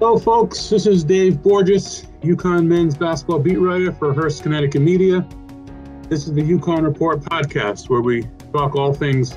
Hello, 0.00 0.16
folks. 0.16 0.70
This 0.70 0.86
is 0.86 1.02
Dave 1.02 1.42
Borges, 1.42 2.06
UConn 2.22 2.66
men's 2.66 2.96
basketball 2.96 3.40
beat 3.40 3.56
writer 3.56 3.90
for 3.90 4.14
Hearst, 4.14 4.44
Connecticut 4.44 4.80
Media. 4.80 5.26
This 6.08 6.28
is 6.28 6.34
the 6.34 6.40
UConn 6.40 6.84
Report 6.84 7.18
podcast, 7.18 7.90
where 7.90 8.00
we 8.00 8.28
talk 8.52 8.76
all 8.76 8.94
things 8.94 9.36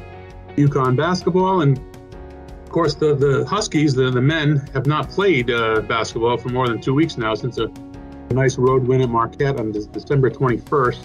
UConn 0.58 0.96
basketball. 0.96 1.62
And 1.62 1.80
of 1.80 2.70
course, 2.70 2.94
the, 2.94 3.16
the 3.16 3.44
Huskies, 3.44 3.96
the, 3.96 4.12
the 4.12 4.22
men, 4.22 4.58
have 4.76 4.86
not 4.86 5.10
played 5.10 5.50
uh, 5.50 5.82
basketball 5.82 6.38
for 6.38 6.50
more 6.50 6.68
than 6.68 6.80
two 6.80 6.94
weeks 6.94 7.18
now 7.18 7.34
since 7.34 7.58
a, 7.58 7.66
a 8.30 8.34
nice 8.36 8.60
road 8.60 8.88
win 8.88 9.02
at 9.02 9.10
Marquette 9.10 9.60
on 9.60 9.72
December 9.72 10.30
21st. 10.30 11.04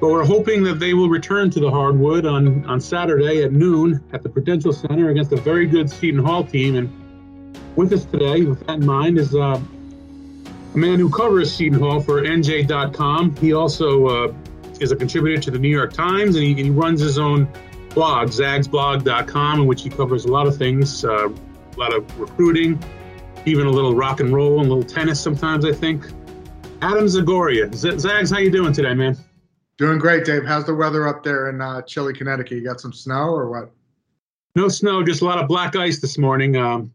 But 0.00 0.08
we're 0.08 0.24
hoping 0.24 0.64
that 0.64 0.80
they 0.80 0.94
will 0.94 1.08
return 1.08 1.48
to 1.50 1.60
the 1.60 1.70
hardwood 1.70 2.26
on, 2.26 2.66
on 2.66 2.80
Saturday 2.80 3.44
at 3.44 3.52
noon 3.52 4.02
at 4.12 4.24
the 4.24 4.28
Prudential 4.28 4.72
Center 4.72 5.10
against 5.10 5.30
a 5.30 5.36
very 5.36 5.66
good 5.66 5.88
Seton 5.88 6.24
Hall 6.24 6.42
team. 6.42 6.74
And 6.74 7.07
with 7.78 7.92
us 7.92 8.04
today, 8.06 8.42
with 8.42 8.66
that 8.66 8.80
in 8.80 8.86
mind, 8.86 9.18
is 9.18 9.36
uh, 9.36 9.60
a 10.74 10.76
man 10.76 10.98
who 10.98 11.08
covers 11.08 11.54
Seton 11.54 11.78
Hall 11.78 12.00
for 12.00 12.22
NJ.com. 12.22 13.36
He 13.36 13.52
also 13.52 14.06
uh, 14.06 14.34
is 14.80 14.90
a 14.90 14.96
contributor 14.96 15.40
to 15.42 15.52
the 15.52 15.60
New 15.60 15.68
York 15.68 15.92
Times, 15.92 16.34
and 16.34 16.44
he, 16.44 16.54
he 16.54 16.70
runs 16.70 17.00
his 17.00 17.18
own 17.18 17.48
blog, 17.90 18.30
zagsblog.com, 18.30 19.60
in 19.60 19.66
which 19.68 19.82
he 19.82 19.90
covers 19.90 20.24
a 20.24 20.28
lot 20.28 20.48
of 20.48 20.56
things, 20.56 21.04
uh, 21.04 21.28
a 21.28 21.78
lot 21.78 21.94
of 21.94 22.18
recruiting, 22.18 22.82
even 23.46 23.68
a 23.68 23.70
little 23.70 23.94
rock 23.94 24.18
and 24.18 24.34
roll 24.34 24.58
and 24.58 24.68
a 24.68 24.74
little 24.74 24.82
tennis 24.82 25.20
sometimes, 25.20 25.64
I 25.64 25.72
think. 25.72 26.04
Adam 26.82 27.04
Zagoria. 27.04 27.72
Z- 27.72 28.00
Zags, 28.00 28.32
how 28.32 28.38
you 28.38 28.50
doing 28.50 28.72
today, 28.72 28.94
man? 28.94 29.16
Doing 29.76 29.98
great, 29.98 30.24
Dave. 30.24 30.44
How's 30.44 30.66
the 30.66 30.74
weather 30.74 31.06
up 31.06 31.22
there 31.22 31.48
in 31.48 31.60
uh, 31.60 31.82
chilly 31.82 32.12
Connecticut? 32.12 32.58
You 32.58 32.64
got 32.64 32.80
some 32.80 32.92
snow 32.92 33.28
or 33.28 33.48
what? 33.48 33.70
No 34.56 34.68
snow, 34.68 35.04
just 35.04 35.22
a 35.22 35.24
lot 35.24 35.38
of 35.38 35.46
black 35.46 35.76
ice 35.76 36.00
this 36.00 36.18
morning. 36.18 36.56
Um, 36.56 36.92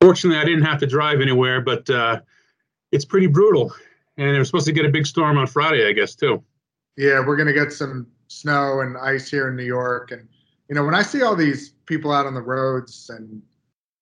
Fortunately, 0.00 0.38
I 0.40 0.44
didn't 0.44 0.64
have 0.64 0.78
to 0.80 0.86
drive 0.86 1.20
anywhere, 1.20 1.60
but 1.60 1.88
uh, 1.90 2.20
it's 2.92 3.04
pretty 3.04 3.26
brutal. 3.26 3.72
And 4.16 4.34
they're 4.34 4.44
supposed 4.44 4.66
to 4.66 4.72
get 4.72 4.84
a 4.84 4.88
big 4.88 5.06
storm 5.06 5.38
on 5.38 5.46
Friday, 5.46 5.86
I 5.86 5.92
guess, 5.92 6.14
too. 6.14 6.42
Yeah, 6.96 7.24
we're 7.24 7.36
going 7.36 7.46
to 7.48 7.52
get 7.52 7.72
some 7.72 8.06
snow 8.28 8.80
and 8.80 8.96
ice 8.96 9.30
here 9.30 9.48
in 9.48 9.56
New 9.56 9.64
York. 9.64 10.10
And, 10.10 10.28
you 10.68 10.74
know, 10.74 10.84
when 10.84 10.94
I 10.94 11.02
see 11.02 11.22
all 11.22 11.36
these 11.36 11.70
people 11.86 12.12
out 12.12 12.26
on 12.26 12.34
the 12.34 12.42
roads 12.42 13.10
and 13.10 13.42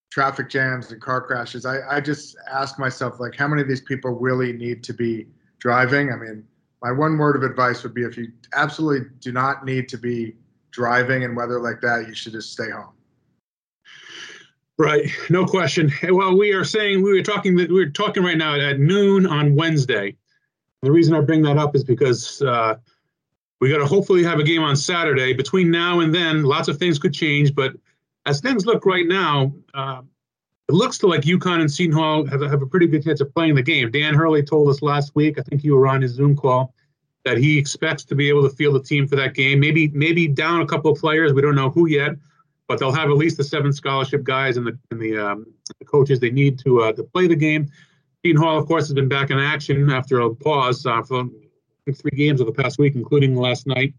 traffic 0.09 0.49
jams 0.49 0.91
and 0.91 1.01
car 1.01 1.21
crashes, 1.21 1.65
I, 1.65 1.79
I 1.87 2.01
just 2.01 2.35
ask 2.51 2.79
myself, 2.79 3.19
like, 3.19 3.35
how 3.35 3.47
many 3.47 3.61
of 3.61 3.67
these 3.67 3.81
people 3.81 4.11
really 4.11 4.53
need 4.53 4.83
to 4.85 4.93
be 4.93 5.27
driving? 5.59 6.11
I 6.11 6.15
mean, 6.15 6.43
my 6.81 6.91
one 6.91 7.17
word 7.17 7.35
of 7.35 7.43
advice 7.43 7.83
would 7.83 7.93
be 7.93 8.03
if 8.03 8.17
you 8.17 8.31
absolutely 8.53 9.09
do 9.19 9.31
not 9.31 9.65
need 9.65 9.89
to 9.89 9.97
be 9.97 10.35
driving 10.71 11.23
in 11.23 11.35
weather 11.35 11.59
like 11.59 11.81
that, 11.81 12.07
you 12.07 12.13
should 12.13 12.33
just 12.33 12.51
stay 12.51 12.69
home. 12.69 12.93
Right, 14.79 15.09
no 15.31 15.45
question. 15.45 15.91
Well, 16.03 16.37
we 16.37 16.53
are 16.53 16.63
saying 16.63 17.01
we 17.01 17.11
were 17.11 17.23
talking 17.23 17.55
that 17.55 17.71
we 17.71 17.81
are 17.81 17.89
talking 17.89 18.23
right 18.23 18.37
now 18.37 18.55
at 18.55 18.79
noon 18.79 19.25
on 19.25 19.55
Wednesday. 19.55 20.15
The 20.83 20.91
reason 20.91 21.15
I 21.15 21.21
bring 21.21 21.41
that 21.43 21.57
up 21.57 21.75
is 21.75 21.83
because 21.83 22.43
uh, 22.43 22.75
we 23.59 23.71
got 23.71 23.79
to 23.79 23.87
hopefully 23.87 24.23
have 24.23 24.37
a 24.37 24.43
game 24.43 24.61
on 24.61 24.75
Saturday. 24.75 25.33
Between 25.33 25.71
now 25.71 26.01
and 26.01 26.13
then, 26.13 26.43
lots 26.43 26.67
of 26.67 26.77
things 26.77 26.99
could 26.99 27.13
change. 27.13 27.55
But 27.55 27.73
as 28.27 28.39
things 28.39 28.67
look 28.67 28.85
right 28.85 29.07
now, 29.07 29.51
uh, 29.73 30.01
it 30.69 30.73
looks 30.73 30.99
to 30.99 31.07
like 31.07 31.21
UConn 31.21 31.61
and 31.61 31.71
Seton 31.71 31.95
Hall 31.95 32.25
have, 32.27 32.41
have 32.41 32.61
a 32.61 32.67
pretty 32.67 32.85
good 32.85 33.03
chance 33.03 33.19
of 33.19 33.33
playing 33.33 33.55
the 33.55 33.63
game. 33.63 33.89
Dan 33.89 34.13
Hurley 34.13 34.43
told 34.43 34.69
us 34.69 34.83
last 34.83 35.15
week, 35.15 35.39
I 35.39 35.41
think 35.41 35.63
you 35.63 35.75
were 35.75 35.87
on 35.87 36.03
his 36.03 36.11
Zoom 36.11 36.35
call, 36.35 36.75
that 37.25 37.37
he 37.37 37.57
expects 37.57 38.03
to 38.05 38.15
be 38.15 38.29
able 38.29 38.47
to 38.47 38.55
field 38.55 38.75
the 38.75 38.83
team 38.83 39.07
for 39.07 39.15
that 39.15 39.33
game. 39.33 39.59
Maybe 39.59 39.87
maybe 39.87 40.27
down 40.27 40.61
a 40.61 40.67
couple 40.67 40.91
of 40.91 40.99
players. 40.99 41.33
We 41.33 41.41
don't 41.41 41.55
know 41.55 41.71
who 41.71 41.87
yet 41.87 42.11
but 42.67 42.79
they'll 42.79 42.91
have 42.91 43.09
at 43.09 43.17
least 43.17 43.37
the 43.37 43.43
seven 43.43 43.71
scholarship 43.71 44.23
guys 44.23 44.57
and 44.57 44.67
the 44.67 44.77
and 44.91 44.99
the, 44.99 45.17
um, 45.17 45.45
the 45.79 45.85
coaches 45.85 46.19
they 46.19 46.31
need 46.31 46.59
to 46.59 46.81
uh, 46.81 46.93
to 46.93 47.03
play 47.03 47.27
the 47.27 47.35
game. 47.35 47.69
Seton 48.25 48.41
Hall, 48.41 48.57
of 48.57 48.67
course, 48.67 48.87
has 48.87 48.93
been 48.93 49.07
back 49.07 49.29
in 49.29 49.39
action 49.39 49.89
after 49.89 50.19
a 50.19 50.33
pause 50.33 50.85
uh, 50.85 51.01
for 51.01 51.25
three 51.85 52.17
games 52.17 52.41
of 52.41 52.47
the 52.47 52.53
past 52.53 52.77
week, 52.79 52.95
including 52.95 53.35
last 53.35 53.67
night. 53.67 53.93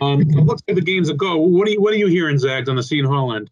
Um, 0.00 0.20
it 0.20 0.28
looks 0.28 0.62
like 0.68 0.76
the 0.76 0.82
games 0.82 1.08
that 1.08 1.16
go. 1.16 1.36
What 1.36 1.66
are 1.68 1.70
you 1.70 1.80
What 1.80 1.92
are 1.92 1.96
you 1.96 2.06
hearing, 2.06 2.38
Zags, 2.38 2.68
on 2.68 2.76
the 2.76 2.82
Seton 2.82 3.10
Hall 3.10 3.32
end? 3.32 3.50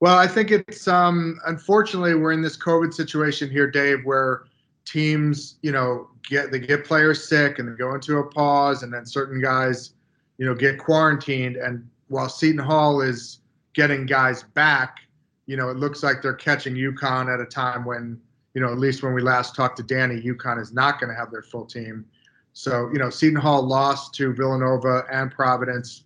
Well, 0.00 0.16
I 0.16 0.26
think 0.26 0.52
it's 0.52 0.86
um, 0.86 1.38
unfortunately 1.46 2.14
we're 2.14 2.32
in 2.32 2.42
this 2.42 2.56
COVID 2.56 2.94
situation 2.94 3.50
here, 3.50 3.68
Dave, 3.70 4.04
where 4.04 4.44
teams, 4.84 5.56
you 5.62 5.72
know, 5.72 6.08
get 6.28 6.50
they 6.50 6.60
get 6.60 6.84
players 6.84 7.28
sick 7.28 7.58
and 7.58 7.68
they 7.68 7.76
go 7.76 7.94
into 7.94 8.18
a 8.18 8.24
pause, 8.24 8.82
and 8.82 8.92
then 8.92 9.04
certain 9.04 9.40
guys, 9.40 9.92
you 10.38 10.46
know, 10.46 10.54
get 10.54 10.78
quarantined, 10.78 11.56
and 11.56 11.88
while 12.08 12.28
Seton 12.28 12.58
Hall 12.58 13.00
is 13.00 13.40
getting 13.74 14.06
guys 14.06 14.42
back, 14.42 14.98
you 15.46 15.56
know, 15.56 15.70
it 15.70 15.76
looks 15.76 16.02
like 16.02 16.20
they're 16.20 16.34
catching 16.34 16.74
UConn 16.74 17.32
at 17.32 17.40
a 17.40 17.46
time 17.46 17.84
when, 17.84 18.20
you 18.54 18.60
know, 18.60 18.70
at 18.70 18.78
least 18.78 19.02
when 19.02 19.14
we 19.14 19.22
last 19.22 19.54
talked 19.54 19.76
to 19.78 19.82
Danny, 19.82 20.20
UConn 20.20 20.60
is 20.60 20.72
not 20.72 21.00
going 21.00 21.10
to 21.10 21.16
have 21.16 21.30
their 21.30 21.42
full 21.42 21.64
team. 21.64 22.04
So, 22.52 22.90
you 22.92 22.98
know, 22.98 23.08
Seton 23.08 23.40
Hall 23.40 23.62
lost 23.62 24.14
to 24.14 24.34
Villanova 24.34 25.04
and 25.12 25.30
Providence 25.30 26.04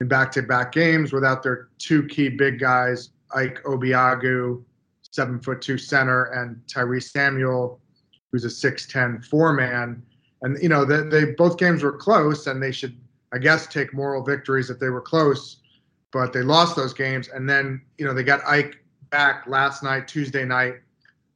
in 0.00 0.08
back-to-back 0.08 0.72
games 0.72 1.12
without 1.12 1.42
their 1.42 1.68
two 1.78 2.06
key 2.06 2.28
big 2.28 2.60
guys, 2.60 3.10
Ike 3.34 3.62
Obiagu, 3.64 4.62
seven 5.10 5.40
foot 5.40 5.60
two 5.60 5.76
center, 5.76 6.26
and 6.26 6.56
Tyrese 6.66 7.10
Samuel, 7.10 7.80
who's 8.30 8.44
a 8.44 8.48
6'10 8.48 9.24
four 9.24 9.52
man. 9.52 10.02
And, 10.42 10.56
you 10.62 10.68
know, 10.68 10.84
they 10.84 11.32
both 11.32 11.58
games 11.58 11.82
were 11.82 11.92
close 11.92 12.46
and 12.46 12.62
they 12.62 12.70
should 12.70 12.96
I 13.32 13.38
guess, 13.38 13.66
take 13.66 13.92
moral 13.92 14.22
victories 14.24 14.70
if 14.70 14.78
they 14.78 14.88
were 14.88 15.00
close, 15.00 15.58
but 16.12 16.32
they 16.32 16.42
lost 16.42 16.76
those 16.76 16.94
games. 16.94 17.28
And 17.28 17.48
then, 17.48 17.82
you 17.98 18.06
know, 18.06 18.14
they 18.14 18.22
got 18.22 18.40
Ike 18.46 18.76
back 19.10 19.46
last 19.46 19.82
night, 19.82 20.08
Tuesday 20.08 20.44
night 20.44 20.74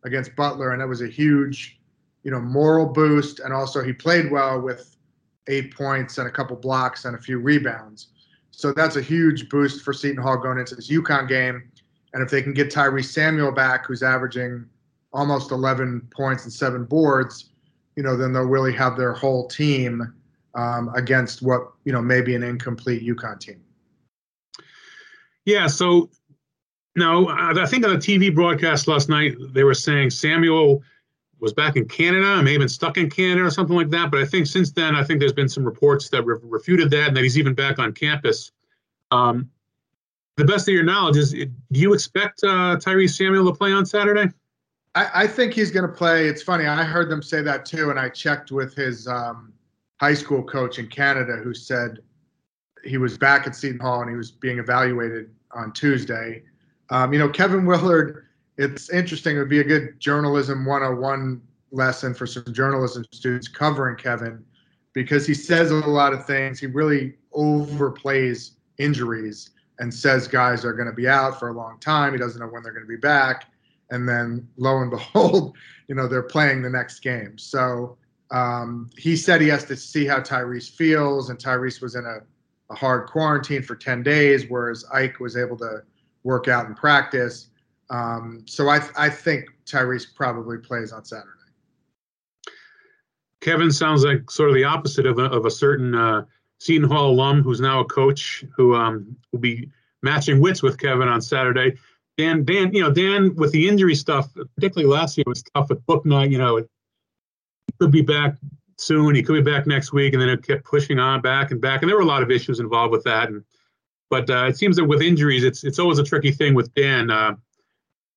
against 0.04 0.34
Butler, 0.36 0.72
and 0.72 0.80
that 0.80 0.88
was 0.88 1.03
a 1.03 1.08
huge, 1.08 1.78
you 2.22 2.30
know, 2.30 2.41
moral 2.41 2.86
boost. 2.86 3.41
And 3.41 3.53
also, 3.53 3.82
he 3.82 3.92
played 3.92 4.30
well 4.30 4.60
with 4.60 4.97
eight 5.48 5.75
points 5.75 6.19
and 6.19 6.28
a 6.28 6.30
couple 6.30 6.56
blocks 6.56 7.04
and 7.04 7.16
a 7.16 7.19
few 7.19 7.38
rebounds. 7.38 8.09
So 8.50 8.72
that's 8.72 8.97
a 8.97 9.03
huge 9.03 9.48
boost 9.48 9.82
for 9.82 9.92
Seton 9.92 10.22
Hall 10.22 10.36
going 10.36 10.59
into 10.59 10.74
this 10.74 10.91
UConn 10.91 11.28
game. 11.28 11.70
And 12.14 12.22
if 12.22 12.30
they 12.30 12.42
can 12.42 12.53
get 12.53 12.70
Tyree 12.70 13.03
Samuel 13.03 13.53
back, 13.53 13.86
who's 13.86 14.03
averaging 14.03 14.66
almost 15.12 15.50
11 15.50 16.09
points 16.14 16.44
and 16.44 16.53
seven 16.53 16.84
boards, 16.84 17.50
you 17.97 18.03
know, 18.03 18.16
then 18.16 18.32
they'll 18.32 18.44
really 18.44 18.72
have 18.72 18.97
their 18.97 19.12
whole 19.12 19.47
team 19.48 20.14
um, 20.55 20.91
against 20.95 21.43
what 21.43 21.73
you 21.85 21.93
know 21.93 22.03
maybe 22.03 22.35
an 22.35 22.43
incomplete 22.43 23.03
UConn 23.03 23.41
team. 23.41 23.61
Yeah. 25.45 25.67
So 25.67 26.11
now 26.97 27.29
I 27.29 27.67
think 27.67 27.85
on 27.85 27.93
the 27.93 27.99
TV 27.99 28.35
broadcast 28.35 28.87
last 28.87 29.09
night 29.09 29.35
they 29.53 29.65
were 29.65 29.75
saying 29.75 30.11
Samuel 30.11 30.83
was 31.41 31.53
back 31.53 31.77
in 31.77 31.87
Canada, 31.89 32.41
may 32.43 32.53
have 32.53 32.61
been 32.61 32.69
stuck 32.69 32.97
in 32.97 33.11
Canada 33.11 33.45
or 33.45 33.51
something 33.51 33.75
like 33.75 33.91
that. 33.91 34.13
But 34.13 34.21
I 34.21 34.25
think 34.25 34.47
since 34.47 34.71
then, 34.71 34.95
I 34.95 35.03
think 35.03 35.19
there's 35.19 35.33
been 35.33 35.49
some 35.49 35.65
reports 35.65 36.09
that 36.11 36.23
re- 36.23 36.39
refuted 36.41 36.89
that 36.91 37.09
and 37.09 37.17
that 37.17 37.25
he's 37.25 37.37
even 37.37 37.53
back 37.53 37.81
on 37.81 37.93
campus. 37.93 38.53
Um, 39.11 39.51
the 40.37 40.45
best 40.45 40.69
of 40.69 40.75
your 40.75 40.84
knowledge 40.84 41.17
is, 41.17 41.33
do 41.33 41.51
you 41.73 41.95
expect 41.95 42.45
uh, 42.45 42.77
Tyrese 42.77 43.17
Samuel 43.17 43.51
to 43.51 43.59
play 43.59 43.73
on 43.73 43.84
Saturday? 43.84 44.33
I, 44.95 45.11
I 45.15 45.27
think 45.27 45.53
he's 45.53 45.73
going 45.73 45.87
to 45.87 45.93
play. 45.93 46.29
It's 46.29 46.43
funny. 46.43 46.67
I 46.67 46.84
heard 46.84 47.11
them 47.11 47.23
say 47.23 47.43
that 47.43 47.67
too, 47.67 47.91
and 47.91 47.99
I 47.99 48.09
checked 48.09 48.53
with 48.53 48.75
his 48.75 49.09
um, 49.09 49.53
high 50.03 50.15
school 50.15 50.43
coach 50.43 50.81
in 50.81 50.89
Canada 50.89 51.37
who 51.45 51.55
said 51.55 52.01
he 52.85 52.99
was 52.99 53.17
back 53.17 53.47
at 53.47 53.55
Seton 53.55 53.79
Hall 53.79 54.01
and 54.01 54.11
he 54.11 54.17
was 54.17 54.33
being 54.33 54.59
evaluated 54.59 55.31
on 55.53 55.73
Tuesday. 55.73 56.43
Um, 56.91 57.13
you 57.13 57.21
know, 57.21 57.29
Kevin 57.29 57.65
Willard, 57.65 58.27
it's 58.59 58.91
interesting. 58.91 59.37
It 59.37 59.39
would 59.39 59.49
be 59.49 59.61
a 59.61 59.65
good 59.65 60.01
journalism 60.01 60.65
101 60.65 61.41
lesson 61.71 62.15
for 62.15 62.27
some 62.27 62.53
journalism 62.53 63.04
students 63.13 63.47
covering 63.47 63.95
Kevin 63.95 64.45
because 64.93 65.25
he 65.25 65.34
says 65.34 65.71
a 65.71 65.75
lot 65.77 66.13
of 66.13 66.27
things. 66.27 66.59
He 66.59 66.66
really 66.66 67.15
overplays 67.33 68.55
injuries 68.78 69.51
and 69.78 69.95
says 69.95 70.27
guys 70.27 70.65
are 70.65 70.72
going 70.72 70.89
to 70.89 70.93
be 70.93 71.07
out 71.07 71.39
for 71.39 71.51
a 71.51 71.53
long 71.53 71.78
time. 71.78 72.13
He 72.13 72.19
doesn't 72.19 72.41
know 72.41 72.48
when 72.48 72.65
they're 72.65 72.72
going 72.72 72.84
to 72.84 72.89
be 72.89 72.97
back. 72.97 73.47
And 73.91 74.09
then 74.09 74.48
lo 74.57 74.78
and 74.78 74.91
behold, 74.97 75.57
you 75.87 75.95
know, 75.95 76.09
they're 76.09 76.25
playing 76.25 76.60
the 76.60 76.71
next 76.71 77.01
game. 77.01 77.39
So, 77.39 77.97
um, 78.33 78.89
he 78.97 79.15
said 79.15 79.41
he 79.41 79.49
has 79.49 79.65
to 79.67 79.77
see 79.77 80.07
how 80.07 80.19
Tyrese 80.19 80.71
feels, 80.71 81.29
and 81.29 81.39
Tyrese 81.39 81.83
was 81.83 81.95
in 81.95 82.07
a, 82.07 82.21
a, 82.73 82.75
hard 82.75 83.07
quarantine 83.07 83.63
for 83.63 83.77
10 83.77 84.03
days, 84.03 84.47
whereas 84.49 84.87
Ike 84.93 85.21
was 85.21 85.37
able 85.37 85.59
to 85.59 85.83
work 86.25 86.49
out 86.49 86.67
and 86.67 86.75
practice. 86.75 87.49
Um, 87.91 88.43
so 88.47 88.71
I, 88.71 88.81
I 88.97 89.11
think 89.11 89.51
Tyrese 89.67 90.07
probably 90.15 90.57
plays 90.57 90.93
on 90.93 91.05
Saturday. 91.05 91.29
Kevin 93.43 93.71
sounds 93.71 94.03
like 94.03 94.31
sort 94.31 94.49
of 94.49 94.55
the 94.55 94.65
opposite 94.65 95.05
of 95.05 95.19
a, 95.19 95.25
of 95.25 95.45
a 95.45 95.51
certain 95.51 95.95
uh, 95.95 96.25
Seton 96.59 96.89
Hall 96.89 97.11
alum 97.11 97.43
who's 97.43 97.61
now 97.61 97.81
a 97.81 97.84
coach 97.84 98.45
who 98.57 98.75
um, 98.75 99.15
will 99.33 99.41
be 99.41 99.69
matching 100.03 100.41
wits 100.41 100.63
with 100.63 100.79
Kevin 100.79 101.09
on 101.09 101.21
Saturday. 101.21 101.77
Dan, 102.17 102.45
Dan, 102.45 102.73
you 102.73 102.81
know, 102.81 102.91
Dan 102.91 103.34
with 103.34 103.53
the 103.53 103.69
injury 103.69 103.95
stuff, 103.95 104.33
particularly 104.55 104.91
last 104.91 105.19
year, 105.19 105.25
was 105.27 105.43
tough 105.55 105.71
at 105.71 105.79
Bouknight. 105.87 106.31
You 106.31 106.39
know, 106.39 106.65
could 107.83 107.91
be 107.91 108.03
back 108.03 108.37
soon. 108.79 109.17
He 109.17 109.25
could 109.25 109.45
be 109.45 109.51
back 109.51 109.67
next 109.67 109.93
week, 109.93 110.13
and 110.13 110.23
then 110.23 110.29
it 110.29 110.47
kept 110.47 110.65
pushing 110.65 111.01
on 111.01 111.21
back 111.21 111.51
and 111.51 111.61
back. 111.61 111.83
And 111.83 111.89
there 111.89 111.97
were 111.97 112.03
a 112.03 112.07
lot 112.07 112.23
of 112.23 112.31
issues 112.31 112.61
involved 112.61 112.93
with 112.93 113.03
that. 113.05 113.29
And 113.29 113.43
but 114.09 114.31
uh, 114.31 114.47
it 114.47 114.57
seems 114.57 114.77
that 114.77 114.84
with 114.84 115.03
injuries, 115.03 115.43
it's 115.43 115.65
it's 115.65 115.81
always 115.81 115.99
a 115.99 116.05
tricky 116.05 116.31
thing 116.31 116.55
with 116.55 116.73
Dan. 116.75 117.11
Uh, 117.11 117.34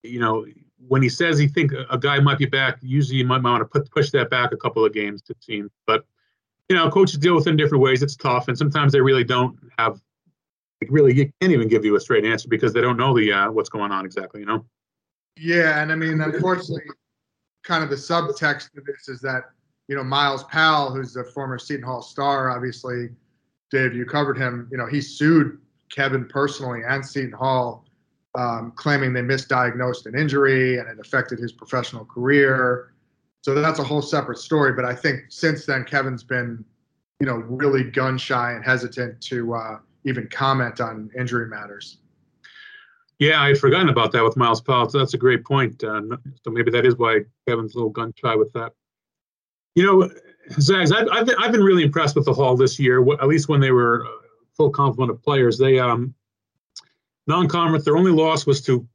you 0.03 0.19
know, 0.19 0.45
when 0.87 1.01
he 1.01 1.09
says 1.09 1.39
he 1.39 1.47
think 1.47 1.71
a 1.89 1.97
guy 1.97 2.19
might 2.19 2.37
be 2.37 2.45
back, 2.45 2.77
usually 2.81 3.17
you 3.17 3.25
might 3.25 3.41
want 3.41 3.61
to 3.61 3.65
put, 3.65 3.89
push 3.89 4.11
that 4.11 4.29
back 4.29 4.51
a 4.51 4.57
couple 4.57 4.85
of 4.85 4.93
games 4.93 5.23
to 5.23 5.33
team. 5.35 5.71
But 5.87 6.05
you 6.69 6.75
know, 6.75 6.91
coaches 6.91 7.17
deal 7.17 7.33
with 7.33 7.47
it 7.47 7.51
in 7.51 7.57
different 7.57 7.83
ways. 7.83 8.03
It's 8.03 8.15
tough, 8.15 8.47
and 8.49 8.57
sometimes 8.57 8.93
they 8.93 9.01
really 9.01 9.23
don't 9.23 9.57
have 9.79 9.99
really 10.89 11.15
can't 11.15 11.51
even 11.53 11.67
give 11.67 11.83
you 11.83 11.95
a 11.95 11.99
straight 11.99 12.25
answer 12.25 12.47
because 12.47 12.71
they 12.71 12.81
don't 12.81 12.97
know 12.97 13.17
the 13.17 13.33
uh, 13.33 13.51
what's 13.51 13.69
going 13.69 13.91
on 13.91 14.05
exactly. 14.05 14.41
You 14.41 14.45
know. 14.45 14.65
Yeah, 15.37 15.81
and 15.81 15.91
I 15.91 15.95
mean, 15.95 16.21
unfortunately, 16.21 16.83
kind 17.63 17.83
of 17.83 17.89
the 17.89 17.95
subtext 17.95 18.71
to 18.73 18.81
this 18.85 19.09
is 19.09 19.19
that 19.21 19.45
you 19.87 19.95
know 19.95 20.03
Myles 20.03 20.43
Powell, 20.45 20.91
who's 20.91 21.15
a 21.15 21.23
former 21.23 21.59
Seton 21.59 21.83
Hall 21.83 22.01
star, 22.01 22.49
obviously, 22.49 23.09
Dave, 23.71 23.93
you 23.93 24.05
covered 24.05 24.37
him. 24.37 24.67
You 24.71 24.77
know, 24.77 24.85
he 24.85 25.01
sued 25.01 25.59
Kevin 25.91 26.25
personally 26.27 26.81
and 26.87 27.05
Seton 27.05 27.31
Hall, 27.31 27.85
um, 28.35 28.73
claiming 28.75 29.13
they 29.13 29.21
misdiagnosed 29.21 30.05
an 30.05 30.17
injury 30.17 30.77
and 30.77 30.87
it 30.87 30.99
affected 30.99 31.39
his 31.39 31.51
professional 31.51 32.05
career. 32.05 32.93
So 33.41 33.53
that's 33.53 33.79
a 33.79 33.83
whole 33.83 34.01
separate 34.01 34.39
story. 34.39 34.73
But 34.73 34.85
I 34.85 34.95
think 34.95 35.25
since 35.29 35.65
then, 35.65 35.83
Kevin's 35.83 36.23
been, 36.23 36.65
you 37.19 37.27
know, 37.27 37.35
really 37.35 37.83
gun 37.83 38.17
shy 38.17 38.53
and 38.53 38.65
hesitant 38.65 39.21
to 39.21 39.53
uh, 39.53 39.77
even 40.03 40.27
comment 40.29 40.81
on 40.81 41.09
injury 41.17 41.47
matters. 41.47 41.97
Yeah, 43.19 43.41
I'd 43.41 43.57
forgotten 43.57 43.89
about 43.89 44.11
that 44.11 44.23
with 44.23 44.35
Myles 44.35 44.61
Powell. 44.61 44.89
So 44.89 44.97
that's 44.97 45.13
a 45.13 45.17
great 45.17 45.45
point. 45.45 45.81
Uh, 45.83 46.01
so 46.43 46.51
maybe 46.51 46.71
that 46.71 46.85
is 46.85 46.95
why 46.97 47.21
Kevin's 47.47 47.73
a 47.75 47.77
little 47.77 47.91
gun 47.91 48.13
shy 48.17 48.35
with 48.35 48.51
that. 48.53 48.73
You 49.75 49.83
know, 49.83 50.09
Zags, 50.59 50.91
I've, 50.91 51.07
I've, 51.11 51.25
been, 51.25 51.35
I've 51.39 51.51
been 51.51 51.63
really 51.63 51.83
impressed 51.83 52.15
with 52.15 52.25
the 52.25 52.33
Hall 52.33 52.55
this 52.55 52.79
year, 52.79 53.01
at 53.13 53.27
least 53.27 53.49
when 53.49 53.59
they 53.59 53.71
were 53.71 54.07
full 54.55 54.69
complement 54.69 55.11
of 55.11 55.21
players. 55.21 55.57
They, 55.57 55.79
um, 55.79 56.13
non 57.27 57.47
conference, 57.47 57.85
their 57.85 57.97
only 57.97 58.11
loss 58.11 58.45
was 58.45 58.61
to 58.61 58.87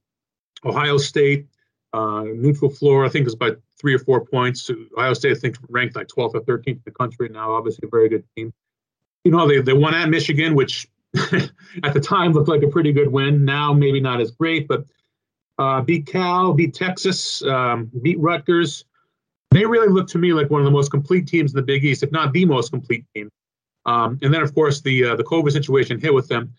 Ohio 0.64 0.98
State, 0.98 1.46
uh, 1.92 2.24
neutral 2.24 2.70
floor. 2.70 3.04
I 3.04 3.08
think 3.08 3.22
it 3.22 3.26
was 3.26 3.34
by 3.34 3.52
three 3.78 3.94
or 3.94 3.98
four 3.98 4.24
points. 4.24 4.70
Ohio 4.96 5.14
State, 5.14 5.36
I 5.36 5.40
think, 5.40 5.56
ranked 5.68 5.96
like 5.96 6.08
12th 6.08 6.34
or 6.34 6.40
13th 6.40 6.66
in 6.66 6.82
the 6.84 6.90
country 6.90 7.28
now, 7.28 7.52
obviously 7.52 7.86
a 7.86 7.90
very 7.90 8.08
good 8.08 8.24
team. 8.36 8.52
You 9.24 9.32
know, 9.32 9.46
they, 9.46 9.60
they 9.60 9.72
won 9.72 9.94
at 9.94 10.08
Michigan, 10.08 10.54
which 10.54 10.88
at 11.82 11.92
the 11.92 12.00
time 12.00 12.32
looked 12.32 12.48
like 12.48 12.62
a 12.62 12.68
pretty 12.68 12.92
good 12.92 13.08
win. 13.08 13.44
Now, 13.44 13.72
maybe 13.72 14.00
not 14.00 14.20
as 14.20 14.30
great, 14.30 14.68
but 14.68 14.84
uh, 15.58 15.82
beat 15.82 16.06
Cal, 16.06 16.54
beat 16.54 16.74
Texas, 16.74 17.42
um, 17.44 17.90
beat 18.02 18.18
Rutgers. 18.18 18.84
They 19.50 19.64
really 19.64 19.88
look 19.88 20.08
to 20.08 20.18
me 20.18 20.32
like 20.32 20.48
one 20.50 20.60
of 20.60 20.64
the 20.64 20.70
most 20.70 20.90
complete 20.90 21.26
teams 21.26 21.52
in 21.52 21.56
the 21.56 21.62
Big 21.62 21.84
East, 21.84 22.02
if 22.02 22.12
not 22.12 22.32
the 22.32 22.44
most 22.44 22.70
complete 22.70 23.04
team. 23.14 23.30
Um, 23.86 24.18
and 24.22 24.32
then, 24.32 24.42
of 24.42 24.54
course, 24.54 24.80
the 24.80 25.04
uh, 25.04 25.16
the 25.16 25.24
COVID 25.24 25.52
situation 25.52 25.98
hit 25.98 26.14
with 26.14 26.28
them. 26.28 26.52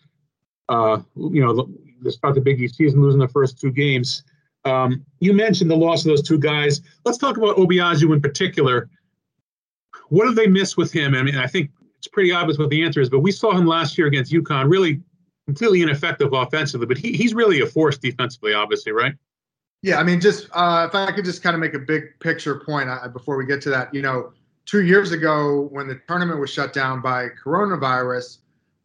Uh, 0.68 1.00
you 1.16 1.44
know, 1.44 1.68
the 2.02 2.12
start 2.12 2.34
the 2.34 2.40
Big 2.40 2.60
East 2.60 2.76
season, 2.76 3.00
losing 3.00 3.20
the 3.20 3.28
first 3.28 3.60
two 3.60 3.70
games. 3.70 4.24
Um, 4.64 5.04
you 5.20 5.32
mentioned 5.32 5.70
the 5.70 5.76
loss 5.76 6.04
of 6.04 6.10
those 6.10 6.22
two 6.22 6.38
guys. 6.38 6.80
Let's 7.04 7.18
talk 7.18 7.36
about 7.36 7.56
Obiagu 7.56 8.12
in 8.12 8.20
particular. 8.20 8.88
What 10.08 10.26
do 10.26 10.34
they 10.34 10.46
miss 10.46 10.76
with 10.76 10.92
him? 10.92 11.14
I 11.14 11.22
mean, 11.22 11.36
I 11.36 11.46
think 11.46 11.70
it's 11.96 12.08
pretty 12.08 12.32
obvious 12.32 12.58
what 12.58 12.70
the 12.70 12.82
answer 12.84 13.00
is, 13.00 13.08
but 13.08 13.20
we 13.20 13.32
saw 13.32 13.52
him 13.52 13.66
last 13.66 13.96
year 13.96 14.06
against 14.06 14.32
UConn, 14.32 14.70
really 14.70 15.00
completely 15.46 15.82
ineffective 15.82 16.32
offensively, 16.32 16.86
but 16.86 16.98
he, 16.98 17.12
he's 17.12 17.34
really 17.34 17.60
a 17.60 17.66
force 17.66 17.98
defensively, 17.98 18.54
obviously, 18.54 18.92
right? 18.92 19.14
Yeah, 19.82 19.98
I 19.98 20.04
mean, 20.04 20.20
just 20.20 20.48
uh, 20.52 20.86
if 20.88 20.94
I 20.94 21.10
could 21.10 21.24
just 21.24 21.42
kind 21.42 21.54
of 21.54 21.60
make 21.60 21.74
a 21.74 21.78
big 21.78 22.18
picture 22.20 22.60
point 22.64 22.88
uh, 22.88 23.08
before 23.08 23.36
we 23.36 23.44
get 23.44 23.60
to 23.62 23.70
that, 23.70 23.92
you 23.92 24.00
know, 24.00 24.32
two 24.64 24.84
years 24.84 25.10
ago 25.10 25.68
when 25.72 25.88
the 25.88 26.00
tournament 26.06 26.38
was 26.38 26.50
shut 26.50 26.72
down 26.72 27.02
by 27.02 27.28
coronavirus, 27.44 28.38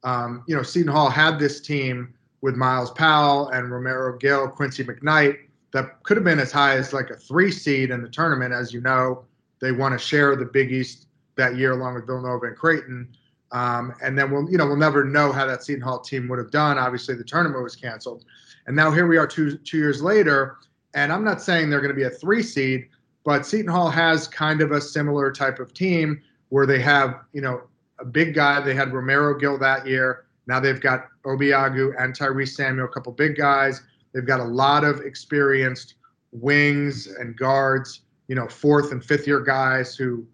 um, 0.03 0.43
you 0.47 0.55
know, 0.55 0.63
Seton 0.63 0.91
Hall 0.91 1.09
had 1.09 1.37
this 1.37 1.61
team 1.61 2.13
with 2.41 2.55
Myles 2.55 2.91
Powell 2.91 3.49
and 3.49 3.67
Romaro 3.67 4.19
Gill, 4.19 4.47
Quincy 4.47 4.83
McKnight, 4.83 5.37
that 5.71 6.01
could 6.03 6.17
have 6.17 6.23
been 6.23 6.39
as 6.39 6.51
high 6.51 6.75
as 6.75 6.93
like 6.93 7.11
a 7.11 7.15
three 7.15 7.51
seed 7.51 7.91
in 7.91 8.01
the 8.01 8.09
tournament. 8.09 8.53
As 8.53 8.73
you 8.73 8.81
know, 8.81 9.23
they 9.59 9.71
won 9.71 9.93
a 9.93 9.99
share 9.99 10.35
the 10.35 10.45
Big 10.45 10.71
East 10.71 11.07
that 11.35 11.57
year 11.57 11.73
along 11.73 11.93
with 11.95 12.07
Villanova 12.07 12.47
and 12.47 12.55
Creighton. 12.57 13.07
Um, 13.51 13.93
and 14.01 14.17
then 14.17 14.31
we'll, 14.31 14.49
you 14.49 14.57
know, 14.57 14.65
we'll 14.65 14.75
never 14.75 15.05
know 15.05 15.31
how 15.31 15.45
that 15.45 15.63
Seton 15.63 15.81
Hall 15.81 15.99
team 15.99 16.27
would 16.27 16.39
have 16.39 16.51
done. 16.51 16.77
Obviously, 16.77 17.15
the 17.15 17.23
tournament 17.23 17.63
was 17.63 17.75
canceled, 17.75 18.25
and 18.65 18.75
now 18.75 18.91
here 18.91 19.07
we 19.07 19.17
are 19.17 19.27
two 19.27 19.57
two 19.57 19.77
years 19.77 20.01
later. 20.01 20.57
And 20.93 21.11
I'm 21.11 21.23
not 21.23 21.41
saying 21.41 21.69
they're 21.69 21.81
going 21.81 21.93
to 21.93 21.95
be 21.95 22.03
a 22.03 22.09
three 22.09 22.41
seed, 22.41 22.87
but 23.23 23.45
Seton 23.45 23.71
Hall 23.71 23.89
has 23.89 24.27
kind 24.27 24.61
of 24.61 24.71
a 24.71 24.81
similar 24.81 25.31
type 25.31 25.59
of 25.59 25.73
team 25.73 26.21
where 26.49 26.65
they 26.65 26.79
have, 26.79 27.19
you 27.33 27.41
know, 27.41 27.61
a 27.99 28.05
big 28.05 28.33
guy. 28.33 28.61
They 28.61 28.73
had 28.73 28.89
Romaro 28.89 29.39
Gill 29.39 29.57
that 29.59 29.85
year. 29.85 30.25
Now 30.47 30.59
they've 30.59 30.79
got 30.79 31.07
Obiagu 31.25 31.93
and 32.01 32.17
Tyrese 32.17 32.55
Samuel, 32.55 32.85
a 32.85 32.89
couple 32.89 33.11
big 33.11 33.35
guys. 33.35 33.81
They've 34.13 34.25
got 34.25 34.39
a 34.39 34.45
lot 34.45 34.83
of 34.83 35.01
experienced 35.01 35.95
wings 36.31 37.07
and 37.07 37.35
guards, 37.35 38.01
you 38.27 38.35
know, 38.35 38.47
fourth 38.47 38.91
and 38.91 39.03
fifth 39.03 39.27
year 39.27 39.41
guys 39.41 39.95
who 39.95 40.25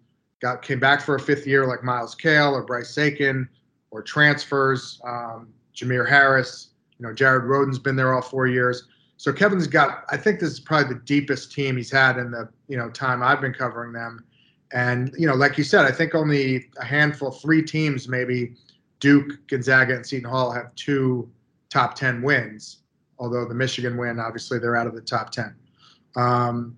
got 0.41 0.61
came 0.61 0.79
back 0.79 1.01
for 1.01 1.15
a 1.15 1.19
fifth 1.19 1.47
year 1.47 1.65
like 1.65 1.83
Myles 1.83 2.15
Cale 2.15 2.53
or 2.53 2.63
Bryce 2.63 2.97
Aiken 2.97 3.49
or 3.91 4.01
transfers. 4.01 5.01
Um, 5.03 5.49
Jamir 5.75 6.07
Harris, 6.07 6.69
you 6.99 7.07
know, 7.07 7.13
Jared 7.13 7.43
Rhoden's 7.43 7.79
been 7.79 7.95
there 7.95 8.13
all 8.13 8.21
four 8.21 8.47
years. 8.47 8.87
So 9.23 9.31
Kevin's 9.31 9.67
got, 9.67 10.03
I 10.09 10.17
think 10.17 10.41
this 10.41 10.51
is 10.51 10.59
probably 10.59 10.95
the 10.95 10.99
deepest 10.99 11.53
team 11.53 11.77
he's 11.77 11.89
had 11.89 12.17
in 12.17 12.29
the, 12.29 12.49
you 12.67 12.75
know, 12.75 12.89
time 12.89 13.23
I've 13.23 13.39
been 13.39 13.53
covering 13.53 13.93
them. 13.93 14.25
And, 14.73 15.15
you 15.17 15.25
know, 15.25 15.33
like 15.33 15.57
you 15.57 15.63
said, 15.63 15.85
I 15.85 15.93
think 15.93 16.13
only 16.13 16.65
a 16.77 16.83
handful, 16.83 17.31
three 17.31 17.61
teams, 17.61 18.09
maybe 18.09 18.55
Duke, 18.99 19.47
Gonzaga, 19.47 19.95
and 19.95 20.05
Seton 20.05 20.29
Hall 20.29 20.51
have 20.51 20.75
two 20.75 21.31
top 21.69 21.95
10 21.95 22.21
wins. 22.21 22.79
Although 23.17 23.47
the 23.47 23.53
Michigan 23.53 23.95
win, 23.95 24.19
obviously 24.19 24.59
they're 24.59 24.75
out 24.75 24.87
of 24.87 24.93
the 24.93 24.99
top 24.99 25.31
10. 25.31 25.55
Um, 26.17 26.75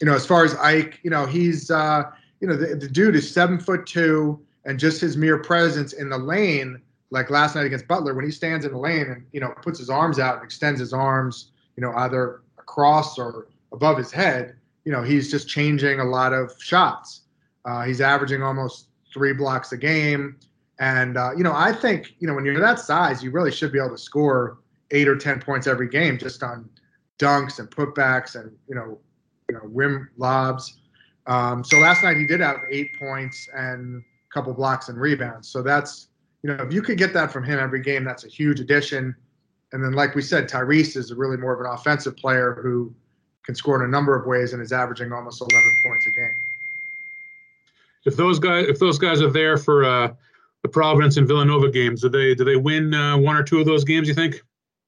you 0.00 0.06
know, 0.06 0.14
as 0.14 0.24
far 0.24 0.46
as 0.46 0.54
Ike, 0.54 0.98
you 1.02 1.10
know, 1.10 1.26
he's, 1.26 1.70
uh, 1.70 2.04
you 2.40 2.48
know, 2.48 2.56
the, 2.56 2.74
the 2.74 2.88
dude 2.88 3.16
is 3.16 3.30
seven 3.30 3.60
foot 3.60 3.84
two, 3.84 4.40
and 4.64 4.80
just 4.80 4.98
his 4.98 5.18
mere 5.18 5.36
presence 5.36 5.92
in 5.92 6.08
the 6.08 6.16
lane, 6.16 6.80
like 7.10 7.28
last 7.28 7.54
night 7.54 7.66
against 7.66 7.86
Butler, 7.86 8.14
when 8.14 8.24
he 8.24 8.30
stands 8.30 8.64
in 8.64 8.72
the 8.72 8.78
lane 8.78 9.10
and 9.10 9.26
you 9.32 9.40
know 9.40 9.52
puts 9.60 9.78
his 9.78 9.90
arms 9.90 10.18
out 10.18 10.36
and 10.36 10.44
extends 10.44 10.80
his 10.80 10.94
arms, 10.94 11.50
you 11.76 11.82
know, 11.82 11.92
either 11.96 12.42
across 12.58 13.18
or 13.18 13.48
above 13.72 13.98
his 13.98 14.12
head, 14.12 14.56
you 14.84 14.92
know, 14.92 15.02
he's 15.02 15.30
just 15.30 15.48
changing 15.48 16.00
a 16.00 16.04
lot 16.04 16.32
of 16.32 16.52
shots. 16.60 17.22
Uh, 17.64 17.84
he's 17.84 18.00
averaging 18.00 18.42
almost 18.42 18.88
three 19.12 19.32
blocks 19.32 19.72
a 19.72 19.76
game, 19.76 20.36
and 20.80 21.16
uh, 21.16 21.30
you 21.36 21.44
know, 21.44 21.52
I 21.54 21.72
think 21.72 22.14
you 22.18 22.26
know 22.26 22.34
when 22.34 22.44
you're 22.44 22.58
that 22.60 22.80
size, 22.80 23.22
you 23.22 23.30
really 23.30 23.52
should 23.52 23.72
be 23.72 23.78
able 23.78 23.90
to 23.90 23.98
score 23.98 24.58
eight 24.90 25.08
or 25.08 25.16
ten 25.16 25.40
points 25.40 25.66
every 25.66 25.88
game 25.88 26.18
just 26.18 26.42
on 26.42 26.68
dunks 27.18 27.60
and 27.60 27.70
putbacks 27.70 28.34
and 28.34 28.50
you 28.68 28.74
know, 28.74 28.98
you 29.48 29.54
know, 29.54 29.60
rim 29.64 30.10
lobs. 30.16 30.80
Um, 31.26 31.62
so 31.62 31.78
last 31.78 32.02
night 32.02 32.16
he 32.16 32.26
did 32.26 32.40
have 32.40 32.56
eight 32.68 32.90
points 32.98 33.48
and 33.54 34.02
a 34.02 34.34
couple 34.34 34.52
blocks 34.54 34.88
and 34.88 34.98
rebounds. 34.98 35.48
So 35.48 35.62
that's 35.62 36.08
you 36.42 36.52
know 36.52 36.64
if 36.64 36.72
you 36.72 36.82
could 36.82 36.98
get 36.98 37.12
that 37.14 37.30
from 37.30 37.44
him 37.44 37.60
every 37.60 37.80
game, 37.80 38.02
that's 38.02 38.24
a 38.24 38.28
huge 38.28 38.58
addition. 38.58 39.14
And 39.72 39.82
then 39.82 39.92
like 39.92 40.14
we 40.14 40.22
said, 40.22 40.48
Tyrese 40.48 40.96
is 40.96 41.12
really 41.12 41.36
more 41.36 41.54
of 41.54 41.60
an 41.60 41.66
offensive 41.66 42.16
player 42.16 42.58
who 42.62 42.94
can 43.44 43.54
score 43.54 43.82
in 43.82 43.88
a 43.88 43.90
number 43.90 44.14
of 44.14 44.26
ways 44.26 44.52
and 44.52 44.62
is 44.62 44.72
averaging 44.72 45.12
almost 45.12 45.40
11 45.40 45.76
points 45.84 46.06
a 46.06 46.10
game. 46.10 46.34
If 48.04 48.16
those 48.16 48.38
guys 48.38 48.66
if 48.68 48.78
those 48.78 48.98
guys 48.98 49.22
are 49.22 49.30
there 49.30 49.56
for 49.56 49.84
uh, 49.84 50.12
the 50.62 50.68
Providence 50.68 51.16
and 51.16 51.26
Villanova 51.26 51.70
games, 51.70 52.02
do 52.02 52.08
they 52.08 52.34
do 52.34 52.44
they 52.44 52.56
win 52.56 52.92
uh, 52.94 53.16
one 53.16 53.36
or 53.36 53.42
two 53.42 53.60
of 53.60 53.66
those 53.66 53.84
games? 53.84 54.08
You 54.08 54.14
think? 54.14 54.42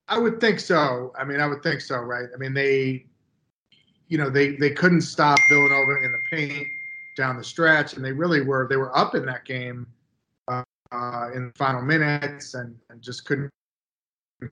I 0.07 0.19
would 0.19 0.39
think 0.39 0.59
so. 0.59 1.13
I 1.17 1.23
mean, 1.23 1.39
I 1.39 1.47
would 1.47 1.63
think 1.63 1.81
so, 1.81 1.97
right? 1.97 2.27
I 2.33 2.37
mean, 2.37 2.53
they 2.53 3.05
you 4.07 4.17
know, 4.17 4.29
they 4.29 4.55
they 4.55 4.69
couldn't 4.69 5.01
stop 5.01 5.39
Villanova 5.49 6.03
in 6.03 6.11
the 6.11 6.19
paint 6.29 6.67
down 7.17 7.37
the 7.37 7.43
stretch, 7.43 7.93
and 7.93 8.03
they 8.03 8.11
really 8.11 8.41
were 8.41 8.67
they 8.69 8.77
were 8.77 8.95
up 8.95 9.15
in 9.15 9.25
that 9.25 9.45
game 9.45 9.87
uh, 10.47 10.63
uh, 10.91 11.29
in 11.33 11.47
the 11.47 11.53
final 11.55 11.81
minutes 11.81 12.53
and, 12.53 12.77
and 12.89 13.01
just 13.01 13.25
couldn't 13.25 13.49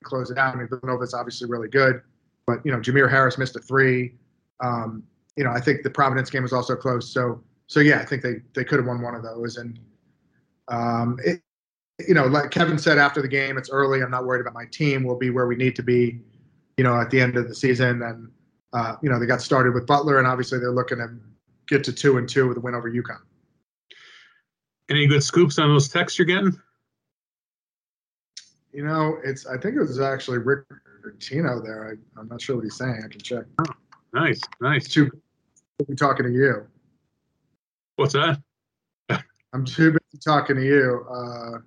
close 0.04 0.32
it 0.32 0.38
out. 0.38 0.56
I 0.56 0.58
mean, 0.58 0.68
Villanova's 0.68 1.14
obviously 1.14 1.50
really 1.50 1.70
good, 1.70 2.02
but 2.46 2.66
you 2.66 2.72
know, 2.72 2.80
Jamir 2.80 3.10
Harris 3.10 3.38
missed 3.38 3.56
a 3.56 3.60
three. 3.60 4.16
Um, 4.64 5.04
you 5.36 5.44
know, 5.44 5.52
I 5.52 5.60
think 5.60 5.84
the 5.84 5.90
Providence 5.90 6.30
game 6.30 6.44
was 6.44 6.54
also 6.54 6.76
close. 6.76 7.12
So 7.12 7.44
so 7.68 7.80
yeah, 7.80 8.00
I 8.00 8.06
think 8.06 8.22
they 8.22 8.36
they 8.54 8.64
could 8.64 8.80
have 8.80 8.88
won 8.88 9.02
one 9.02 9.16
of 9.16 9.24
those. 9.24 9.58
And 9.58 9.80
um, 10.68 11.18
it, 11.24 11.42
you 12.08 12.14
know, 12.14 12.26
like 12.26 12.52
Kevin 12.52 12.78
said 12.78 12.98
after 12.98 13.22
the 13.22 13.28
game, 13.28 13.58
it's 13.58 13.70
early. 13.70 14.02
I'm 14.02 14.12
not 14.12 14.26
worried 14.26 14.42
about 14.42 14.54
my 14.54 14.66
team. 14.72 15.04
We'll 15.04 15.18
be 15.18 15.30
where 15.30 15.48
we 15.48 15.56
need 15.56 15.76
to 15.78 15.84
be, 15.84 16.20
you 16.78 16.84
know, 16.84 17.00
at 17.00 17.10
the 17.10 17.22
end 17.22 17.38
of 17.38 17.48
the 17.48 17.56
season. 17.56 18.02
And 18.02 18.32
uh, 18.74 18.96
you 19.02 19.10
know, 19.10 19.20
they 19.20 19.26
got 19.26 19.42
started 19.42 19.74
with 19.74 19.86
Butler, 19.86 20.18
and 20.18 20.28
obviously 20.28 20.60
they're 20.60 20.72
looking 20.72 20.98
to 20.98 21.10
get 21.68 21.84
to 21.86 21.94
two 21.94 22.18
and 22.18 22.28
two 22.28 22.48
with 22.48 22.58
a 22.58 22.60
win 22.60 22.76
over 22.76 22.92
UConn. 22.92 23.22
Any 24.90 25.08
good 25.08 25.24
scoops 25.24 25.60
on 25.60 25.70
those 25.70 25.88
texts 25.88 26.20
you're 26.20 26.26
getting? 26.26 26.60
You 28.74 28.84
know, 28.86 29.18
it's. 29.24 29.46
I 29.46 29.58
think 29.58 29.76
it 29.76 29.80
was 29.80 30.00
actually 30.00 30.40
Rick 30.40 30.66
Tino 31.20 31.62
there. 31.62 31.98
I, 32.18 32.20
am 32.20 32.28
not 32.28 32.42
sure 32.42 32.56
what 32.56 32.64
he's 32.64 32.76
saying. 32.76 33.04
I 33.06 33.08
can 33.08 33.22
check. 33.22 33.44
Oh, 33.60 33.74
nice, 34.14 34.42
nice. 34.62 34.88
Too 34.88 35.12
busy 35.78 35.96
talking 35.96 36.26
to 36.26 36.32
you. 36.32 36.66
What's 37.98 38.14
that? 38.14 38.42
I'm 39.54 39.64
too 39.64 39.92
busy 39.92 40.20
talking 40.24 40.56
to 40.56 40.66
you. 40.66 41.06
Uh, 41.08 41.60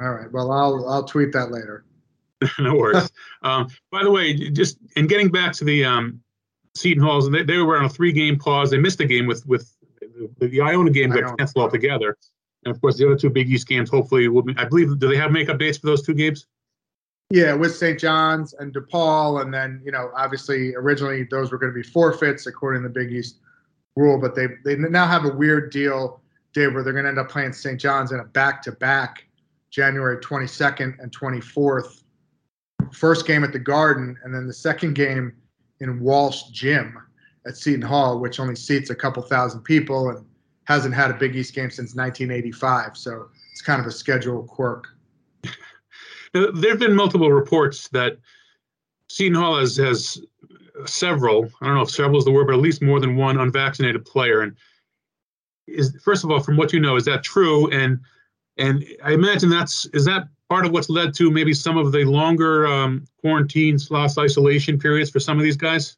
all 0.00 0.12
right. 0.12 0.30
Well, 0.32 0.52
I'll 0.52 0.88
I'll 0.88 1.04
tweet 1.04 1.32
that 1.32 1.50
later. 1.50 1.84
no 2.58 2.74
worries. 2.74 3.10
um, 3.42 3.68
by 3.90 4.04
the 4.04 4.10
way, 4.10 4.50
just 4.50 4.78
in 4.96 5.08
getting 5.08 5.30
back 5.30 5.52
to 5.54 5.64
the 5.64 5.84
um, 5.84 6.20
Seton 6.76 7.02
Halls, 7.02 7.28
they, 7.30 7.42
they 7.42 7.58
were 7.58 7.78
on 7.78 7.84
a 7.84 7.88
three-game 7.88 8.38
pause. 8.38 8.70
They 8.70 8.78
missed 8.78 9.00
a 9.00 9.06
game 9.06 9.26
with 9.26 9.44
with 9.46 9.74
the, 10.38 10.46
the 10.46 10.60
Iona 10.60 10.90
game 10.90 11.10
got 11.10 11.36
canceled 11.38 11.64
altogether, 11.64 12.16
and 12.64 12.74
of 12.74 12.80
course 12.80 12.96
the 12.96 13.06
other 13.06 13.16
two 13.16 13.30
Big 13.30 13.50
East 13.50 13.66
games 13.66 13.90
hopefully 13.90 14.28
will 14.28 14.42
be. 14.42 14.54
I 14.56 14.64
believe 14.64 14.98
do 14.98 15.08
they 15.08 15.16
have 15.16 15.32
makeup 15.32 15.58
dates 15.58 15.78
for 15.78 15.86
those 15.86 16.02
two 16.02 16.14
games? 16.14 16.46
Yeah, 17.30 17.54
with 17.54 17.74
St. 17.74 17.98
John's 17.98 18.52
and 18.54 18.74
DePaul, 18.74 19.40
and 19.40 19.52
then 19.52 19.80
you 19.84 19.90
know 19.92 20.10
obviously 20.16 20.74
originally 20.74 21.24
those 21.30 21.50
were 21.50 21.58
going 21.58 21.72
to 21.72 21.74
be 21.74 21.82
forfeits 21.82 22.46
according 22.46 22.82
to 22.82 22.88
the 22.88 22.94
Big 22.94 23.12
East 23.12 23.38
rule, 23.96 24.18
but 24.20 24.34
they 24.34 24.48
they 24.64 24.76
now 24.76 25.06
have 25.06 25.24
a 25.24 25.34
weird 25.34 25.72
deal, 25.72 26.20
Dave, 26.52 26.74
where 26.74 26.82
they're 26.82 26.92
going 26.92 27.04
to 27.04 27.10
end 27.10 27.18
up 27.18 27.28
playing 27.28 27.52
St. 27.52 27.80
John's 27.80 28.12
in 28.12 28.20
a 28.20 28.24
back-to-back, 28.24 29.24
January 29.70 30.18
22nd 30.18 30.98
and 31.02 31.16
24th. 31.16 32.02
First 32.92 33.26
game 33.26 33.44
at 33.44 33.52
the 33.52 33.58
Garden, 33.58 34.16
and 34.24 34.34
then 34.34 34.46
the 34.46 34.52
second 34.52 34.94
game 34.94 35.32
in 35.80 36.00
Walsh 36.00 36.44
Gym 36.50 36.98
at 37.46 37.56
Seton 37.56 37.82
Hall, 37.82 38.20
which 38.20 38.40
only 38.40 38.56
seats 38.56 38.90
a 38.90 38.94
couple 38.94 39.22
thousand 39.22 39.62
people 39.62 40.10
and 40.10 40.24
hasn't 40.64 40.94
had 40.94 41.10
a 41.10 41.14
Big 41.14 41.34
East 41.34 41.54
game 41.54 41.70
since 41.70 41.94
1985. 41.94 42.96
So 42.96 43.28
it's 43.50 43.62
kind 43.62 43.80
of 43.80 43.86
a 43.86 43.90
schedule 43.90 44.42
quirk. 44.44 44.88
there 46.32 46.70
have 46.70 46.78
been 46.78 46.94
multiple 46.94 47.30
reports 47.30 47.88
that 47.88 48.18
Seton 49.08 49.34
Hall 49.34 49.58
has, 49.58 49.76
has 49.76 50.20
several, 50.86 51.50
I 51.60 51.66
don't 51.66 51.74
know 51.74 51.82
if 51.82 51.90
several 51.90 52.18
is 52.18 52.24
the 52.24 52.32
word, 52.32 52.46
but 52.46 52.54
at 52.54 52.60
least 52.60 52.82
more 52.82 53.00
than 53.00 53.16
one 53.16 53.38
unvaccinated 53.38 54.04
player. 54.04 54.42
And 54.42 54.56
is 55.66 55.96
first 56.02 56.24
of 56.24 56.30
all, 56.30 56.40
from 56.40 56.56
what 56.56 56.72
you 56.72 56.80
know, 56.80 56.96
is 56.96 57.04
that 57.04 57.22
true? 57.22 57.70
And 57.70 58.00
and 58.58 58.84
I 59.02 59.12
imagine 59.12 59.48
that's 59.48 59.86
is 59.86 60.04
that 60.04 60.28
part 60.48 60.66
of 60.66 60.72
what's 60.72 60.90
led 60.90 61.14
to 61.14 61.30
maybe 61.30 61.54
some 61.54 61.78
of 61.78 61.92
the 61.92 62.04
longer 62.04 62.66
um, 62.66 63.06
quarantine 63.20 63.78
slash 63.78 64.18
isolation 64.18 64.78
periods 64.78 65.10
for 65.10 65.20
some 65.20 65.38
of 65.38 65.44
these 65.44 65.56
guys. 65.56 65.96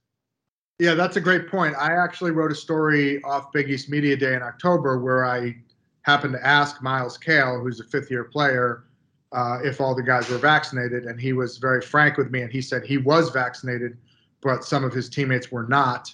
Yeah, 0.78 0.94
that's 0.94 1.16
a 1.16 1.20
great 1.20 1.48
point. 1.48 1.76
I 1.78 1.92
actually 1.92 2.32
wrote 2.32 2.50
a 2.50 2.54
story 2.54 3.22
off 3.22 3.52
Big 3.52 3.70
East 3.70 3.88
Media 3.88 4.16
Day 4.16 4.34
in 4.34 4.42
October 4.42 4.98
where 4.98 5.24
I 5.24 5.54
happened 6.02 6.32
to 6.34 6.44
ask 6.44 6.82
Myles 6.82 7.16
Cale, 7.16 7.60
who's 7.60 7.78
a 7.78 7.84
fifth 7.84 8.10
year 8.10 8.24
player, 8.24 8.84
uh, 9.30 9.58
if 9.62 9.80
all 9.80 9.94
the 9.94 10.02
guys 10.02 10.28
were 10.28 10.38
vaccinated. 10.38 11.04
And 11.04 11.20
he 11.20 11.32
was 11.32 11.58
very 11.58 11.80
frank 11.80 12.16
with 12.16 12.32
me 12.32 12.42
and 12.42 12.50
he 12.50 12.60
said 12.60 12.84
he 12.84 12.98
was 12.98 13.30
vaccinated, 13.30 13.96
but 14.42 14.64
some 14.64 14.82
of 14.82 14.92
his 14.92 15.08
teammates 15.08 15.52
were 15.52 15.62
not, 15.68 16.12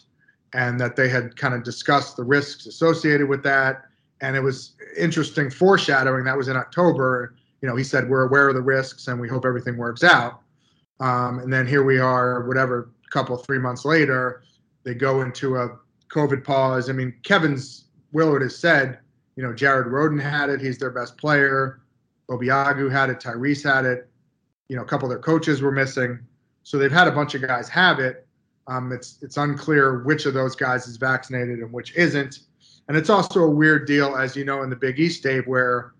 and 0.53 0.79
that 0.79 0.95
they 0.95 1.09
had 1.09 1.37
kind 1.37 1.55
of 1.55 1.63
discussed 1.65 2.19
the 2.19 2.25
risks 2.25 2.67
associated 2.67 3.29
with 3.31 3.43
that. 3.45 3.87
And 4.21 4.37
it 4.37 4.41
was 4.41 4.75
interesting 4.99 5.49
foreshadowing. 5.51 6.25
That 6.25 6.37
was 6.37 6.49
in 6.49 6.57
October. 6.57 7.35
You 7.63 7.69
know, 7.69 7.77
he 7.77 7.85
said, 7.85 8.11
We're 8.11 8.27
aware 8.27 8.51
of 8.51 8.55
the 8.55 8.61
risks 8.61 9.09
and 9.09 9.19
we 9.19 9.27
hope 9.27 9.47
everything 9.47 9.79
works 9.79 10.05
out. 10.05 10.43
Um, 11.01 11.39
and 11.39 11.51
then 11.51 11.67
here 11.67 11.83
we 11.83 11.99
are, 11.99 12.47
whatever, 12.47 12.91
couple, 13.11 13.39
three 13.39 13.59
months 13.59 13.87
later, 13.87 14.43
they 14.85 14.95
go 14.95 15.23
into 15.23 15.57
a 15.57 15.79
COVID 16.09 16.45
pause. 16.45 16.91
I 16.91 16.93
mean, 16.93 17.15
Kevin's 17.23 17.85
Willard 18.13 18.43
has 18.43 18.57
said, 18.57 18.99
you 19.37 19.43
know, 19.43 19.53
Jared 19.53 19.87
Rhoden 19.87 20.21
had 20.21 20.51
it. 20.51 20.61
He's 20.61 20.79
their 20.79 20.91
best 20.91 21.17
player. 21.17 21.81
Obiagu 22.29 22.91
had 22.91 23.11
it. 23.11 23.21
Tyrese 23.21 23.63
had 23.63 23.85
it. 23.85 24.09
You 24.69 24.77
know, 24.77 24.83
a 24.83 24.87
couple 24.87 25.07
of 25.07 25.11
their 25.11 25.23
coaches 25.23 25.63
were 25.63 25.73
missing. 25.73 26.19
So 26.63 26.79
they've 26.79 26.93
had 26.93 27.09
a 27.09 27.13
bunch 27.13 27.35
of 27.35 27.43
guys 27.43 27.69
have 27.69 27.99
it. 27.99 28.27
Um, 28.67 28.93
it's 28.93 29.19
it's 29.23 29.37
unclear 29.37 30.03
which 30.05 30.27
of 30.27 30.35
those 30.35 30.55
guys 30.55 30.87
is 30.87 30.97
vaccinated 30.97 31.59
and 31.59 31.73
which 31.73 31.95
isn't. 31.97 32.41
And 32.89 32.97
it's 32.97 33.11
also 33.11 33.41
a 33.45 33.51
weird 33.51 33.87
deal, 33.87 34.17
as 34.17 34.37
you 34.37 34.45
know, 34.45 34.63
in 34.63 34.71
the 34.71 34.77
Big 34.77 35.01
East, 35.01 35.23
Dave, 35.23 35.47
where 35.47 35.95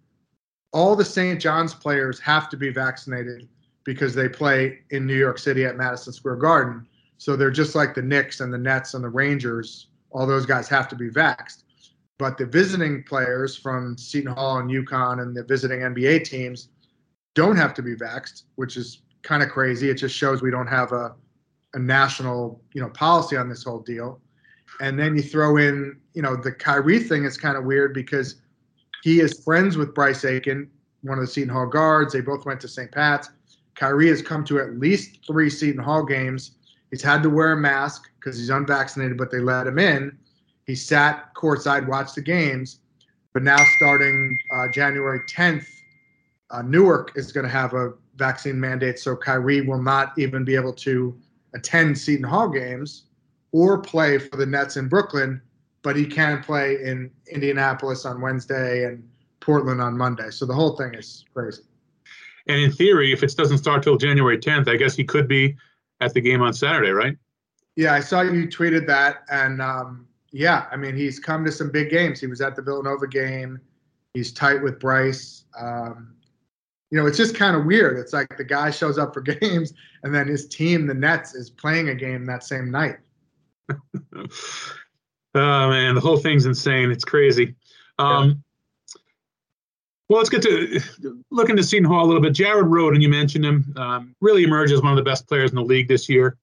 all 0.73 0.95
the 0.95 1.05
St. 1.05 1.41
John's 1.41 1.75
players 1.75 2.21
have 2.21 2.49
to 2.51 2.57
be 2.57 2.71
vaccinated 2.71 3.49
because 3.85 4.15
they 4.15 4.29
play 4.29 4.81
in 4.91 5.07
New 5.07 5.17
York 5.17 5.39
City 5.39 5.65
at 5.65 5.77
Madison 5.77 6.13
Square 6.13 6.37
Garden. 6.37 6.87
So 7.21 7.37
they're 7.37 7.51
just 7.51 7.75
like 7.75 7.95
the 7.95 8.01
Knicks 8.01 8.41
and 8.41 8.51
the 8.51 8.57
Nets 8.57 8.95
and 8.95 9.05
the 9.05 9.09
Rangers. 9.11 9.89
All 10.11 10.27
those 10.27 10.47
guys 10.47 10.71
have 10.71 10.89
to 10.89 10.97
be 10.97 11.11
vaxxed. 11.11 11.65
But 12.19 12.39
the 12.39 12.47
visiting 12.47 13.05
players 13.05 13.55
from 13.55 13.99
Seton 13.99 14.33
Hall 14.33 14.57
and 14.57 14.71
UConn 14.71 15.21
and 15.21 15.37
the 15.37 15.45
visiting 15.45 15.81
NBA 15.81 16.25
teams 16.25 16.69
don't 17.35 17.57
have 17.57 17.75
to 17.75 17.83
be 17.83 17.95
vaxxed, 17.95 18.45
which 18.55 18.79
is 18.79 19.03
kind 19.23 19.43
of 19.43 19.51
crazy. 19.51 19.91
It 19.91 19.97
just 19.97 20.17
shows 20.17 20.41
we 20.41 20.51
don't 20.51 20.67
have 20.67 20.93
a, 20.93 21.15
a 21.75 21.79
national, 21.79 22.63
you 22.73 22.81
know, 22.81 22.89
policy 22.89 23.37
on 23.37 23.51
this 23.51 23.65
whole 23.65 23.81
deal. 23.81 24.19
And 24.81 24.99
then 24.99 25.15
you 25.15 25.23
throw 25.23 25.59
in, 25.59 26.01
you 26.15 26.23
know, 26.23 26.37
the 26.37 26.53
Kyrie 26.53 27.01
thing 27.01 27.25
is 27.25 27.37
kind 27.37 27.59
of 27.59 27.65
weird 27.65 27.93
because 27.93 28.37
he 29.03 29.21
is 29.21 29.45
friends 29.45 29.77
with 29.77 29.95
Bryce 29.95 30.25
Aiken, 30.25 30.71
one 31.03 31.19
of 31.19 31.23
the 31.27 31.31
Seton 31.31 31.53
Hall 31.53 31.67
guards. 31.67 32.15
They 32.15 32.23
both 32.23 32.47
went 32.47 32.63
to 32.63 32.69
St. 32.69 32.91
Pat's. 32.91 33.29
Kyrie 33.75 34.09
has 34.09 34.23
come 34.23 34.43
to 34.47 34.59
at 34.59 34.79
least 34.79 35.19
three 35.27 35.51
Seton 35.51 35.83
Hall 35.83 36.03
games. 36.03 36.53
He's 36.91 37.03
had 37.03 37.23
to 37.23 37.31
wear 37.31 37.53
a 37.53 37.57
mask 37.57 38.11
because 38.19 38.39
he's 38.39 38.51
unvaccinated, 38.51 39.17
but 39.17 39.31
they 39.31 39.39
let 39.41 39.67
him 39.67 39.79
in. 39.79 40.19
He 40.67 40.75
sat 40.75 41.35
courtside, 41.35 41.87
watched 41.87 42.17
the 42.17 42.23
games. 42.23 42.81
But 43.33 43.45
now, 43.45 43.65
starting 43.77 44.39
uh, 44.53 44.69
January 44.69 45.21
10th, 45.21 45.67
uh, 46.51 46.63
Newark 46.63 47.13
is 47.15 47.31
going 47.31 47.45
to 47.45 47.51
have 47.51 47.75
a 47.75 47.93
vaccine 48.17 48.59
mandate, 48.59 48.99
so 48.99 49.17
Kyrie 49.17 49.61
will 49.61 49.83
not 49.83 50.13
even 50.19 50.45
be 50.45 50.57
able 50.57 50.73
to 50.75 51.17
attend 51.55 51.97
Seton 51.97 52.25
Hall 52.25 52.49
games 52.49 53.05
or 53.53 53.79
play 53.79 54.19
for 54.19 54.37
the 54.37 54.47
Nets 54.47 54.77
in 54.77 54.89
Brooklyn, 54.89 55.41
but 55.83 55.97
he 55.97 56.05
can 56.07 56.43
play 56.43 56.83
in 56.85 57.11
Indianapolis 57.33 58.05
on 58.05 58.21
Wednesday 58.21 58.85
and 58.85 59.09
Portland 59.41 59.81
on 59.81 59.97
Monday. 59.97 60.31
So 60.31 60.45
the 60.45 60.55
whole 60.55 60.77
thing 60.77 60.95
is 60.95 61.25
crazy. 61.33 61.63
And 62.47 62.61
in 62.61 62.73
theory, 62.73 63.13
if 63.13 63.23
it 63.23 63.35
doesn't 63.37 63.59
start 63.59 63.83
till 63.83 63.97
January 63.97 64.39
10th, 64.39 64.69
I 64.69 64.77
guess 64.77 64.97
he 64.97 65.05
could 65.05 65.29
be 65.29 65.57
at 66.01 66.15
the 66.15 66.21
game 66.21 66.43
on 66.43 66.53
Saturday, 66.53 66.91
right? 66.91 67.17
Yeah, 67.77 67.95
I 67.95 68.01
saw 68.01 68.23
you 68.23 68.47
tweeted 68.47 68.87
that, 68.87 69.23
and 69.31 69.63
um, 69.63 70.07
yeah, 70.33 70.67
I 70.71 70.77
mean, 70.77 70.97
he's 70.97 71.19
come 71.19 71.45
to 71.45 71.53
some 71.53 71.71
big 71.71 71.91
games. 71.91 72.21
He 72.21 72.27
was 72.27 72.41
at 72.41 72.57
the 72.57 72.63
Villanova 72.63 73.07
game. 73.07 73.59
He's 74.15 74.33
tight 74.33 74.63
with 74.63 74.81
Bryce. 74.81 75.45
Um, 75.59 76.15
you 76.91 76.99
know, 76.99 77.07
it's 77.07 77.17
just 77.17 77.37
kind 77.37 77.57
of 77.57 77.65
weird. 77.65 77.99
It's 77.99 78.13
like 78.13 78.37
the 78.37 78.45
guy 78.45 78.71
shows 78.71 78.99
up 78.99 79.15
for 79.15 79.21
games, 79.41 79.73
and 80.03 80.15
then 80.15 80.27
his 80.27 80.49
team, 80.49 80.87
the 80.87 80.95
Nets, 80.95 81.35
is 81.35 81.51
playing 81.51 81.89
a 81.89 81.95
game 81.95 82.27
that 82.27 82.45
same 82.45 82.71
night. 82.71 82.97
oh 84.17 84.27
man, 85.35 85.95
the 85.95 86.01
whole 86.01 86.17
thing's 86.17 86.47
insane. 86.47 86.91
It's 86.91 87.05
crazy. 87.05 87.55
Um. 87.99 88.43
Well, 90.11 90.19
let's 90.19 90.29
get 90.29 90.43
to 90.43 90.81
look 91.31 91.51
into 91.51 91.63
Seton 91.63 91.85
Hall 91.85 92.05
a 92.05 92.09
little 92.09 92.21
bit. 92.21 92.33
Jared 92.33 92.67
Rhoden, 92.67 93.01
you 93.01 93.09
mentioned 93.09 93.45
him, 93.45 93.73
um, 93.77 94.17
really 94.21 94.43
emerged 94.43 94.73
as 94.73 94.83
one 94.83 94.91
of 94.91 94.97
the 94.97 95.09
best 95.09 95.29
players 95.29 95.51
in 95.51 95.55
the 95.55 95.63
league 95.63 95.87
this 95.87 96.09
year. 96.09 96.37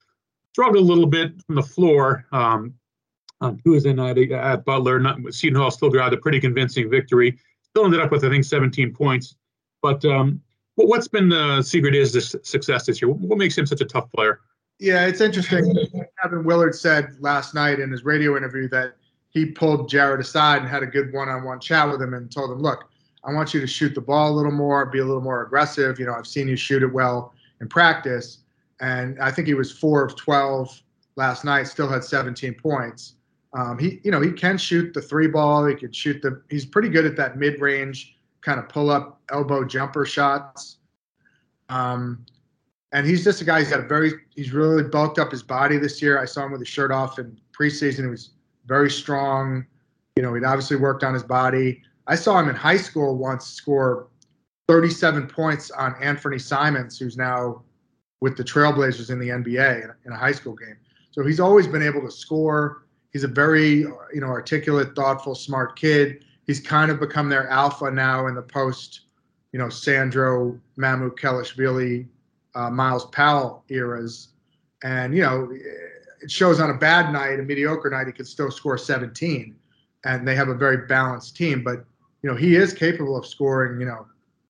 Struggled 0.53 0.77
a 0.77 0.87
little 0.87 1.05
bit 1.05 1.33
from 1.45 1.55
the 1.55 1.61
floor. 1.61 2.25
Um, 2.31 2.75
who 3.41 3.71
was 3.71 3.85
in 3.85 3.99
uh, 3.99 4.15
at 4.15 4.63
Butler. 4.63 4.99
Not, 4.99 5.17
Seton 5.33 5.59
Hall 5.59 5.69
still 5.69 5.89
got 5.89 6.13
a 6.13 6.17
pretty 6.17 6.39
convincing 6.39 6.89
victory. 6.89 7.37
Still 7.61 7.83
ended 7.83 7.99
up 7.99 8.09
with 8.09 8.23
I 8.23 8.29
think 8.29 8.45
17 8.45 8.93
points. 8.93 9.35
But 9.81 10.03
um, 10.05 10.41
what's 10.75 11.09
been 11.09 11.27
the 11.27 11.61
secret 11.61 11.93
is 11.93 12.13
this 12.13 12.37
success 12.43 12.85
this 12.85 13.01
year? 13.01 13.11
What 13.11 13.37
makes 13.37 13.57
him 13.57 13.65
such 13.65 13.81
a 13.81 13.85
tough 13.85 14.09
player? 14.13 14.39
Yeah, 14.79 15.07
it's 15.07 15.19
interesting. 15.19 15.75
Kevin 16.23 16.45
Willard 16.45 16.73
said 16.73 17.17
last 17.19 17.53
night 17.53 17.81
in 17.81 17.91
his 17.91 18.05
radio 18.05 18.37
interview 18.37 18.69
that 18.69 18.95
he 19.29 19.47
pulled 19.47 19.89
Jared 19.89 20.21
aside 20.21 20.61
and 20.61 20.69
had 20.69 20.83
a 20.83 20.87
good 20.87 21.11
one-on-one 21.11 21.59
chat 21.59 21.91
with 21.91 22.01
him 22.01 22.13
and 22.13 22.31
told 22.31 22.49
him, 22.49 22.59
"Look, 22.59 22.89
I 23.27 23.33
want 23.33 23.53
you 23.53 23.59
to 23.59 23.67
shoot 23.67 23.93
the 23.93 24.01
ball 24.01 24.31
a 24.31 24.35
little 24.35 24.51
more, 24.51 24.85
be 24.85 24.99
a 24.99 25.05
little 25.05 25.21
more 25.21 25.43
aggressive. 25.43 25.99
You 25.99 26.05
know, 26.05 26.13
I've 26.13 26.27
seen 26.27 26.47
you 26.47 26.55
shoot 26.55 26.81
it 26.81 26.91
well 26.91 27.33
in 27.61 27.67
practice." 27.67 28.39
And 28.79 29.19
I 29.19 29.31
think 29.31 29.47
he 29.47 29.53
was 29.53 29.71
four 29.71 30.05
of 30.05 30.15
12 30.15 30.81
last 31.15 31.43
night, 31.43 31.63
still 31.63 31.89
had 31.89 32.03
17 32.03 32.53
points. 32.53 33.15
Um, 33.53 33.79
he, 33.79 33.99
you 34.03 34.11
know, 34.11 34.21
he 34.21 34.31
can 34.31 34.57
shoot 34.57 34.93
the 34.93 35.01
three 35.01 35.27
ball. 35.27 35.65
He 35.65 35.75
could 35.75 35.95
shoot 35.95 36.21
the. 36.21 36.41
He's 36.49 36.65
pretty 36.65 36.89
good 36.89 37.05
at 37.05 37.15
that 37.17 37.37
mid 37.37 37.59
range 37.59 38.17
kind 38.41 38.59
of 38.59 38.69
pull 38.69 38.89
up 38.89 39.19
elbow 39.29 39.65
jumper 39.65 40.05
shots. 40.05 40.77
Um, 41.69 42.25
and 42.93 43.05
he's 43.05 43.23
just 43.23 43.41
a 43.41 43.45
guy. 43.45 43.59
He's 43.59 43.69
got 43.69 43.81
a 43.81 43.87
very. 43.87 44.13
He's 44.35 44.53
really 44.53 44.83
bulked 44.83 45.19
up 45.19 45.31
his 45.31 45.43
body 45.43 45.77
this 45.77 46.01
year. 46.01 46.19
I 46.19 46.25
saw 46.25 46.45
him 46.45 46.53
with 46.53 46.61
his 46.61 46.69
shirt 46.69 46.91
off 46.91 47.19
in 47.19 47.37
preseason. 47.57 48.01
He 48.01 48.07
was 48.07 48.31
very 48.65 48.89
strong. 48.89 49.65
You 50.15 50.23
know, 50.23 50.33
he'd 50.33 50.45
obviously 50.45 50.77
worked 50.77 51.03
on 51.03 51.13
his 51.13 51.23
body. 51.23 51.83
I 52.07 52.15
saw 52.15 52.39
him 52.39 52.49
in 52.49 52.55
high 52.55 52.77
school 52.77 53.17
once 53.17 53.45
score 53.45 54.07
37 54.67 55.27
points 55.27 55.71
on 55.71 55.93
Anfernee 55.95 56.41
Simons, 56.41 56.97
who's 56.97 57.17
now 57.17 57.63
with 58.21 58.37
the 58.37 58.43
Trailblazers 58.43 59.09
in 59.09 59.19
the 59.19 59.29
NBA 59.29 59.93
in, 60.05 60.11
a 60.11 60.17
high 60.17 60.31
school 60.31 60.55
game. 60.55 60.77
So 61.11 61.23
he's 61.23 61.39
always 61.39 61.67
been 61.67 61.83
able 61.83 62.01
to 62.01 62.11
score 62.11 62.87
he's 63.17 63.23
a 63.23 63.27
very 63.27 63.79
you 63.79 64.21
know 64.21 64.27
articulate, 64.27 64.95
thoughtful, 64.95 65.35
smart 65.35 65.75
kid. 65.75 66.23
He's 66.45 66.59
kind 66.59 66.91
of 66.91 66.99
become 66.99 67.29
their 67.29 67.49
alpha 67.49 67.91
now 67.91 68.27
in 68.27 68.35
the 68.35 68.41
post, 68.41 69.01
you 69.51 69.59
know, 69.59 69.69
Sandro, 69.69 70.59
Mamukelashvili, 70.77 72.07
uh, 72.55 72.69
Myles 72.69 73.05
Powell 73.07 73.63
eras, 73.69 74.29
and 74.83 75.15
you 75.15 75.23
know, 75.23 75.49
it 76.21 76.31
shows 76.31 76.59
on 76.59 76.69
a 76.69 76.75
bad 76.75 77.11
night, 77.11 77.39
a 77.39 77.43
mediocre 77.43 77.89
night, 77.89 78.07
he 78.07 78.13
could 78.13 78.27
still 78.27 78.51
score 78.51 78.77
17, 78.77 79.55
and 80.05 80.27
they 80.27 80.35
have 80.35 80.49
a 80.49 80.55
very 80.55 80.85
balanced 80.85 81.35
team. 81.35 81.63
But 81.63 81.85
you 82.27 82.33
know, 82.33 82.37
he 82.37 82.57
is 82.57 82.73
capable 82.73 83.15
of 83.15 83.25
scoring, 83.25 83.79
you 83.79 83.85
know, 83.85 84.05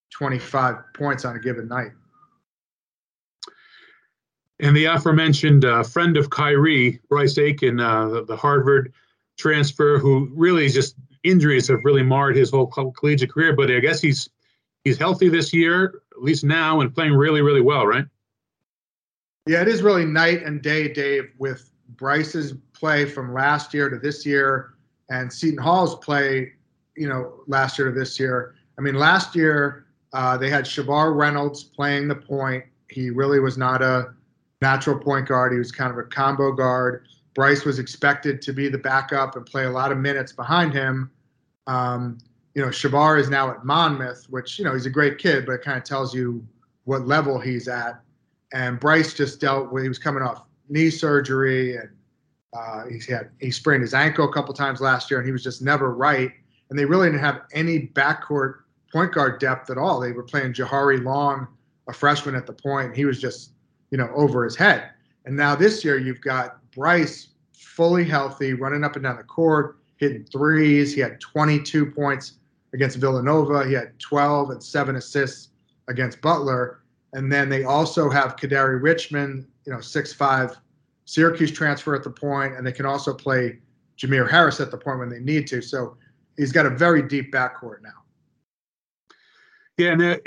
25 0.09 0.77
points 0.95 1.25
on 1.25 1.35
a 1.35 1.39
given 1.39 1.67
night. 1.67 1.91
And 4.59 4.75
the 4.75 4.85
aforementioned 4.85 5.63
uh, 5.63 5.83
friend 5.83 6.17
of 6.17 6.31
Kyrie, 6.31 6.99
Bryce 7.07 7.37
Aiken, 7.37 7.79
uh, 7.79 8.07
the, 8.07 8.25
the, 8.25 8.35
Harvard 8.35 8.93
transfer, 9.37 9.99
who 9.99 10.27
really 10.33 10.69
just 10.69 10.95
injuries 11.23 11.67
have 11.67 11.81
really 11.83 12.01
marred 12.01 12.35
his 12.35 12.49
whole 12.49 12.65
collegiate 12.65 13.29
career. 13.29 13.55
But 13.55 13.69
I 13.69 13.79
guess 13.79 14.01
he's 14.01 14.27
he's 14.83 14.97
healthy 14.97 15.29
this 15.29 15.53
year, 15.53 16.01
at 16.15 16.23
least 16.23 16.43
now, 16.43 16.81
and 16.81 16.91
playing 16.91 17.13
really, 17.13 17.43
really 17.43 17.61
well, 17.61 17.85
right? 17.85 18.05
Yeah, 19.45 19.61
it 19.61 19.67
is 19.67 19.83
really 19.83 20.05
night 20.05 20.41
and 20.41 20.63
day, 20.63 20.91
Dave, 20.91 21.29
with 21.37 21.69
Bryce's 21.89 22.55
play 22.73 23.05
from 23.05 23.35
last 23.35 23.71
year 23.71 23.87
to 23.87 23.99
this 23.99 24.25
year, 24.25 24.73
and 25.11 25.31
Seton 25.31 25.59
Hall's 25.59 25.99
play, 25.99 26.53
you 26.97 27.07
know, 27.07 27.41
last 27.47 27.77
year 27.77 27.91
to 27.91 27.97
this 27.97 28.19
year. 28.19 28.55
I 28.77 28.81
mean, 28.81 28.95
last 28.95 29.35
year 29.35 29.85
uh, 30.13 30.37
they 30.37 30.49
had 30.49 30.65
Shavar 30.65 31.15
Reynolds 31.15 31.63
playing 31.63 32.07
the 32.07 32.15
point. 32.15 32.63
He 32.89 33.09
really 33.09 33.39
was 33.39 33.57
not 33.57 33.81
a 33.81 34.13
natural 34.61 34.97
point 34.97 35.27
guard. 35.27 35.51
He 35.51 35.59
was 35.59 35.71
kind 35.71 35.91
of 35.91 35.97
a 35.97 36.03
combo 36.03 36.51
guard. 36.51 37.07
Bryce 37.35 37.65
was 37.65 37.77
expected 37.77 38.41
to 38.41 38.53
be 38.53 38.67
the 38.67 38.77
backup 38.77 39.35
and 39.35 39.45
play 39.45 39.65
a 39.65 39.69
lot 39.69 39.91
of 39.91 39.97
minutes 39.97 40.31
behind 40.31 40.73
him. 40.73 41.11
Um, 41.67 42.17
you 42.55 42.63
know, 42.63 42.69
Shavar 42.69 43.19
is 43.19 43.29
now 43.29 43.51
at 43.51 43.63
Monmouth, 43.63 44.25
which, 44.29 44.57
you 44.57 44.65
know, 44.65 44.73
he's 44.73 44.87
a 44.87 44.89
great 44.89 45.19
kid, 45.19 45.45
but 45.45 45.51
it 45.53 45.61
kind 45.61 45.77
of 45.77 45.83
tells 45.83 46.15
you 46.15 46.43
what 46.85 47.05
level 47.05 47.39
he's 47.39 47.67
at. 47.67 48.01
And 48.53 48.79
Bryce 48.79 49.13
just 49.13 49.39
dealt 49.39 49.71
with, 49.71 49.83
he 49.83 49.89
was 49.89 49.99
coming 49.99 50.23
off 50.23 50.43
knee 50.69 50.89
surgery 50.89 51.75
and 51.77 51.89
uh, 52.57 52.85
he 52.85 52.99
had, 53.11 53.29
he 53.39 53.51
sprained 53.51 53.83
his 53.83 53.93
ankle 53.93 54.27
a 54.27 54.33
couple 54.33 54.53
times 54.55 54.81
last 54.81 55.11
year 55.11 55.19
and 55.19 55.27
he 55.27 55.31
was 55.31 55.43
just 55.43 55.61
never 55.61 55.93
right. 55.93 56.31
And 56.69 56.77
they 56.77 56.85
really 56.85 57.07
didn't 57.07 57.21
have 57.21 57.41
any 57.53 57.87
backcourt 57.87 58.59
point 58.91 59.13
guard 59.13 59.39
depth 59.39 59.69
at 59.69 59.77
all. 59.77 59.99
They 59.99 60.11
were 60.11 60.23
playing 60.23 60.53
Jahari 60.53 61.03
Long, 61.03 61.47
a 61.87 61.93
freshman 61.93 62.35
at 62.35 62.45
the 62.45 62.53
point. 62.53 62.95
He 62.95 63.05
was 63.05 63.19
just, 63.19 63.51
you 63.91 63.97
know, 63.97 64.09
over 64.15 64.43
his 64.43 64.55
head. 64.55 64.91
And 65.25 65.35
now 65.35 65.55
this 65.55 65.83
year 65.83 65.97
you've 65.97 66.21
got 66.21 66.59
Bryce 66.71 67.29
fully 67.53 68.05
healthy, 68.05 68.53
running 68.53 68.83
up 68.83 68.95
and 68.95 69.03
down 69.03 69.17
the 69.17 69.23
court, 69.23 69.77
hitting 69.97 70.25
threes. 70.25 70.93
He 70.93 71.01
had 71.01 71.19
22 71.19 71.91
points 71.91 72.33
against 72.73 72.97
Villanova. 72.97 73.67
He 73.67 73.73
had 73.73 73.97
12 73.99 74.51
and 74.51 74.63
seven 74.63 74.95
assists 74.95 75.49
against 75.87 76.21
Butler. 76.21 76.81
And 77.13 77.31
then 77.31 77.49
they 77.49 77.63
also 77.63 78.09
have 78.09 78.35
Kadary 78.35 78.81
Richmond, 78.81 79.47
you 79.65 79.73
know, 79.73 79.79
six 79.79 80.13
five 80.13 80.57
Syracuse 81.05 81.51
transfer 81.51 81.95
at 81.95 82.03
the 82.03 82.09
point, 82.09 82.55
and 82.55 82.67
they 82.67 82.71
can 82.71 82.85
also 82.85 83.13
play 83.13 83.59
Jamir 83.97 84.29
Harris 84.29 84.59
at 84.59 84.71
the 84.71 84.77
point 84.77 84.99
when 84.99 85.09
they 85.09 85.19
need 85.19 85.47
to. 85.47 85.61
So 85.61 85.95
he's 86.37 86.51
got 86.51 86.65
a 86.65 86.69
very 86.69 87.01
deep 87.01 87.33
backcourt 87.33 87.81
now. 87.81 87.89
Yeah, 89.77 89.91
and 89.91 90.01
uh, 90.01 90.17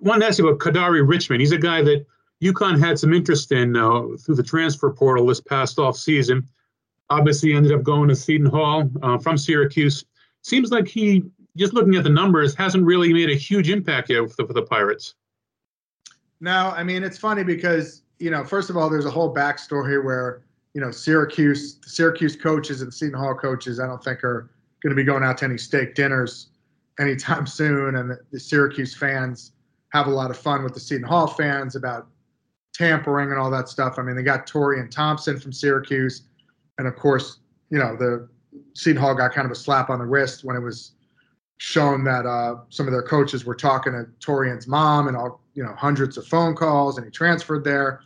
one 0.00 0.20
to 0.20 0.26
ask 0.26 0.38
you 0.38 0.48
about 0.48 0.60
Kadari 0.60 1.06
Richmond. 1.06 1.40
He's 1.40 1.52
a 1.52 1.58
guy 1.58 1.82
that 1.82 2.06
UConn 2.42 2.78
had 2.78 2.98
some 2.98 3.12
interest 3.12 3.50
in 3.50 3.76
uh, 3.76 4.02
through 4.20 4.36
the 4.36 4.42
transfer 4.42 4.90
portal 4.90 5.26
this 5.26 5.40
past 5.40 5.78
off 5.78 5.96
season. 5.96 6.46
Obviously, 7.10 7.54
ended 7.54 7.72
up 7.72 7.82
going 7.82 8.08
to 8.08 8.16
Seton 8.16 8.46
Hall 8.46 8.88
uh, 9.02 9.18
from 9.18 9.36
Syracuse. 9.36 10.04
Seems 10.42 10.70
like 10.70 10.86
he, 10.86 11.24
just 11.56 11.74
looking 11.74 11.96
at 11.96 12.04
the 12.04 12.10
numbers, 12.10 12.54
hasn't 12.54 12.84
really 12.84 13.12
made 13.12 13.30
a 13.30 13.34
huge 13.34 13.68
impact 13.68 14.10
yet 14.10 14.30
for 14.30 14.36
the, 14.36 14.46
for 14.46 14.52
the 14.52 14.62
Pirates. 14.62 15.14
No, 16.40 16.72
I 16.76 16.84
mean 16.84 17.02
it's 17.02 17.18
funny 17.18 17.42
because 17.42 18.02
you 18.18 18.30
know, 18.30 18.44
first 18.44 18.70
of 18.70 18.76
all, 18.76 18.88
there's 18.88 19.06
a 19.06 19.10
whole 19.10 19.34
backstory 19.34 20.02
where 20.02 20.44
you 20.72 20.80
know 20.80 20.90
Syracuse, 20.90 21.76
the 21.76 21.88
Syracuse 21.88 22.36
coaches 22.36 22.80
and 22.82 22.92
Seton 22.92 23.18
Hall 23.18 23.34
coaches, 23.34 23.80
I 23.80 23.86
don't 23.86 24.02
think 24.02 24.22
are 24.22 24.50
going 24.84 24.94
to 24.94 25.02
be 25.02 25.04
going 25.04 25.24
out 25.24 25.38
to 25.38 25.46
any 25.46 25.58
steak 25.58 25.94
dinners 25.94 26.48
anytime 27.00 27.46
soon. 27.60 27.96
And 27.96 28.16
the, 28.30 28.38
Syracuse 28.38 28.94
fans 28.94 29.52
have 29.92 30.06
a 30.06 30.10
lot 30.10 30.30
of 30.30 30.36
fun 30.36 30.62
with 30.62 30.74
the 30.74 30.80
Seton 30.80 31.06
Hall 31.06 31.26
fans 31.26 31.74
about 31.74 32.06
tampering 32.74 33.30
and 33.30 33.40
all 33.40 33.50
that 33.50 33.68
stuff. 33.68 33.98
I 33.98 34.02
mean, 34.02 34.14
they 34.14 34.22
got 34.22 34.46
Taurean 34.46 34.90
Thompson 34.90 35.40
from 35.40 35.52
Syracuse, 35.52 36.22
and 36.78 36.86
of 36.86 36.96
course, 36.96 37.38
you 37.70 37.78
know, 37.78 37.96
the 37.96 38.28
Seton 38.74 39.00
Hall 39.00 39.14
got 39.14 39.32
kind 39.32 39.46
of 39.46 39.52
a 39.52 39.54
slap 39.54 39.90
on 39.90 40.00
the 40.00 40.04
wrist 40.04 40.44
when 40.44 40.56
it 40.56 40.60
was 40.60 40.92
shown 41.58 42.02
that 42.04 42.26
uh, 42.26 42.56
some 42.68 42.86
of 42.86 42.92
their 42.92 43.02
coaches 43.02 43.44
were 43.44 43.54
talking 43.54 43.92
to 43.92 44.06
Taurean's 44.24 44.66
mom 44.66 45.06
and 45.06 45.16
all, 45.16 45.40
you 45.54 45.62
know, 45.62 45.74
hundreds 45.78 46.18
of 46.18 46.26
phone 46.26 46.54
calls, 46.54 46.98
and 46.98 47.06
he 47.06 47.10
transferred 47.10 47.64
there. 47.64 48.00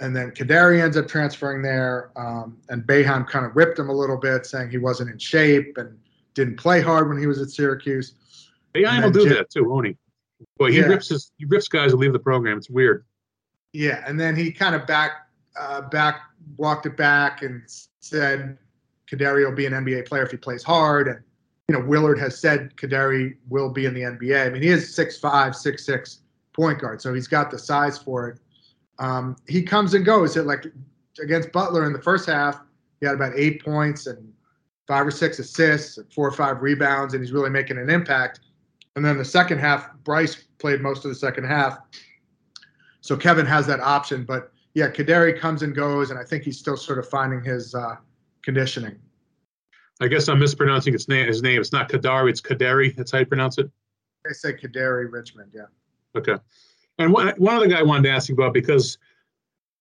And 0.00 0.14
then 0.14 0.32
Kadary 0.32 0.82
ends 0.82 0.96
up 0.98 1.08
transferring 1.08 1.62
there, 1.62 2.10
um, 2.16 2.58
and 2.68 2.82
Boeheim 2.82 3.26
kind 3.26 3.46
of 3.46 3.56
ripped 3.56 3.78
him 3.78 3.88
a 3.88 3.94
little 3.94 4.18
bit, 4.18 4.44
saying 4.44 4.68
he 4.68 4.76
wasn't 4.76 5.10
in 5.10 5.18
shape 5.18 5.78
and 5.78 5.98
didn't 6.34 6.56
play 6.56 6.80
hard 6.80 7.08
when 7.08 7.18
he 7.18 7.26
was 7.26 7.40
at 7.40 7.50
Syracuse. 7.50 8.14
Yeah, 8.74 9.00
will 9.02 9.10
do 9.10 9.24
Jim, 9.24 9.34
that 9.34 9.50
too, 9.50 9.68
won't 9.68 9.86
he? 9.86 9.96
Boy, 10.58 10.72
he 10.72 10.78
yeah. 10.78 10.86
rips 10.86 11.08
his 11.08 11.32
he 11.38 11.44
rips 11.44 11.68
guys 11.68 11.92
who 11.92 11.96
leave 11.96 12.12
the 12.12 12.18
program. 12.18 12.58
It's 12.58 12.70
weird. 12.70 13.04
Yeah, 13.72 14.04
and 14.06 14.18
then 14.18 14.36
he 14.36 14.50
kind 14.52 14.74
of 14.74 14.86
back 14.86 15.28
uh, 15.58 15.82
back 15.82 16.22
walked 16.56 16.86
it 16.86 16.96
back 16.96 17.42
and 17.42 17.62
said 18.00 18.58
Kadary 19.10 19.44
will 19.44 19.54
be 19.54 19.66
an 19.66 19.72
NBA 19.72 20.06
player 20.06 20.24
if 20.24 20.30
he 20.30 20.36
plays 20.36 20.62
hard. 20.62 21.08
And 21.08 21.20
you 21.68 21.78
know, 21.78 21.84
Willard 21.84 22.18
has 22.18 22.38
said 22.38 22.76
Kadary 22.76 23.36
will 23.48 23.70
be 23.70 23.86
in 23.86 23.94
the 23.94 24.02
NBA. 24.02 24.46
I 24.46 24.50
mean, 24.50 24.62
he 24.62 24.68
is 24.68 24.94
six 24.94 25.18
five, 25.18 25.54
six 25.54 25.86
six 25.86 26.20
point 26.52 26.80
guard, 26.80 27.00
so 27.00 27.14
he's 27.14 27.28
got 27.28 27.50
the 27.50 27.58
size 27.58 27.96
for 27.96 28.28
it. 28.28 28.38
Um, 28.98 29.36
he 29.48 29.62
comes 29.62 29.94
and 29.94 30.04
goes. 30.04 30.36
It 30.36 30.46
like 30.46 30.66
against 31.22 31.52
Butler 31.52 31.86
in 31.86 31.92
the 31.92 32.02
first 32.02 32.26
half, 32.26 32.60
he 33.00 33.06
had 33.06 33.14
about 33.14 33.32
eight 33.36 33.64
points 33.64 34.06
and 34.06 34.33
five 34.86 35.06
or 35.06 35.10
six 35.10 35.38
assists, 35.38 35.98
four 36.14 36.28
or 36.28 36.32
five 36.32 36.62
rebounds, 36.62 37.14
and 37.14 37.22
he's 37.22 37.32
really 37.32 37.50
making 37.50 37.78
an 37.78 37.90
impact. 37.90 38.40
And 38.96 39.04
then 39.04 39.18
the 39.18 39.24
second 39.24 39.58
half, 39.58 39.92
Bryce 40.04 40.44
played 40.58 40.80
most 40.80 41.04
of 41.04 41.10
the 41.10 41.14
second 41.14 41.44
half. 41.44 41.78
So 43.00 43.16
Kevin 43.16 43.46
has 43.46 43.66
that 43.66 43.80
option. 43.80 44.24
But 44.24 44.52
yeah, 44.74 44.88
Kadary 44.88 45.38
comes 45.38 45.62
and 45.62 45.74
goes, 45.74 46.10
and 46.10 46.18
I 46.18 46.24
think 46.24 46.44
he's 46.44 46.58
still 46.58 46.76
sort 46.76 46.98
of 46.98 47.08
finding 47.08 47.42
his 47.42 47.74
uh, 47.74 47.96
conditioning. 48.42 48.98
I 50.00 50.08
guess 50.08 50.28
I'm 50.28 50.38
mispronouncing 50.38 50.92
his 50.92 51.08
name. 51.08 51.26
His 51.26 51.42
name. 51.42 51.60
It's 51.60 51.72
not 51.72 51.88
Kadari. 51.88 52.30
It's 52.30 52.40
Kadary. 52.40 52.94
That's 52.96 53.12
how 53.12 53.18
you 53.18 53.26
pronounce 53.26 53.58
it. 53.58 53.70
They 54.24 54.32
say 54.32 54.52
Kadary 54.52 55.10
Richmond. 55.10 55.52
Yeah. 55.54 55.66
Okay. 56.16 56.36
And 56.98 57.12
one, 57.12 57.28
one 57.36 57.56
other 57.56 57.66
guy 57.66 57.80
I 57.80 57.82
wanted 57.82 58.08
to 58.08 58.10
ask 58.10 58.28
you 58.28 58.34
about 58.34 58.54
because 58.54 58.98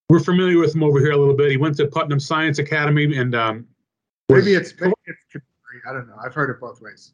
we're 0.10 0.20
familiar 0.20 0.60
with 0.60 0.76
him 0.76 0.84
over 0.84 1.00
here 1.00 1.12
a 1.12 1.18
little 1.18 1.36
bit. 1.36 1.50
He 1.50 1.58
went 1.58 1.78
to 1.78 1.88
Putnam 1.88 2.20
Science 2.20 2.60
Academy 2.60 3.16
and 3.16 3.34
um, 3.36 3.68
Maybe 4.30 4.54
it's 4.54 4.74
maybe 4.80 4.94
it's 5.06 5.46
I 5.88 5.94
don't 5.94 6.08
know. 6.08 6.18
I've 6.24 6.34
heard 6.34 6.50
it 6.50 6.60
both 6.60 6.82
ways. 6.82 7.14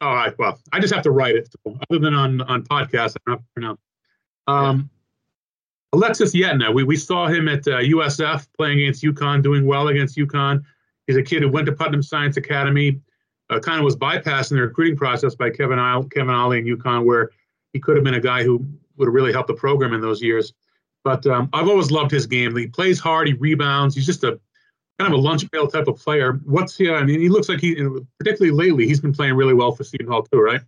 All 0.00 0.14
right. 0.14 0.36
Well, 0.38 0.58
I 0.72 0.80
just 0.80 0.94
have 0.94 1.02
to 1.04 1.10
write 1.10 1.36
it. 1.36 1.48
Other 1.66 1.98
than 1.98 2.14
on 2.14 2.40
on 2.42 2.62
podcasts, 2.62 3.16
I 3.16 3.20
don't 3.26 3.38
have 3.38 3.40
to 3.40 3.46
pronounce. 3.54 3.80
Um. 4.46 4.90
Alexis 5.92 6.34
Yetna. 6.34 6.72
We 6.72 6.84
we 6.84 6.96
saw 6.96 7.26
him 7.26 7.48
at 7.48 7.66
uh, 7.66 7.78
USF 7.78 8.46
playing 8.56 8.80
against 8.80 9.02
UConn, 9.02 9.42
doing 9.42 9.66
well 9.66 9.88
against 9.88 10.16
UConn. 10.16 10.62
He's 11.06 11.16
a 11.16 11.22
kid 11.22 11.42
who 11.42 11.50
went 11.50 11.66
to 11.66 11.72
Putnam 11.72 12.02
Science 12.02 12.36
Academy. 12.36 13.00
Uh, 13.48 13.58
kind 13.58 13.80
of 13.80 13.84
was 13.84 13.96
bypassing 13.96 14.50
the 14.50 14.62
recruiting 14.62 14.96
process 14.96 15.34
by 15.34 15.50
Kevin 15.50 15.80
Ollie, 15.80 16.08
Kevin 16.10 16.32
Ollie 16.32 16.60
and 16.60 16.68
UConn, 16.68 17.04
where 17.04 17.30
he 17.72 17.80
could 17.80 17.96
have 17.96 18.04
been 18.04 18.14
a 18.14 18.20
guy 18.20 18.44
who 18.44 18.64
would 18.96 19.06
have 19.06 19.14
really 19.14 19.32
helped 19.32 19.48
the 19.48 19.54
program 19.54 19.92
in 19.92 20.00
those 20.00 20.22
years. 20.22 20.52
But 21.02 21.26
um, 21.26 21.48
I've 21.52 21.68
always 21.68 21.90
loved 21.90 22.12
his 22.12 22.26
game. 22.26 22.54
He 22.56 22.68
plays 22.68 23.00
hard. 23.00 23.26
He 23.26 23.34
rebounds. 23.34 23.96
He's 23.96 24.06
just 24.06 24.22
a 24.22 24.38
kind 25.00 25.14
of 25.14 25.18
a 25.18 25.22
lunch 25.22 25.50
pail 25.50 25.66
type 25.66 25.88
of 25.88 25.98
player. 25.98 26.34
What's 26.44 26.76
he? 26.76 26.90
I 26.90 27.02
mean, 27.04 27.20
he 27.20 27.30
looks 27.30 27.48
like 27.48 27.60
he, 27.60 27.74
particularly 28.18 28.50
lately, 28.50 28.86
he's 28.86 29.00
been 29.00 29.14
playing 29.14 29.34
really 29.34 29.54
well 29.54 29.72
for 29.72 29.82
Seton 29.82 30.06
Hall 30.06 30.22
too, 30.22 30.40
right? 30.40 30.60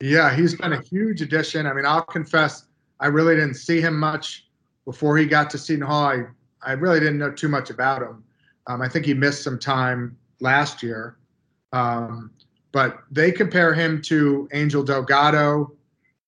Yeah, 0.00 0.34
he's 0.34 0.54
been 0.54 0.72
a 0.72 0.80
huge 0.80 1.20
addition. 1.20 1.66
I 1.66 1.72
mean, 1.72 1.84
I'll 1.84 2.02
confess, 2.02 2.66
I 3.00 3.08
really 3.08 3.34
didn't 3.34 3.54
see 3.54 3.80
him 3.80 3.98
much 3.98 4.46
before 4.84 5.16
he 5.16 5.26
got 5.26 5.50
to 5.50 5.58
Seton 5.58 5.84
Hall. 5.84 6.04
I, 6.04 6.24
I 6.62 6.72
really 6.72 7.00
didn't 7.00 7.18
know 7.18 7.32
too 7.32 7.48
much 7.48 7.70
about 7.70 8.02
him. 8.02 8.22
Um, 8.68 8.82
I 8.82 8.88
think 8.88 9.04
he 9.04 9.14
missed 9.14 9.42
some 9.42 9.58
time 9.58 10.16
last 10.40 10.82
year. 10.82 11.16
Um, 11.72 12.30
but 12.70 13.00
they 13.10 13.32
compare 13.32 13.74
him 13.74 14.00
to 14.02 14.48
Angel 14.52 14.84
Delgado, 14.84 15.72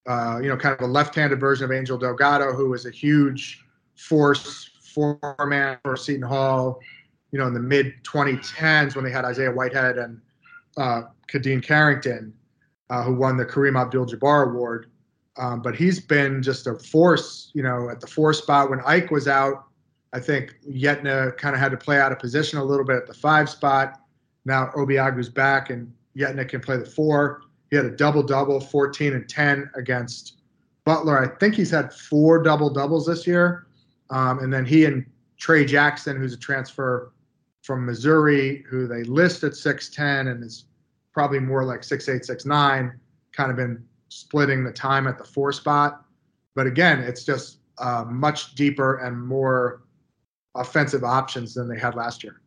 uh, 0.08 0.40
you 0.42 0.48
know, 0.48 0.56
kind 0.56 0.74
of 0.74 0.80
a 0.80 0.90
left-handed 0.90 1.38
version 1.38 1.64
of 1.66 1.72
Angel 1.72 1.98
Delgado, 1.98 2.52
who 2.52 2.70
was 2.70 2.84
a 2.86 2.90
huge 2.90 3.64
force 3.94 4.70
four-man 4.82 5.78
for 5.84 5.96
Seton 5.96 6.22
Hall 6.22 6.80
you 7.30 7.38
know, 7.38 7.46
in 7.46 7.54
the 7.54 7.60
mid 7.60 7.92
2010s 8.04 8.94
when 8.94 9.04
they 9.04 9.10
had 9.10 9.24
Isaiah 9.24 9.50
Whitehead 9.50 9.98
and 9.98 10.20
uh, 10.76 11.02
Khadeem 11.30 11.62
Carrington, 11.62 12.32
uh, 12.90 13.02
who 13.02 13.14
won 13.14 13.36
the 13.36 13.44
Kareem 13.44 13.78
Abdul-Jabbar 13.78 14.50
Award. 14.50 14.90
Um, 15.36 15.62
but 15.62 15.76
he's 15.76 16.00
been 16.00 16.42
just 16.42 16.66
a 16.66 16.74
force, 16.74 17.50
you 17.54 17.62
know, 17.62 17.90
at 17.90 18.00
the 18.00 18.06
four 18.06 18.32
spot. 18.32 18.70
When 18.70 18.80
Ike 18.84 19.10
was 19.10 19.28
out, 19.28 19.66
I 20.12 20.20
think 20.20 20.56
Yetna 20.68 21.36
kind 21.36 21.54
of 21.54 21.60
had 21.60 21.70
to 21.70 21.76
play 21.76 22.00
out 22.00 22.12
of 22.12 22.18
position 22.18 22.58
a 22.58 22.64
little 22.64 22.84
bit 22.84 22.96
at 22.96 23.06
the 23.06 23.14
five 23.14 23.48
spot. 23.48 24.00
Now 24.44 24.70
Obiagu's 24.74 25.28
back 25.28 25.70
and 25.70 25.92
Yetna 26.16 26.48
can 26.48 26.60
play 26.60 26.76
the 26.76 26.86
four. 26.86 27.42
He 27.70 27.76
had 27.76 27.84
a 27.84 27.90
double 27.90 28.22
double, 28.22 28.60
14 28.60 29.12
and 29.12 29.28
10 29.28 29.70
against 29.76 30.38
Butler. 30.84 31.22
I 31.22 31.28
think 31.38 31.54
he's 31.54 31.70
had 31.70 31.92
four 31.92 32.42
double 32.42 32.70
doubles 32.70 33.06
this 33.06 33.26
year. 33.26 33.66
Um, 34.10 34.38
and 34.38 34.52
then 34.52 34.64
he 34.64 34.86
and 34.86 35.04
Tray 35.36 35.66
Jackson, 35.66 36.16
who's 36.16 36.32
a 36.32 36.38
transfer 36.38 37.12
from 37.68 37.84
Missouri, 37.84 38.64
who 38.66 38.86
they 38.86 39.02
list 39.04 39.44
at 39.44 39.52
6'10 39.52 40.30
and 40.30 40.42
is 40.42 40.64
probably 41.12 41.38
more 41.38 41.66
like 41.66 41.82
6'8, 41.82 42.26
6'9, 42.26 42.94
kind 43.32 43.50
of 43.50 43.58
been 43.58 43.84
splitting 44.08 44.64
the 44.64 44.72
time 44.72 45.06
at 45.06 45.18
the 45.18 45.24
four 45.24 45.52
spot. 45.52 46.06
But 46.54 46.66
again, 46.66 47.00
it's 47.00 47.24
just 47.24 47.58
uh, 47.76 48.06
much 48.08 48.54
deeper 48.54 48.96
and 49.04 49.22
more 49.22 49.82
offensive 50.54 51.04
options 51.04 51.52
than 51.52 51.68
they 51.68 51.78
had 51.78 51.94
last 51.94 52.24
year. 52.24 52.40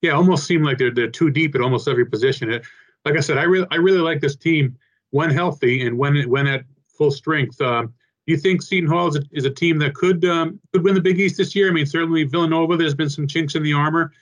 Yeah, 0.00 0.12
almost 0.12 0.46
seemed 0.46 0.64
like 0.64 0.78
they're 0.78 0.94
they're 0.94 1.10
too 1.10 1.30
deep 1.30 1.56
at 1.56 1.60
almost 1.60 1.88
every 1.88 2.06
position. 2.06 2.52
It, 2.52 2.64
like 3.04 3.16
I 3.16 3.20
said, 3.20 3.36
I 3.36 3.42
really 3.42 3.66
I 3.72 3.76
really 3.76 3.98
like 3.98 4.20
this 4.20 4.36
team 4.36 4.78
when 5.10 5.30
healthy 5.30 5.84
and 5.84 5.98
when 5.98 6.22
when 6.30 6.46
at 6.46 6.64
full 6.86 7.10
strength. 7.10 7.60
Uh, 7.60 7.88
you 8.30 8.36
think 8.36 8.62
Seton 8.62 8.88
Hall 8.88 9.08
is 9.08 9.16
a, 9.16 9.22
is 9.32 9.44
a 9.44 9.50
team 9.50 9.78
that 9.78 9.94
could 9.94 10.24
um, 10.24 10.60
could 10.72 10.84
win 10.84 10.94
the 10.94 11.00
Big 11.00 11.18
East 11.18 11.36
this 11.36 11.54
year? 11.54 11.68
I 11.68 11.72
mean, 11.72 11.86
certainly 11.86 12.24
Villanova. 12.24 12.76
There's 12.76 12.94
been 12.94 13.10
some 13.10 13.26
chinks 13.26 13.54
in 13.54 13.62
the 13.62 13.72
armor. 13.72 14.12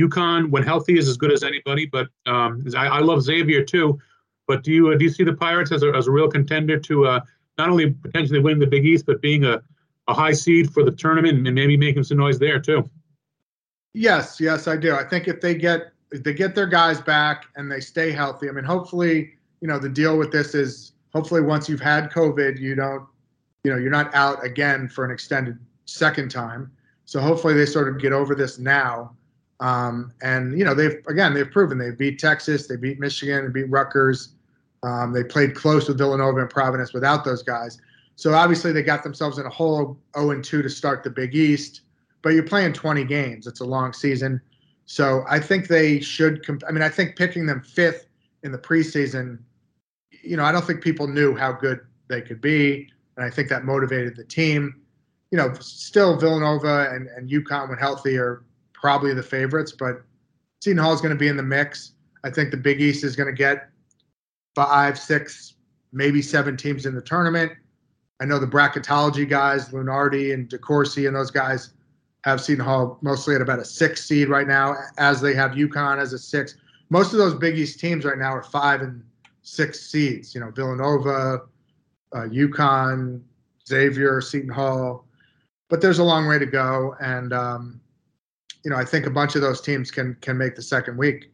UConn, 0.00 0.50
when 0.50 0.62
healthy, 0.64 0.98
is 0.98 1.08
as 1.08 1.16
good 1.16 1.32
as 1.32 1.42
anybody. 1.42 1.86
But 1.86 2.08
um, 2.26 2.64
I, 2.76 2.86
I, 2.86 2.98
love 3.00 3.22
Xavier 3.22 3.64
too. 3.64 3.98
But 4.46 4.64
do 4.64 4.72
you 4.72 4.92
uh, 4.92 4.96
do 4.96 5.04
you 5.04 5.10
see 5.10 5.24
the 5.24 5.34
Pirates 5.34 5.72
as 5.72 5.82
a, 5.82 5.90
as 5.90 6.06
a 6.06 6.10
real 6.10 6.28
contender 6.28 6.78
to 6.80 7.06
uh, 7.06 7.20
not 7.58 7.70
only 7.70 7.90
potentially 7.90 8.40
winning 8.40 8.58
the 8.58 8.66
Big 8.66 8.84
East, 8.84 9.06
but 9.06 9.22
being 9.22 9.44
a, 9.44 9.62
a 10.08 10.14
high 10.14 10.32
seed 10.32 10.72
for 10.72 10.84
the 10.84 10.90
tournament 10.90 11.46
and 11.46 11.54
maybe 11.54 11.76
making 11.76 12.04
some 12.04 12.18
noise 12.18 12.38
there 12.38 12.60
too? 12.60 12.88
Yes, 13.94 14.40
yes, 14.40 14.66
I 14.66 14.76
do. 14.76 14.94
I 14.94 15.04
think 15.04 15.28
if 15.28 15.40
they 15.40 15.54
get 15.54 15.92
if 16.10 16.22
they 16.22 16.34
get 16.34 16.54
their 16.54 16.66
guys 16.66 17.00
back 17.00 17.46
and 17.56 17.70
they 17.70 17.80
stay 17.80 18.10
healthy, 18.10 18.48
I 18.48 18.52
mean, 18.52 18.64
hopefully, 18.64 19.34
you 19.60 19.68
know, 19.68 19.78
the 19.78 19.88
deal 19.88 20.18
with 20.18 20.32
this 20.32 20.54
is 20.54 20.92
hopefully 21.12 21.40
once 21.40 21.68
you've 21.68 21.80
had 21.80 22.10
COVID, 22.10 22.58
you 22.60 22.74
don't, 22.74 23.06
you 23.64 23.72
know, 23.72 23.78
you're 23.78 23.90
not 23.90 24.14
out 24.14 24.44
again 24.44 24.88
for 24.88 25.04
an 25.04 25.10
extended 25.10 25.58
second 25.86 26.30
time. 26.30 26.70
So 27.06 27.20
hopefully 27.20 27.54
they 27.54 27.66
sort 27.66 27.88
of 27.88 28.00
get 28.00 28.12
over 28.12 28.34
this 28.34 28.58
now. 28.58 29.16
Um, 29.60 30.12
and 30.22 30.58
you 30.58 30.64
know, 30.64 30.74
they've 30.74 31.02
again 31.08 31.32
they've 31.32 31.50
proven 31.50 31.78
they 31.78 31.90
beat 31.90 32.18
Texas, 32.18 32.66
they 32.66 32.76
beat 32.76 33.00
Michigan, 33.00 33.46
they 33.46 33.62
beat 33.62 33.70
Rutgers. 33.70 34.34
Um, 34.82 35.12
they 35.12 35.24
played 35.24 35.54
close 35.54 35.88
with 35.88 35.96
Villanova 35.96 36.40
and 36.40 36.50
Providence 36.50 36.92
without 36.92 37.24
those 37.24 37.42
guys. 37.42 37.78
So 38.16 38.34
obviously 38.34 38.70
they 38.70 38.82
got 38.82 39.02
themselves 39.02 39.38
in 39.38 39.46
a 39.46 39.50
hole 39.50 39.98
0 40.14 40.30
and 40.32 40.44
2 40.44 40.60
to 40.60 40.68
start 40.68 41.02
the 41.02 41.10
Big 41.10 41.34
East. 41.34 41.80
But 42.20 42.30
you're 42.30 42.42
playing 42.42 42.74
20 42.74 43.04
games; 43.04 43.46
it's 43.46 43.60
a 43.60 43.64
long 43.64 43.92
season. 43.92 44.40
So 44.86 45.24
I 45.28 45.40
think 45.40 45.68
they 45.68 46.00
should. 46.00 46.44
Comp- 46.44 46.64
I 46.68 46.72
mean, 46.72 46.82
I 46.82 46.90
think 46.90 47.16
picking 47.16 47.46
them 47.46 47.62
fifth 47.62 48.06
in 48.42 48.52
the 48.52 48.58
preseason, 48.58 49.38
you 50.22 50.36
know, 50.36 50.44
I 50.44 50.52
don't 50.52 50.64
think 50.64 50.82
people 50.82 51.06
knew 51.06 51.34
how 51.34 51.52
good 51.52 51.80
they 52.08 52.20
could 52.20 52.40
be, 52.40 52.90
and 53.16 53.24
I 53.24 53.30
think 53.30 53.48
that 53.48 53.64
motivated 53.64 54.16
the 54.16 54.24
team. 54.24 54.80
You 55.30 55.38
know, 55.38 55.52
still 55.54 56.16
Villanova 56.18 56.90
and 56.92 57.08
and 57.08 57.28
UConn 57.28 57.68
when 57.68 57.78
healthy 57.78 58.16
are 58.16 58.44
probably 58.72 59.14
the 59.14 59.22
favorites, 59.22 59.72
but 59.72 60.02
Seton 60.60 60.78
Hall 60.78 60.92
is 60.92 61.00
going 61.00 61.14
to 61.14 61.18
be 61.18 61.28
in 61.28 61.36
the 61.36 61.42
mix. 61.42 61.92
I 62.24 62.30
think 62.30 62.50
the 62.50 62.56
Big 62.56 62.80
East 62.80 63.04
is 63.04 63.16
going 63.16 63.26
to 63.26 63.32
get 63.36 63.68
five, 64.54 64.98
six, 64.98 65.54
maybe 65.92 66.22
seven 66.22 66.56
teams 66.56 66.86
in 66.86 66.94
the 66.94 67.02
tournament. 67.02 67.52
I 68.20 68.24
know 68.24 68.38
the 68.38 68.46
bracketology 68.46 69.28
guys, 69.28 69.70
Lunardi 69.70 70.32
and 70.32 70.48
DeCourcy 70.48 71.06
and 71.06 71.16
those 71.16 71.30
guys 71.30 71.74
have 72.24 72.40
Seton 72.40 72.64
Hall 72.64 72.98
mostly 73.02 73.34
at 73.34 73.42
about 73.42 73.58
a 73.58 73.64
six 73.64 74.04
seed 74.04 74.28
right 74.28 74.46
now, 74.46 74.74
as 74.96 75.20
they 75.20 75.34
have 75.34 75.52
UConn 75.52 75.98
as 75.98 76.12
a 76.12 76.18
six. 76.18 76.56
Most 76.88 77.12
of 77.12 77.18
those 77.18 77.34
Big 77.34 77.58
East 77.58 77.80
teams 77.80 78.04
right 78.04 78.18
now 78.18 78.32
are 78.32 78.42
five 78.42 78.80
and 78.80 79.02
six 79.42 79.80
seeds. 79.80 80.34
You 80.34 80.40
know, 80.40 80.50
Villanova, 80.50 81.42
uh, 82.14 82.28
UConn, 82.28 83.20
Xavier, 83.68 84.20
Seton 84.20 84.48
Hall. 84.48 85.04
But 85.68 85.80
there's 85.80 85.98
a 85.98 86.04
long 86.04 86.26
way 86.26 86.38
to 86.38 86.46
go, 86.46 86.94
and 87.00 87.32
um, 87.32 87.80
you 88.64 88.70
know, 88.70 88.76
I 88.76 88.84
think 88.84 89.06
a 89.06 89.10
bunch 89.10 89.34
of 89.34 89.42
those 89.42 89.60
teams 89.60 89.90
can 89.90 90.16
can 90.20 90.38
make 90.38 90.54
the 90.54 90.62
second 90.62 90.96
week. 90.96 91.30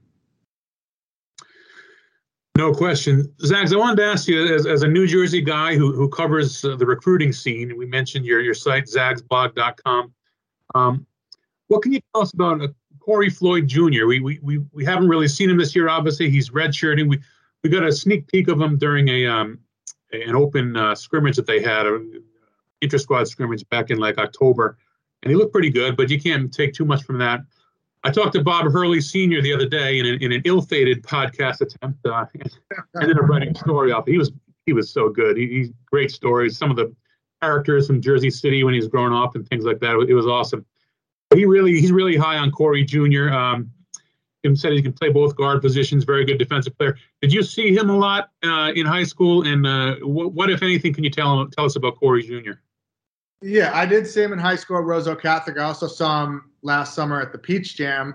No 2.56 2.74
question. 2.74 3.32
Zags, 3.44 3.72
I 3.72 3.76
wanted 3.76 3.96
to 3.96 4.04
ask 4.04 4.28
you, 4.28 4.54
as, 4.54 4.66
as 4.66 4.82
a 4.82 4.88
New 4.88 5.06
Jersey 5.06 5.40
guy 5.40 5.76
who, 5.76 5.92
who 5.92 6.08
covers 6.08 6.62
uh, 6.64 6.76
the 6.76 6.84
recruiting 6.84 7.32
scene, 7.32 7.74
we 7.76 7.86
mentioned 7.86 8.26
your, 8.26 8.40
your 8.40 8.52
site, 8.54 8.84
zagsblog.com. 8.84 10.12
Um, 10.74 11.06
what 11.68 11.82
can 11.82 11.92
you 11.92 12.00
tell 12.12 12.22
us 12.22 12.34
about 12.34 12.60
uh, 12.60 12.68
Corey 12.98 13.30
Floyd 13.30 13.66
Jr.? 13.66 14.06
We, 14.06 14.20
we, 14.20 14.38
we, 14.42 14.58
we 14.72 14.84
haven't 14.84 15.08
really 15.08 15.28
seen 15.28 15.48
him 15.48 15.56
this 15.56 15.74
year, 15.74 15.88
obviously. 15.88 16.28
He's 16.28 16.50
redshirting. 16.50 17.08
We, 17.08 17.20
we 17.62 17.70
got 17.70 17.84
a 17.84 17.92
sneak 17.92 18.26
peek 18.26 18.48
of 18.48 18.60
him 18.60 18.76
during 18.76 19.08
a 19.08 19.26
um, 19.26 19.58
an 20.12 20.34
open 20.34 20.76
uh, 20.76 20.94
scrimmage 20.94 21.36
that 21.36 21.46
they 21.46 21.62
had, 21.62 21.86
an 21.86 22.22
inter 22.80 22.98
squad 22.98 23.28
scrimmage 23.28 23.68
back 23.68 23.90
in 23.90 23.98
like 23.98 24.18
October. 24.18 24.78
And 25.22 25.30
he 25.30 25.36
looked 25.36 25.52
pretty 25.52 25.70
good, 25.70 25.96
but 25.96 26.10
you 26.10 26.20
can't 26.20 26.52
take 26.52 26.72
too 26.72 26.84
much 26.84 27.02
from 27.02 27.18
that. 27.18 27.40
I 28.02 28.10
talked 28.10 28.32
to 28.32 28.42
Bob 28.42 28.70
Hurley 28.72 29.00
Sr. 29.00 29.42
the 29.42 29.52
other 29.52 29.68
day 29.68 29.98
in 29.98 30.06
an, 30.06 30.22
in 30.22 30.32
an 30.32 30.42
ill-fated 30.46 31.02
podcast 31.02 31.60
attempt. 31.60 32.04
Uh, 32.06 32.24
ended 33.02 33.18
up 33.18 33.28
writing 33.28 33.54
a 33.54 33.58
story 33.58 33.92
off. 33.92 34.06
He 34.06 34.16
was 34.16 34.32
he 34.66 34.72
was 34.72 34.90
so 34.90 35.08
good. 35.08 35.36
He, 35.36 35.46
he's 35.46 35.70
great 35.86 36.10
stories. 36.10 36.56
Some 36.56 36.70
of 36.70 36.76
the 36.76 36.94
characters 37.42 37.86
from 37.86 38.00
Jersey 38.00 38.30
City 38.30 38.64
when 38.64 38.74
he 38.74 38.80
was 38.80 38.88
growing 38.88 39.12
up 39.12 39.34
and 39.34 39.46
things 39.48 39.64
like 39.64 39.80
that. 39.80 40.06
It 40.08 40.14
was 40.14 40.26
awesome. 40.26 40.64
He 41.34 41.44
really 41.44 41.78
he's 41.78 41.92
really 41.92 42.16
high 42.16 42.38
on 42.38 42.50
Corey 42.50 42.84
Jr. 42.84 43.30
Um, 43.30 43.70
him 44.42 44.56
said 44.56 44.72
he 44.72 44.82
can 44.82 44.92
play 44.92 45.10
both 45.10 45.36
guard 45.36 45.60
positions. 45.60 46.04
Very 46.04 46.24
good 46.24 46.38
defensive 46.38 46.76
player. 46.78 46.96
Did 47.20 47.32
you 47.32 47.42
see 47.42 47.74
him 47.74 47.90
a 47.90 47.96
lot 47.96 48.30
uh, 48.42 48.72
in 48.74 48.86
high 48.86 49.04
school? 49.04 49.46
And 49.46 49.66
uh, 49.66 49.96
what, 49.96 50.32
what, 50.32 50.50
if 50.50 50.62
anything, 50.62 50.94
can 50.94 51.04
you 51.04 51.10
tell 51.10 51.46
tell 51.48 51.64
us 51.64 51.76
about 51.76 51.98
Corey 51.98 52.22
Jr.? 52.22 52.52
Yeah, 53.42 53.70
I 53.74 53.86
did 53.86 54.06
see 54.06 54.22
him 54.22 54.32
in 54.32 54.38
high 54.38 54.56
school 54.56 54.78
at 54.78 54.84
Roselle 54.84 55.16
Catholic. 55.16 55.58
I 55.58 55.64
also 55.64 55.86
saw 55.86 56.24
him 56.24 56.50
last 56.62 56.94
summer 56.94 57.20
at 57.20 57.32
the 57.32 57.38
Peach 57.38 57.76
Jam, 57.76 58.14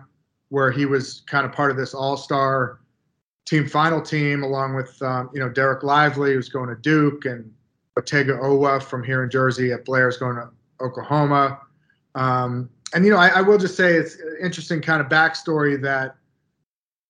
where 0.50 0.72
he 0.72 0.86
was 0.86 1.24
kind 1.28 1.46
of 1.46 1.52
part 1.52 1.72
of 1.72 1.78
this 1.78 1.96
all-star 1.96 2.82
team 3.46 3.68
final 3.68 4.02
team, 4.02 4.44
along 4.44 4.76
with 4.76 5.02
um, 5.02 5.30
you 5.34 5.40
know 5.40 5.50
Dereck 5.50 5.84
Lively, 5.84 6.34
who's 6.34 6.50
going 6.50 6.70
to 6.70 6.76
Duke, 6.76 7.26
and 7.26 7.52
Otega 7.98 8.40
Oweh 8.40 8.82
from 8.84 9.04
here 9.04 9.24
in 9.24 9.30
Jersey 9.30 9.72
at 9.72 9.86
Blair's 9.86 10.18
going 10.18 10.36
to 10.36 10.50
Oklahoma. 10.82 11.60
Um, 12.14 12.70
and 12.96 13.06
you 13.06 13.12
know, 13.12 13.18
I, 13.18 13.28
I, 13.28 13.42
will 13.42 13.58
just 13.58 13.76
say 13.76 13.94
it's 13.94 14.18
interesting 14.42 14.82
kind 14.82 15.02
of 15.02 15.08
backstory 15.08 15.80
that 15.82 16.16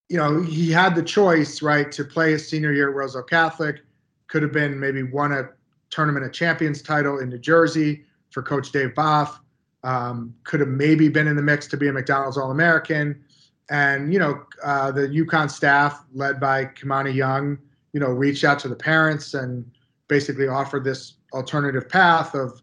you 0.08 0.18
know 0.18 0.42
he 0.42 0.70
had 0.70 0.94
the 0.94 1.02
choice 1.02 1.62
right 1.62 1.90
to 1.92 2.04
play 2.04 2.32
his 2.32 2.46
senior 2.46 2.72
year 2.72 2.90
at 2.90 2.94
Roselle 2.94 3.22
Catholic. 3.22 3.80
Could 4.26 4.42
have 4.42 4.52
been 4.52 4.78
maybe 4.78 5.04
won 5.04 5.32
a 5.32 5.48
tournament 5.90 6.26
of 6.26 6.32
champions 6.32 6.82
title 6.82 7.20
in 7.20 7.28
New 7.28 7.38
Jersey 7.38 8.04
for 8.30 8.42
Coach 8.42 8.72
Dave 8.72 8.90
Boff. 8.90 9.38
Um, 9.84 10.34
could 10.44 10.60
have 10.60 10.68
maybe 10.68 11.08
been 11.08 11.28
in 11.28 11.36
the 11.36 11.42
mix 11.42 11.66
to 11.68 11.76
be 11.76 11.88
a 11.88 11.92
McDonald's 11.92 12.36
All 12.36 12.50
American. 12.50 13.22
And, 13.70 14.12
you 14.12 14.18
know, 14.18 14.44
uh, 14.64 14.90
the 14.92 15.02
UConn 15.02 15.50
staff, 15.50 16.04
led 16.12 16.40
by 16.40 16.66
Kimani 16.66 17.14
Young, 17.14 17.58
you 17.92 18.00
know, 18.00 18.08
reached 18.08 18.44
out 18.44 18.58
to 18.60 18.68
the 18.68 18.76
parents 18.76 19.34
and 19.34 19.68
basically 20.08 20.48
offered 20.48 20.84
this 20.84 21.14
alternative 21.32 21.88
path 21.88 22.34
of, 22.34 22.62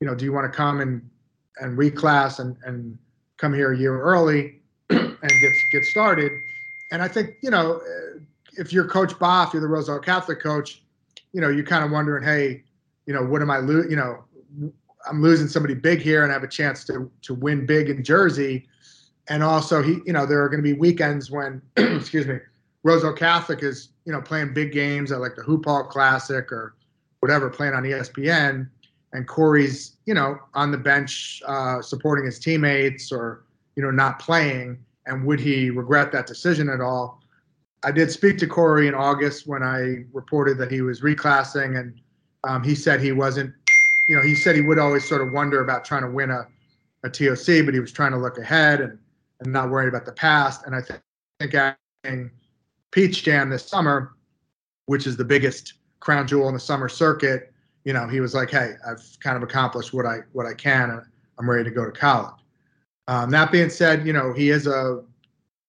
you 0.00 0.06
know, 0.06 0.14
do 0.14 0.24
you 0.24 0.32
want 0.32 0.50
to 0.50 0.54
come 0.54 0.80
and, 0.80 1.08
and 1.60 1.78
reclass 1.78 2.38
and, 2.38 2.56
and 2.64 2.98
come 3.36 3.52
here 3.52 3.72
a 3.72 3.78
year 3.78 4.00
early 4.00 4.60
and 4.90 5.18
get, 5.20 5.52
get 5.72 5.84
started? 5.84 6.32
And 6.90 7.02
I 7.02 7.08
think, 7.08 7.36
you 7.42 7.50
know, 7.50 7.76
uh, 7.76 8.18
if 8.56 8.72
you're 8.72 8.86
Coach 8.86 9.12
Boff, 9.14 9.52
you're 9.52 9.62
the 9.62 9.68
Roselle 9.68 9.98
Catholic 9.98 10.40
coach, 10.40 10.82
you 11.32 11.40
know, 11.40 11.48
you're 11.48 11.64
kind 11.64 11.84
of 11.84 11.90
wondering, 11.90 12.22
hey, 12.24 12.62
you 13.06 13.12
know, 13.12 13.24
what 13.24 13.42
am 13.42 13.50
I 13.50 13.58
losing? 13.58 13.90
You 13.90 13.96
know, 13.96 14.24
I'm 15.08 15.20
losing 15.20 15.48
somebody 15.48 15.74
big 15.74 16.00
here, 16.00 16.22
and 16.22 16.30
I 16.30 16.34
have 16.34 16.44
a 16.44 16.48
chance 16.48 16.84
to 16.84 17.10
to 17.22 17.34
win 17.34 17.66
big 17.66 17.90
in 17.90 18.02
Jersey. 18.02 18.68
And 19.28 19.42
also, 19.42 19.82
he, 19.82 19.98
you 20.06 20.12
know, 20.12 20.26
there 20.26 20.42
are 20.42 20.48
going 20.48 20.62
to 20.62 20.62
be 20.62 20.74
weekends 20.74 21.30
when, 21.30 21.62
excuse 21.76 22.26
me, 22.26 22.38
Roselle 22.82 23.14
Catholic 23.14 23.62
is, 23.62 23.88
you 24.04 24.12
know, 24.12 24.20
playing 24.20 24.52
big 24.54 24.72
games 24.72 25.10
at 25.12 25.20
like 25.20 25.34
the 25.34 25.42
Hoop 25.42 25.64
Hall 25.64 25.84
Classic 25.84 26.52
or 26.52 26.74
whatever, 27.20 27.48
playing 27.48 27.74
on 27.74 27.84
ESPN, 27.84 28.68
and 29.14 29.26
Corey's, 29.28 29.96
you 30.06 30.12
know, 30.12 30.38
on 30.54 30.70
the 30.72 30.76
bench 30.76 31.40
uh, 31.46 31.80
supporting 31.80 32.26
his 32.26 32.38
teammates 32.38 33.12
or, 33.12 33.44
you 33.76 33.82
know, 33.82 33.90
not 33.90 34.18
playing. 34.18 34.84
And 35.06 35.24
would 35.24 35.38
he 35.40 35.70
regret 35.70 36.10
that 36.12 36.26
decision 36.26 36.68
at 36.68 36.80
all? 36.80 37.22
I 37.84 37.92
did 37.92 38.10
speak 38.10 38.38
to 38.38 38.46
Corey 38.46 38.88
in 38.88 38.94
August 38.94 39.46
when 39.46 39.62
I 39.62 40.04
reported 40.12 40.58
that 40.58 40.70
he 40.70 40.80
was 40.80 41.00
reclassing, 41.02 41.78
and 41.78 41.94
um, 42.42 42.64
he 42.64 42.74
said 42.74 43.00
he 43.00 43.12
wasn't. 43.12 43.54
You 44.08 44.16
know, 44.16 44.22
he 44.22 44.34
said 44.34 44.56
he 44.56 44.62
would 44.62 44.78
always 44.78 45.08
sort 45.08 45.22
of 45.22 45.32
wonder 45.32 45.62
about 45.62 45.84
trying 45.84 46.02
to 46.02 46.10
win 46.10 46.30
a, 46.30 46.46
a 47.04 47.10
TOC, 47.10 47.64
but 47.64 47.72
he 47.72 47.80
was 47.80 47.92
trying 47.92 48.12
to 48.12 48.18
look 48.18 48.36
ahead 48.36 48.80
and, 48.80 48.98
and 49.40 49.52
not 49.52 49.70
worried 49.70 49.88
about 49.88 50.04
the 50.04 50.12
past. 50.12 50.66
And 50.66 50.74
I 50.74 50.80
th- 50.80 51.00
think 51.40 51.54
adding 51.54 52.30
Peach 52.90 53.22
Jam 53.22 53.48
this 53.48 53.66
summer, 53.66 54.14
which 54.86 55.06
is 55.06 55.16
the 55.16 55.24
biggest 55.24 55.74
crown 56.00 56.26
jewel 56.26 56.48
in 56.48 56.54
the 56.54 56.60
summer 56.60 56.88
circuit, 56.88 57.53
you 57.84 57.92
know, 57.92 58.08
he 58.08 58.20
was 58.20 58.34
like, 58.34 58.50
"Hey, 58.50 58.74
I've 58.86 59.02
kind 59.20 59.36
of 59.36 59.42
accomplished 59.42 59.92
what 59.92 60.06
I 60.06 60.18
what 60.32 60.46
I 60.46 60.54
can, 60.54 60.90
and 60.90 61.02
I'm 61.38 61.48
ready 61.48 61.64
to 61.64 61.70
go 61.70 61.84
to 61.84 61.92
college." 61.92 62.40
Um, 63.06 63.30
that 63.30 63.52
being 63.52 63.70
said, 63.70 64.06
you 64.06 64.12
know, 64.12 64.32
he 64.32 64.50
is 64.50 64.66
a 64.66 65.02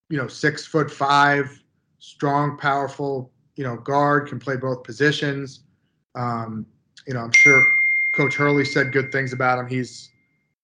you 0.10 0.17
know 0.17 0.28
six 0.28 0.65
foot 0.65 0.89
five 0.89 1.62
strong, 2.06 2.56
powerful, 2.56 3.32
you 3.56 3.63
know, 3.63 3.78
guard, 3.78 4.28
can 4.28 4.38
play 4.38 4.56
both 4.56 4.84
positions. 4.84 5.62
Um, 6.13 6.67
you 7.08 7.15
know, 7.15 7.21
I'm 7.21 7.32
sure 7.32 7.65
Coach 8.13 8.36
Hurley 8.36 8.63
said 8.63 8.91
good 8.91 9.12
things 9.12 9.34
about 9.34 9.58
him. 9.58 9.67
He's, 9.67 10.12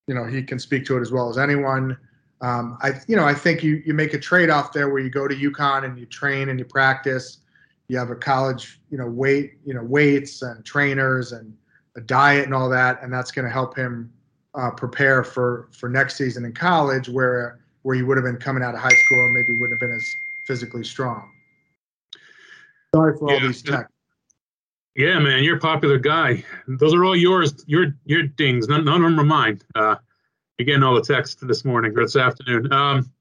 you 0.05 0.13
know, 0.13 0.25
he 0.25 0.43
can 0.43 0.59
speak 0.59 0.85
to 0.85 0.97
it 0.97 1.01
as 1.01 1.11
well 1.11 1.29
as 1.29 1.39
anyone. 1.39 1.97
Um, 2.41 2.77
I, 2.81 2.93
you 3.07 3.15
know, 3.15 3.25
I 3.25 3.33
think 3.33 3.63
you 3.63 3.81
you 3.85 3.93
make 3.93 4.13
a 4.13 4.19
trade 4.19 4.49
off 4.51 4.71
there 4.71 4.89
where 4.89 5.01
you 5.01 5.09
go 5.09 5.27
to 5.27 5.35
UConn 5.35 5.83
and 5.83 5.97
you 5.97 6.05
train 6.05 6.49
and 6.49 6.59
you 6.59 6.65
practice. 6.65 7.39
You 7.91 7.97
have 7.97 8.09
a 8.09 8.15
college, 8.15 8.79
you 8.89 8.97
know, 8.97 9.05
weight, 9.05 9.55
you 9.65 9.73
know, 9.73 9.83
weights 9.83 10.43
and 10.43 10.63
trainers 10.63 11.33
and 11.33 11.53
a 11.97 11.99
diet 11.99 12.45
and 12.45 12.53
all 12.53 12.69
that, 12.69 13.03
and 13.03 13.11
that's 13.11 13.33
going 13.33 13.43
to 13.43 13.51
help 13.51 13.75
him 13.75 14.13
uh, 14.53 14.71
prepare 14.71 15.25
for 15.25 15.67
for 15.73 15.89
next 15.89 16.15
season 16.15 16.45
in 16.45 16.53
college, 16.53 17.09
where 17.09 17.59
where 17.81 17.93
he 17.93 18.01
would 18.01 18.15
have 18.15 18.23
been 18.23 18.37
coming 18.37 18.63
out 18.63 18.73
of 18.73 18.79
high 18.79 18.95
school 18.95 19.25
and 19.25 19.33
maybe 19.33 19.51
wouldn't 19.59 19.71
have 19.71 19.81
been 19.81 19.91
as 19.91 20.15
physically 20.45 20.85
strong. 20.85 21.29
Sorry 22.95 23.17
for 23.17 23.29
all 23.29 23.41
these 23.41 23.61
tech. 23.61 23.89
Yeah, 24.95 25.19
man, 25.19 25.43
you're 25.43 25.57
a 25.57 25.59
popular 25.59 25.99
guy. 25.99 26.45
Those 26.69 26.93
are 26.93 27.03
all 27.03 27.15
yours. 27.15 27.61
Your 27.67 27.93
your 28.05 28.23
dings. 28.23 28.69
None, 28.69 28.85
none 28.85 29.03
of 29.03 29.11
them 29.11 29.19
are 29.19 29.25
mine. 29.25 29.61
Uh, 29.75 29.97
you're 30.57 30.65
getting 30.65 30.83
all 30.83 30.95
the 30.95 31.01
texts 31.01 31.41
this 31.41 31.65
morning 31.65 31.91
or 31.97 32.03
this 32.03 32.15
afternoon. 32.15 32.71
Um, 32.71 33.11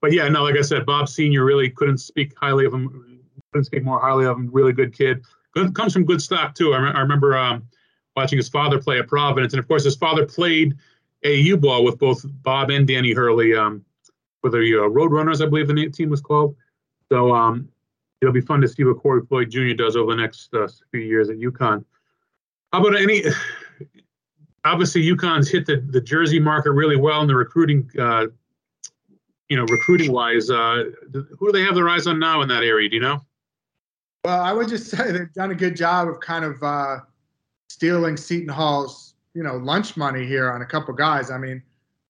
but 0.00 0.14
yeah, 0.14 0.26
no, 0.30 0.42
like 0.42 0.56
I 0.56 0.62
said, 0.62 0.86
Bob 0.86 1.10
Senior 1.10 1.44
really 1.44 1.68
couldn't 1.68 1.98
speak 1.98 2.32
highly 2.38 2.64
of 2.64 2.72
him. 2.72 3.15
Couldn't 3.52 3.64
speak 3.64 3.84
more 3.84 4.00
highly 4.00 4.26
of 4.26 4.36
him. 4.36 4.50
Really 4.52 4.72
good 4.72 4.96
kid. 4.96 5.24
Good- 5.52 5.74
Comes 5.74 5.92
from 5.92 6.04
good 6.04 6.20
stock 6.20 6.54
too. 6.54 6.74
I, 6.74 6.78
rem- 6.78 6.96
I 6.96 7.00
remember 7.00 7.36
um, 7.36 7.66
watching 8.16 8.38
his 8.38 8.48
father 8.48 8.80
play 8.80 8.98
at 8.98 9.08
Providence, 9.08 9.52
and 9.52 9.60
of 9.60 9.68
course, 9.68 9.84
his 9.84 9.96
father 9.96 10.26
played 10.26 10.74
AU 11.24 11.56
ball 11.56 11.84
with 11.84 11.98
both 11.98 12.24
Bob 12.42 12.70
and 12.70 12.86
Danny 12.86 13.12
Hurley. 13.12 13.54
Um, 13.54 13.84
for 14.40 14.50
the 14.50 14.58
uh, 14.58 14.88
Roadrunners, 14.88 15.44
I 15.44 15.48
believe 15.48 15.66
the 15.68 15.90
team 15.90 16.10
was 16.10 16.20
called. 16.20 16.54
So 17.10 17.34
um, 17.34 17.68
it'll 18.20 18.34
be 18.34 18.40
fun 18.40 18.60
to 18.60 18.68
see 18.68 18.84
what 18.84 18.98
Corey 18.98 19.22
Floyd 19.26 19.50
Jr. 19.50 19.72
does 19.74 19.96
over 19.96 20.14
the 20.14 20.20
next 20.20 20.52
uh, 20.54 20.68
few 20.90 21.00
years 21.00 21.30
at 21.30 21.36
UConn. 21.36 21.84
How 22.72 22.80
about 22.80 23.00
any? 23.00 23.24
Obviously, 24.64 25.02
UConn's 25.02 25.48
hit 25.48 25.64
the, 25.66 25.76
the 25.90 26.00
jersey 26.00 26.40
market 26.40 26.72
really 26.72 26.96
well 26.96 27.20
in 27.22 27.28
the 27.28 27.36
recruiting. 27.36 27.88
Uh, 27.98 28.26
you 29.48 29.56
know, 29.56 29.64
recruiting 29.64 30.10
wise, 30.10 30.50
uh, 30.50 30.84
who 31.12 31.46
do 31.46 31.52
they 31.52 31.62
have 31.62 31.76
their 31.76 31.88
eyes 31.88 32.08
on 32.08 32.18
now 32.18 32.42
in 32.42 32.48
that 32.48 32.64
area? 32.64 32.88
Do 32.88 32.96
you 32.96 33.02
know? 33.02 33.20
Well, 34.26 34.42
I 34.42 34.52
would 34.52 34.66
just 34.66 34.90
say 34.90 35.12
they've 35.12 35.32
done 35.34 35.52
a 35.52 35.54
good 35.54 35.76
job 35.76 36.08
of 36.08 36.18
kind 36.18 36.44
of 36.44 36.60
uh, 36.60 36.96
stealing 37.68 38.16
Seton 38.16 38.48
Hall's, 38.48 39.14
you 39.34 39.44
know, 39.44 39.54
lunch 39.54 39.96
money 39.96 40.26
here 40.26 40.50
on 40.50 40.62
a 40.62 40.66
couple 40.66 40.92
guys. 40.94 41.30
I 41.30 41.38
mean, 41.38 41.62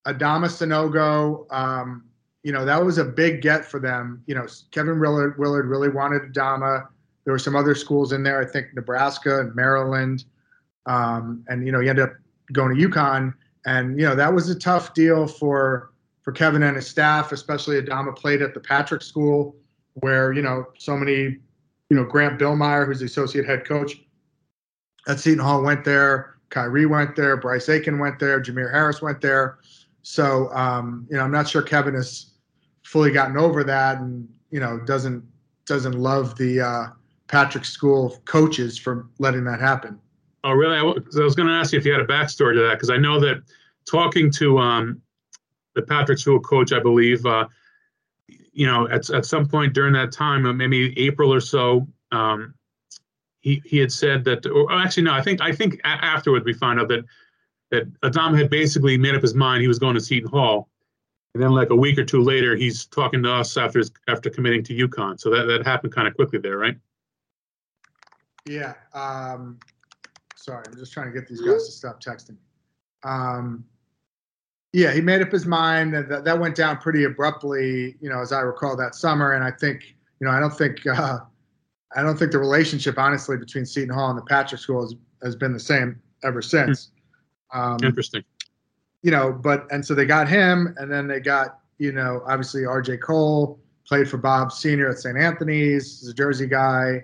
Adama 0.07 0.47
Sanogo, 0.47 1.45
um, 1.53 2.07
you 2.43 2.53
know, 2.53 2.65
that 2.65 2.83
was 2.83 2.97
a 2.97 3.05
big 3.05 3.43
get 3.43 3.67
for 3.67 3.79
them. 3.79 4.23
You 4.27 4.35
know, 4.35 4.47
Kevin 4.71 4.99
Willard, 4.99 5.39
Willard 5.39 5.67
really 5.67 5.91
wanted 5.91 6.23
Adama. 6.33 6.87
There 7.25 7.35
were 7.35 7.39
some 7.39 7.55
other 7.55 7.75
schools 7.75 8.13
in 8.13 8.23
there, 8.23 8.41
I 8.41 8.47
think 8.47 8.69
Nebraska 8.73 9.41
and 9.41 9.55
Maryland. 9.55 10.25
Um, 10.87 11.45
and, 11.49 11.67
you 11.67 11.73
know, 11.73 11.81
he 11.81 11.91
ended 11.91 12.09
up 12.09 12.15
going 12.51 12.75
to 12.75 12.89
UConn. 12.89 13.35
And, 13.67 14.01
you 14.01 14.07
know, 14.07 14.15
that 14.15 14.33
was 14.33 14.49
a 14.49 14.59
tough 14.59 14.95
deal 14.95 15.27
for 15.27 15.91
for 16.23 16.33
Kevin 16.33 16.63
and 16.63 16.77
his 16.77 16.87
staff, 16.87 17.31
especially 17.31 17.81
Adama 17.81 18.17
played 18.17 18.41
at 18.41 18.55
the 18.55 18.61
Patrick 18.61 19.03
School, 19.03 19.55
where, 19.95 20.33
you 20.33 20.43
know, 20.43 20.65
so 20.79 20.97
many 20.97 21.39
you 21.91 21.97
know, 21.97 22.05
Grant 22.05 22.41
Billmeier, 22.41 22.87
who's 22.87 23.01
the 23.01 23.07
associate 23.07 23.47
head 23.47 23.65
coach 23.65 24.01
at 25.09 25.21
Seton 25.21 25.39
Hall, 25.39 25.63
went 25.63 25.85
there. 25.85 26.37
Kyrie 26.51 26.87
went 26.87 27.17
there. 27.17 27.37
Bryce 27.37 27.69
Aiken 27.69 27.99
went 27.99 28.19
there. 28.19 28.41
Jamir 28.41 28.73
Harris 28.73 29.03
went 29.03 29.21
there. 29.21 29.59
So, 30.03 30.51
um, 30.53 31.07
you 31.11 31.17
know, 31.17 31.23
I'm 31.23 31.33
not 31.33 31.49
sure 31.49 31.63
Kevin 31.63 31.95
has 31.95 32.33
fully 32.85 33.11
gotten 33.11 33.37
over 33.37 33.65
that, 33.65 33.99
and 33.99 34.29
you 34.51 34.61
know, 34.61 34.79
doesn't 34.81 35.25
doesn't 35.67 35.99
love 35.99 36.37
the 36.39 36.61
uh, 36.61 36.87
Patrick 37.27 37.65
School 37.65 38.21
coaches 38.25 38.79
for 38.79 39.09
letting 39.19 39.45
that 39.45 39.61
happen. 39.61 39.99
Oh, 40.45 40.53
really? 40.53 40.77
I 40.77 40.83
'cause 41.01 41.19
I 41.19 41.25
was 41.25 41.35
going 41.35 41.49
to 41.49 41.55
ask 41.55 41.73
you 41.73 41.79
if 41.81 41.85
you 41.85 41.91
had 41.93 42.01
a 42.01 42.07
backstory 42.07 42.55
to 42.55 42.63
that 42.63 42.75
because 42.75 42.91
I 42.91 42.97
know 42.97 43.19
that 43.19 43.43
talking 43.85 44.31
to 44.33 44.59
um, 44.59 45.03
the 45.75 45.83
Patrick 45.83 46.19
School 46.19 46.39
coach, 46.39 46.73
I 46.73 46.79
believe, 46.79 47.27
uh, 47.27 47.49
you 48.57 48.67
know, 48.67 48.89
at 48.89 49.11
at 49.11 49.27
some 49.27 49.47
point 49.47 49.75
during 49.75 49.93
that 49.93 50.11
time, 50.11 50.47
uh, 50.47 50.53
maybe 50.53 50.99
April 50.99 51.33
or 51.33 51.41
so, 51.41 51.87
um, 52.11 52.55
he 53.41 53.61
he 53.67 53.77
had 53.77 53.93
said 53.93 54.25
that, 54.25 54.47
or 54.47 54.73
actually, 54.73 55.03
no, 55.03 55.13
I 55.13 55.21
think 55.21 55.43
I 55.43 55.53
think 55.53 55.79
a- 55.85 56.23
we 56.43 56.55
found 56.55 56.81
out 56.81 56.89
that 56.89 57.05
that 57.71 57.87
Adam 58.03 58.35
had 58.35 58.49
basically 58.49 58.97
made 58.97 59.15
up 59.15 59.21
his 59.21 59.35
mind 59.35 59.61
he 59.61 59.69
was 59.69 59.79
going 59.79 59.95
to 59.95 60.01
Seton 60.01 60.31
Hall, 60.31 60.71
and 61.35 61.43
then 61.43 61.51
like 61.51 61.69
a 61.69 61.77
week 61.77 61.99
or 61.99 62.05
two 62.05 62.23
later, 62.23 62.57
he's 62.57 62.87
talking 62.87 63.23
to 63.25 63.31
us 63.31 63.59
after 63.59 63.79
his, 63.79 63.93
after 64.09 64.31
committing 64.31 64.63
to 64.65 64.89
UConn. 64.89 65.21
So 65.21 65.29
that 65.29 65.45
that 65.45 65.67
happened 65.67 65.93
kind 65.95 66.09
of 66.09 66.15
quickly 66.15 66.39
there, 66.39 66.57
right? 66.57 66.79
Yeah. 68.47 68.73
Um, 68.95 69.59
sorry, 70.35 70.65
I'm 70.67 70.79
just 70.79 70.95
trying 70.95 71.13
to 71.13 71.13
get 71.13 71.29
these 71.29 71.43
guys 71.43 71.67
to 71.67 71.73
stop 71.73 72.03
texting. 72.03 72.31
Me. 72.31 72.37
Um, 73.05 73.67
yeah, 74.77 74.93
he 74.93 75.01
made 75.01 75.23
up 75.23 75.33
his 75.33 75.47
mind. 75.47 75.95
That, 75.95 76.23
that 76.27 76.39
went 76.39 76.55
down 76.55 76.77
pretty 76.77 77.05
abruptly, 77.05 77.97
you 77.99 78.11
know, 78.11 78.21
as 78.21 78.31
I 78.31 78.41
recall 78.41 78.77
that 78.77 78.95
summer. 78.95 79.33
And 79.33 79.43
I 79.43 79.51
think, 79.51 79.97
you 80.21 80.27
know, 80.27 80.31
I 80.31 80.39
don't 80.39 80.53
think, 80.53 80.87
uh, 80.87 81.21
I 81.97 82.03
don't 82.03 82.19
think 82.19 82.31
the 82.31 82.39
relationship, 82.39 82.99
honestly, 82.99 83.39
between 83.39 83.65
Seton 83.65 83.95
Hall 83.95 84.11
and 84.11 84.19
the 84.19 84.25
Patrick 84.25 84.61
School 84.61 84.83
has, 84.83 84.95
has 85.23 85.35
been 85.35 85.55
the 85.55 85.61
same 85.61 85.99
ever 86.23 86.43
since. 86.43 86.91
Um, 87.55 87.79
Interesting. 87.83 88.23
you 89.01 89.11
know, 89.11 89.33
but 89.33 89.67
and 89.71 89.83
so 89.83 89.95
they 89.95 90.05
got 90.05 90.29
him, 90.29 90.75
and 90.77 90.93
then 90.93 91.09
they 91.09 91.21
got 91.21 91.61
you 91.79 91.93
know 91.93 92.21
obviously 92.27 92.67
R.J. 92.67 92.99
Cole 92.99 93.59
played 93.87 94.11
for 94.11 94.19
Bob 94.19 94.53
Senior 94.53 94.91
at 94.91 94.99
St. 94.99 95.17
Anthony's, 95.17 96.03
is 96.03 96.09
a 96.09 96.15
Jersey 96.15 96.49
guy. 96.49 97.03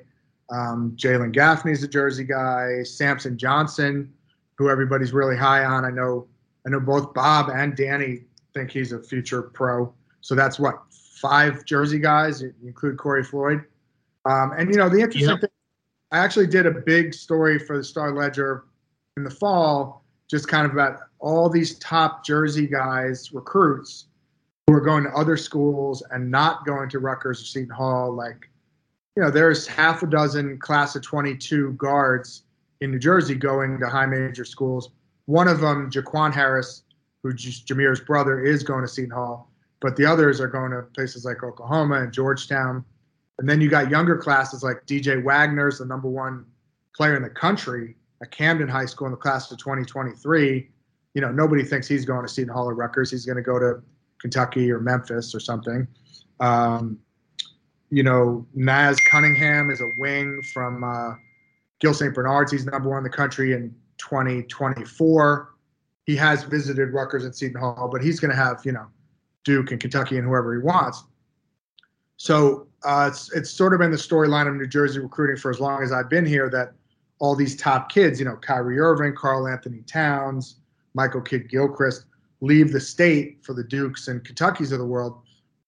Um, 0.50 0.94
Jalen 0.96 1.32
Gaffney's 1.32 1.82
a 1.82 1.88
Jersey 1.88 2.24
guy. 2.24 2.82
Samson 2.82 3.38
Johnson, 3.38 4.12
who 4.58 4.68
everybody's 4.68 5.14
really 5.14 5.38
high 5.38 5.64
on. 5.64 5.86
I 5.86 5.90
know, 5.90 6.26
I 6.66 6.70
know 6.70 6.80
both 6.80 7.12
Bob 7.14 7.48
and 7.48 7.76
Danny 7.76 8.24
think 8.54 8.70
he's 8.70 8.92
a 8.92 9.02
future 9.02 9.42
pro. 9.42 9.92
So 10.20 10.34
that's 10.34 10.58
what 10.58 10.82
five 10.90 11.64
Jersey 11.64 11.98
guys, 11.98 12.42
include 12.42 12.98
Corey 12.98 13.24
Floyd. 13.24 13.64
Um, 14.24 14.52
and 14.56 14.70
you 14.70 14.76
know 14.76 14.88
the 14.88 15.00
interesting 15.00 15.30
Yep. 15.30 15.40
thing, 15.40 15.50
I 16.12 16.18
actually 16.18 16.46
did 16.46 16.66
a 16.66 16.70
big 16.70 17.14
story 17.14 17.58
for 17.58 17.76
the 17.76 17.84
Star 17.84 18.12
Ledger 18.12 18.64
in 19.16 19.24
the 19.24 19.30
fall, 19.30 20.04
just 20.30 20.46
kind 20.48 20.64
of 20.64 20.72
about 20.72 21.00
all 21.18 21.48
these 21.48 21.78
top 21.78 22.24
Jersey 22.24 22.66
guys, 22.66 23.32
recruits, 23.32 24.06
who 24.66 24.74
are 24.74 24.80
going 24.80 25.04
to 25.04 25.10
other 25.10 25.36
schools 25.36 26.02
and 26.10 26.30
not 26.30 26.64
going 26.64 26.88
to 26.90 26.98
Rutgers 26.98 27.40
or 27.42 27.44
Seton 27.44 27.70
Hall. 27.70 28.12
Like, 28.12 28.48
you 29.16 29.22
know, 29.22 29.30
there's 29.30 29.66
half 29.66 30.02
a 30.02 30.06
dozen 30.06 30.58
class 30.58 30.94
of 30.94 31.02
22 31.02 31.72
guards 31.72 32.44
in 32.80 32.90
New 32.90 32.98
Jersey 32.98 33.34
going 33.34 33.78
to 33.80 33.88
high 33.88 34.06
major 34.06 34.44
schools. 34.44 34.90
One 35.26 35.48
of 35.48 35.60
them, 35.60 35.90
Jaquan 35.90 36.32
Harris, 36.32 36.82
who 37.22 37.32
Jamir's 37.32 38.00
brother, 38.00 38.44
is 38.44 38.62
going 38.62 38.82
to 38.82 38.88
Seton 38.88 39.10
Hall, 39.10 39.50
but 39.80 39.96
the 39.96 40.04
others 40.04 40.40
are 40.40 40.48
going 40.48 40.72
to 40.72 40.82
places 40.94 41.24
like 41.24 41.42
Oklahoma 41.42 42.02
and 42.02 42.12
Georgetown. 42.12 42.84
And 43.38 43.48
then 43.48 43.60
you 43.60 43.68
got 43.70 43.90
younger 43.90 44.16
classes 44.16 44.62
like 44.62 44.86
DJ 44.86 45.22
Wagner's 45.22 45.78
the 45.78 45.86
number 45.86 46.08
one 46.08 46.44
player 46.94 47.16
in 47.16 47.22
the 47.22 47.30
country 47.30 47.96
at 48.22 48.30
Camden 48.30 48.68
High 48.68 48.86
School 48.86 49.06
in 49.06 49.12
the 49.12 49.16
class 49.16 49.50
of 49.50 49.58
2023. 49.58 50.68
You 51.14 51.20
know, 51.20 51.30
nobody 51.30 51.62
thinks 51.62 51.88
he's 51.88 52.04
going 52.04 52.26
to 52.26 52.32
Seton 52.32 52.52
Hall 52.52 52.68
or 52.68 52.74
Rutgers. 52.74 53.10
He's 53.10 53.26
going 53.26 53.36
to 53.36 53.42
go 53.42 53.58
to 53.58 53.82
Kentucky 54.20 54.70
or 54.70 54.80
Memphis 54.80 55.34
or 55.34 55.40
something. 55.40 55.86
Um, 56.40 56.98
you 57.90 58.02
know, 58.02 58.46
Naz 58.54 58.98
Cunningham 59.10 59.70
is 59.70 59.80
a 59.80 59.88
wing 59.98 60.40
from 60.54 60.82
uh, 60.82 61.14
Gill 61.80 61.92
St. 61.92 62.14
Bernard's. 62.14 62.50
He's 62.50 62.64
number 62.64 62.88
one 62.88 62.98
in 62.98 63.04
the 63.04 63.10
country 63.10 63.52
in 63.52 63.74
2024. 64.02 65.54
He 66.04 66.16
has 66.16 66.42
visited 66.44 66.92
Rutgers 66.92 67.24
and 67.24 67.34
Seton 67.34 67.60
Hall, 67.60 67.88
but 67.90 68.02
he's 68.02 68.18
going 68.18 68.30
to 68.30 68.36
have, 68.36 68.60
you 68.64 68.72
know, 68.72 68.86
Duke 69.44 69.70
and 69.70 69.80
Kentucky 69.80 70.18
and 70.18 70.26
whoever 70.26 70.54
he 70.54 70.60
wants. 70.60 71.04
So 72.16 72.66
uh, 72.84 73.08
it's 73.10 73.32
it's 73.32 73.50
sort 73.50 73.72
of 73.72 73.80
been 73.80 73.90
the 73.90 73.96
storyline 73.96 74.48
of 74.48 74.54
New 74.54 74.66
Jersey 74.66 75.00
recruiting 75.00 75.36
for 75.36 75.50
as 75.50 75.60
long 75.60 75.82
as 75.82 75.92
I've 75.92 76.08
been 76.08 76.26
here 76.26 76.48
that 76.50 76.72
all 77.18 77.36
these 77.36 77.56
top 77.56 77.90
kids, 77.90 78.18
you 78.18 78.24
know, 78.24 78.36
Kyrie 78.36 78.78
Irving, 78.80 79.14
Karl-Anthony 79.14 79.82
Towns, 79.82 80.56
Michael 80.94 81.20
Kidd 81.20 81.48
Gilchrist, 81.48 82.06
leave 82.40 82.72
the 82.72 82.80
state 82.80 83.38
for 83.42 83.54
the 83.54 83.62
Dukes 83.62 84.08
and 84.08 84.24
Kentuckys 84.24 84.72
of 84.72 84.78
the 84.78 84.86
world. 84.86 85.20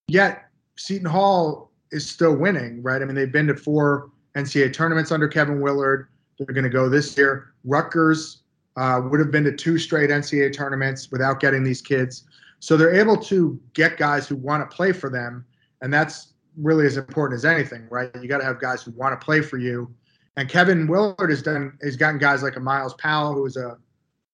Yet 0.09 0.49
Seton 0.77 1.09
Hall 1.09 1.70
is 1.92 2.09
still 2.09 2.35
winning, 2.35 2.83
right? 2.83 3.01
I 3.01 3.05
mean, 3.05 3.14
they've 3.14 3.31
been 3.31 3.47
to 3.47 3.55
four 3.55 4.11
NCAA 4.37 4.73
tournaments 4.73 5.12
under 5.12 5.29
Kevin 5.29 5.61
Willard. 5.61 6.09
They're 6.38 6.55
going 6.55 6.64
to 6.64 6.70
go 6.70 6.88
this 6.88 7.16
year. 7.16 7.55
Rutgers 7.64 8.42
uh, 8.77 9.01
would 9.05 9.20
have 9.20 9.31
been 9.31 9.44
to 9.44 9.53
two 9.53 9.79
straight 9.79 10.11
NCAA 10.11 10.53
tournaments 10.55 11.11
without 11.11 11.40
getting 11.40 11.62
these 11.62 11.81
kids. 11.81 12.25
So 12.61 12.77
they're 12.77 12.94
able 12.94 13.16
to 13.25 13.61
get 13.75 13.97
guys 13.97 14.27
who 14.27 14.37
want 14.37 14.68
to 14.68 14.75
play 14.75 14.92
for 14.92 15.11
them, 15.11 15.44
and 15.83 15.92
that's 15.92 16.33
really 16.57 16.87
as 16.87 16.97
important 16.97 17.37
as 17.37 17.44
anything, 17.44 17.87
right? 17.90 18.11
You 18.20 18.29
got 18.29 18.38
to 18.38 18.44
have 18.44 18.61
guys 18.61 18.83
who 18.83 18.92
want 18.92 19.18
to 19.18 19.25
play 19.25 19.40
for 19.40 19.59
you. 19.59 19.92
And 20.37 20.49
Kevin 20.49 20.87
Willard 20.87 21.31
has 21.31 21.42
done 21.42 21.79
has 21.83 21.97
gotten 21.97 22.18
guys 22.18 22.42
like 22.42 22.57
a 22.57 22.61
Myles 22.61 22.94
Powell, 22.94 23.35
who 23.35 23.42
was 23.42 23.57
a 23.57 23.77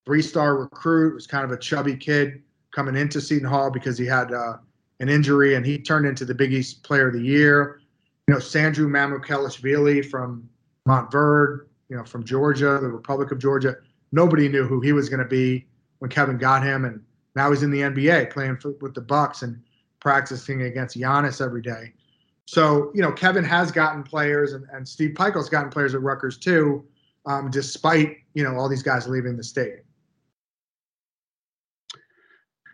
three-star 0.06 0.56
recruit, 0.56 1.14
was 1.14 1.26
kind 1.26 1.44
of 1.44 1.50
a 1.50 1.56
chubby 1.56 1.96
kid 1.96 2.42
coming 2.74 2.96
into 2.96 3.20
Seton 3.20 3.48
Hall 3.48 3.70
because 3.70 3.98
he 3.98 4.06
had 4.06 4.32
uh, 4.32 4.58
an 5.00 5.08
injury, 5.08 5.56
and 5.56 5.66
he 5.66 5.78
turned 5.78 6.06
into 6.06 6.24
the 6.24 6.34
Big 6.34 6.52
East 6.52 6.82
Player 6.84 7.08
of 7.08 7.14
the 7.14 7.22
Year. 7.22 7.80
You 8.28 8.34
know, 8.34 8.40
Sandro 8.40 8.86
Mamukelashvili 8.86 10.08
from 10.08 10.48
Montverde, 10.86 11.66
you 11.90 11.96
know, 11.96 12.04
from 12.04 12.24
Georgia, 12.24 12.78
the 12.80 12.88
Republic 12.88 13.32
of 13.32 13.38
Georgia. 13.38 13.76
Nobody 14.12 14.48
knew 14.48 14.64
who 14.64 14.80
he 14.80 14.92
was 14.92 15.08
going 15.08 15.20
to 15.20 15.28
be 15.28 15.66
when 15.98 16.10
Kevin 16.10 16.38
got 16.38 16.62
him, 16.62 16.84
and 16.84 17.02
now 17.34 17.50
he's 17.50 17.62
in 17.62 17.70
the 17.70 17.80
NBA 17.80 18.30
playing 18.32 18.56
for, 18.56 18.70
with 18.80 18.94
the 18.94 19.00
Bucks 19.00 19.42
and 19.42 19.60
practicing 19.98 20.62
against 20.62 20.96
Giannis 20.96 21.44
every 21.44 21.60
day. 21.60 21.92
So, 22.46 22.90
you 22.94 23.02
know, 23.02 23.12
Kevin 23.12 23.44
has 23.44 23.70
gotten 23.70 24.02
players, 24.02 24.54
and, 24.54 24.66
and 24.72 24.88
Steve 24.88 25.10
Pikiell's 25.10 25.48
gotten 25.48 25.70
players 25.70 25.94
at 25.94 26.00
Rutgers 26.00 26.38
too, 26.38 26.84
um, 27.26 27.50
despite 27.50 28.16
you 28.34 28.44
know 28.44 28.56
all 28.56 28.68
these 28.68 28.82
guys 28.82 29.06
leaving 29.06 29.36
the 29.36 29.44
state. 29.44 29.80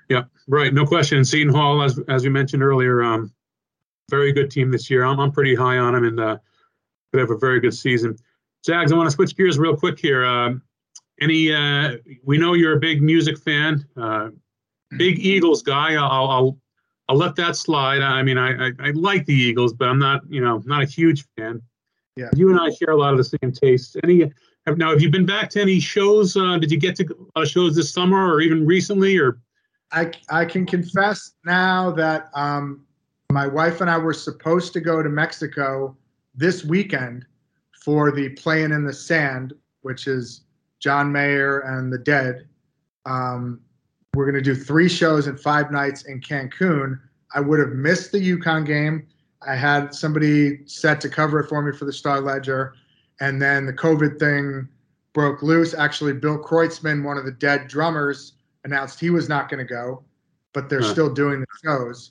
Yeah, 0.08 0.24
right. 0.46 0.72
No 0.72 0.86
question. 0.86 1.24
Seton 1.24 1.52
Hall, 1.52 1.82
as 1.82 1.98
as 2.08 2.22
we 2.22 2.28
mentioned 2.30 2.62
earlier, 2.62 3.02
um, 3.02 3.32
very 4.10 4.32
good 4.32 4.50
team 4.50 4.70
this 4.70 4.88
year. 4.88 5.04
I'm 5.04 5.18
I'm 5.18 5.32
pretty 5.32 5.54
high 5.54 5.78
on 5.78 5.94
them 5.94 6.04
and 6.04 6.20
uh, 6.20 6.38
could 7.12 7.20
have 7.20 7.30
a 7.30 7.38
very 7.38 7.60
good 7.60 7.74
season. 7.74 8.16
Zags, 8.66 8.90
I 8.90 8.96
want 8.96 9.08
to 9.08 9.14
switch 9.14 9.36
gears 9.36 9.58
real 9.60 9.76
quick 9.76 9.96
here. 9.96 10.24
Um, 10.24 10.60
any 11.20 11.52
uh, 11.52 11.98
we 12.24 12.36
know 12.36 12.54
you're 12.54 12.76
a 12.76 12.80
big 12.80 13.00
music 13.00 13.38
fan, 13.38 13.86
uh, 13.96 14.30
big 14.98 15.20
Eagles 15.20 15.62
guy. 15.62 15.94
I'll, 15.94 16.28
I'll 16.28 16.58
I'll 17.08 17.16
let 17.16 17.36
that 17.36 17.54
slide. 17.54 18.02
I 18.02 18.24
mean, 18.24 18.36
I, 18.36 18.66
I, 18.66 18.72
I 18.80 18.90
like 18.90 19.24
the 19.26 19.34
Eagles, 19.34 19.72
but 19.72 19.88
I'm 19.88 20.00
not 20.00 20.22
you 20.28 20.40
know 20.40 20.60
not 20.66 20.82
a 20.82 20.84
huge 20.84 21.24
fan. 21.38 21.62
Yeah. 22.16 22.30
You 22.34 22.50
and 22.50 22.58
I 22.58 22.70
share 22.70 22.90
a 22.90 22.96
lot 22.96 23.12
of 23.12 23.18
the 23.18 23.38
same 23.40 23.52
tastes. 23.52 23.94
Any 24.02 24.32
have, 24.66 24.78
now? 24.78 24.90
Have 24.90 25.00
you 25.00 25.10
been 25.10 25.26
back 25.26 25.48
to 25.50 25.60
any 25.60 25.78
shows? 25.78 26.36
Uh, 26.36 26.58
did 26.58 26.72
you 26.72 26.78
get 26.78 26.96
to 26.96 27.30
uh, 27.36 27.44
shows 27.44 27.76
this 27.76 27.92
summer 27.92 28.34
or 28.34 28.40
even 28.40 28.66
recently? 28.66 29.16
Or 29.16 29.38
I 29.92 30.10
I 30.28 30.44
can 30.44 30.66
confess 30.66 31.34
now 31.44 31.92
that 31.92 32.30
um, 32.34 32.84
my 33.30 33.46
wife 33.46 33.80
and 33.80 33.88
I 33.88 33.96
were 33.96 34.12
supposed 34.14 34.72
to 34.72 34.80
go 34.80 35.04
to 35.04 35.08
Mexico 35.08 35.96
this 36.34 36.64
weekend 36.64 37.26
for 37.86 38.10
the 38.10 38.30
Playing 38.30 38.72
in 38.72 38.84
the 38.84 38.92
Sand, 38.92 39.52
which 39.82 40.08
is 40.08 40.40
John 40.80 41.12
Mayer 41.12 41.60
and 41.60 41.92
the 41.92 41.98
Dead. 41.98 42.48
Um, 43.04 43.60
we're 44.12 44.24
going 44.24 44.42
to 44.42 44.42
do 44.42 44.56
three 44.56 44.88
shows 44.88 45.28
and 45.28 45.38
five 45.38 45.70
nights 45.70 46.02
in 46.06 46.20
Cancun. 46.20 46.98
I 47.32 47.38
would 47.38 47.60
have 47.60 47.68
missed 47.68 48.10
the 48.10 48.18
UConn 48.18 48.66
game. 48.66 49.06
I 49.46 49.54
had 49.54 49.94
somebody 49.94 50.66
set 50.66 51.00
to 51.02 51.08
cover 51.08 51.38
it 51.38 51.48
for 51.48 51.62
me 51.62 51.78
for 51.78 51.84
the 51.84 51.92
Star 51.92 52.20
Ledger, 52.20 52.74
and 53.20 53.40
then 53.40 53.66
the 53.66 53.72
COVID 53.72 54.18
thing 54.18 54.68
broke 55.12 55.44
loose. 55.44 55.72
Actually, 55.72 56.14
Bill 56.14 56.42
Kreutzmann, 56.42 57.04
one 57.04 57.16
of 57.16 57.24
the 57.24 57.30
Dead 57.30 57.68
drummers, 57.68 58.32
announced 58.64 58.98
he 58.98 59.10
was 59.10 59.28
not 59.28 59.48
going 59.48 59.64
to 59.64 59.72
go, 59.72 60.02
but 60.52 60.68
they're 60.68 60.80
huh. 60.80 60.90
still 60.90 61.14
doing 61.14 61.38
the 61.38 61.46
shows. 61.64 62.10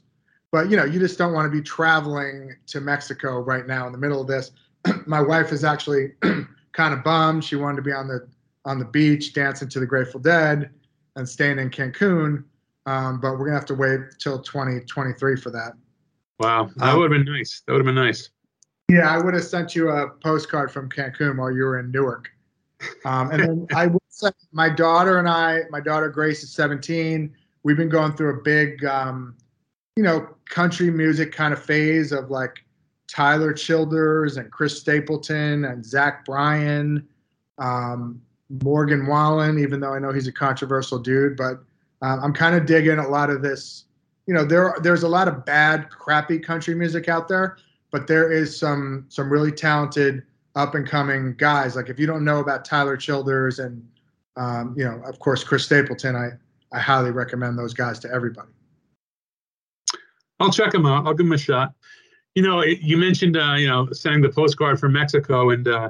But 0.53 0.69
you 0.69 0.77
know, 0.77 0.85
you 0.85 1.01
just 1.01 1.17
don't 1.17 1.33
want 1.33 1.51
to 1.51 1.57
be 1.57 1.61
traveling 1.61 2.55
to 2.67 2.79
Mexico 2.79 3.39
right 3.39 3.67
now 3.67 3.87
in 3.87 3.91
the 3.91 3.97
middle 3.97 4.21
of 4.21 4.27
this. 4.27 4.51
My 5.05 5.21
wife 5.21 5.51
is 5.51 5.63
actually 5.63 6.13
kind 6.73 6.93
of 6.93 7.03
bummed. 7.03 7.43
She 7.43 7.55
wanted 7.55 7.77
to 7.77 7.81
be 7.81 7.91
on 7.91 8.07
the 8.07 8.27
on 8.65 8.79
the 8.79 8.85
beach 8.85 9.33
dancing 9.33 9.69
to 9.69 9.79
the 9.79 9.85
Grateful 9.85 10.19
Dead 10.19 10.71
and 11.15 11.27
staying 11.27 11.59
in 11.59 11.69
Cancun. 11.69 12.43
Um, 12.87 13.19
but 13.19 13.33
we're 13.33 13.45
gonna 13.45 13.57
have 13.57 13.65
to 13.65 13.75
wait 13.75 13.99
till 14.19 14.39
2023 14.39 15.35
for 15.37 15.49
that. 15.51 15.73
Wow, 16.39 16.69
that 16.75 16.89
um, 16.89 16.99
would 16.99 17.11
have 17.11 17.25
been 17.25 17.33
nice. 17.33 17.61
That 17.65 17.73
would 17.73 17.79
have 17.79 17.85
been 17.85 17.95
nice. 17.95 18.29
Yeah, 18.89 19.09
I 19.09 19.17
would 19.17 19.33
have 19.33 19.43
sent 19.43 19.75
you 19.75 19.89
a 19.89 20.09
postcard 20.09 20.71
from 20.71 20.89
Cancun 20.89 21.37
while 21.37 21.51
you 21.51 21.63
were 21.63 21.79
in 21.79 21.91
Newark. 21.91 22.29
Um, 23.03 23.31
and 23.31 23.41
then 23.41 23.67
I 23.73 23.87
would 23.87 24.01
say 24.09 24.29
my 24.51 24.69
daughter 24.69 25.17
and 25.17 25.27
I, 25.27 25.61
my 25.69 25.79
daughter 25.79 26.09
Grace 26.09 26.43
is 26.43 26.51
17. 26.51 27.33
We've 27.63 27.77
been 27.77 27.89
going 27.89 28.13
through 28.13 28.39
a 28.39 28.43
big, 28.43 28.83
um, 28.85 29.35
you 29.95 30.03
know, 30.03 30.29
country 30.49 30.91
music 30.91 31.31
kind 31.31 31.53
of 31.53 31.63
phase 31.63 32.11
of 32.11 32.29
like 32.29 32.64
Tyler 33.07 33.53
Childers 33.53 34.37
and 34.37 34.51
Chris 34.51 34.79
Stapleton 34.79 35.65
and 35.65 35.85
Zach 35.85 36.25
Bryan. 36.25 37.07
Um, 37.57 38.21
Morgan 38.49 39.07
Wallen, 39.07 39.59
even 39.59 39.79
though 39.79 39.93
I 39.93 39.99
know 39.99 40.11
he's 40.11 40.27
a 40.27 40.31
controversial 40.31 40.99
dude, 40.99 41.35
but 41.35 41.63
um, 42.01 42.19
I'm 42.23 42.33
kind 42.33 42.55
of 42.55 42.65
digging 42.65 42.99
a 42.99 43.07
lot 43.07 43.29
of 43.29 43.41
this. 43.41 43.85
You 44.27 44.33
know, 44.33 44.45
there 44.45 44.75
there's 44.81 45.03
a 45.03 45.07
lot 45.07 45.27
of 45.27 45.45
bad, 45.45 45.89
crappy 45.89 46.39
country 46.39 46.75
music 46.75 47.09
out 47.09 47.27
there, 47.27 47.57
but 47.91 48.07
there 48.07 48.31
is 48.31 48.57
some 48.57 49.05
some 49.09 49.31
really 49.31 49.51
talented 49.51 50.23
up 50.55 50.75
and 50.75 50.87
coming 50.87 51.35
guys. 51.35 51.75
Like 51.75 51.89
if 51.89 51.99
you 51.99 52.05
don't 52.05 52.23
know 52.23 52.39
about 52.39 52.65
Tyler 52.65 52.97
Childers 52.97 53.59
and 53.59 53.87
um, 54.37 54.75
you 54.77 54.83
know, 54.83 55.01
of 55.05 55.19
course, 55.19 55.43
Chris 55.43 55.65
Stapleton, 55.65 56.15
I 56.15 56.29
I 56.75 56.79
highly 56.79 57.11
recommend 57.11 57.57
those 57.57 57.73
guys 57.73 57.99
to 57.99 58.11
everybody. 58.11 58.49
I'll 60.39 60.51
check 60.51 60.71
them 60.71 60.85
out. 60.85 61.07
I'll 61.07 61.13
give 61.13 61.25
them 61.25 61.33
a 61.33 61.37
shot. 61.37 61.73
You 62.35 62.43
know, 62.43 62.63
you 62.63 62.97
mentioned 62.97 63.37
uh, 63.37 63.55
you 63.57 63.67
know 63.67 63.89
sending 63.91 64.21
the 64.21 64.29
postcard 64.29 64.79
from 64.79 64.93
Mexico, 64.93 65.49
and 65.49 65.67
uh, 65.67 65.89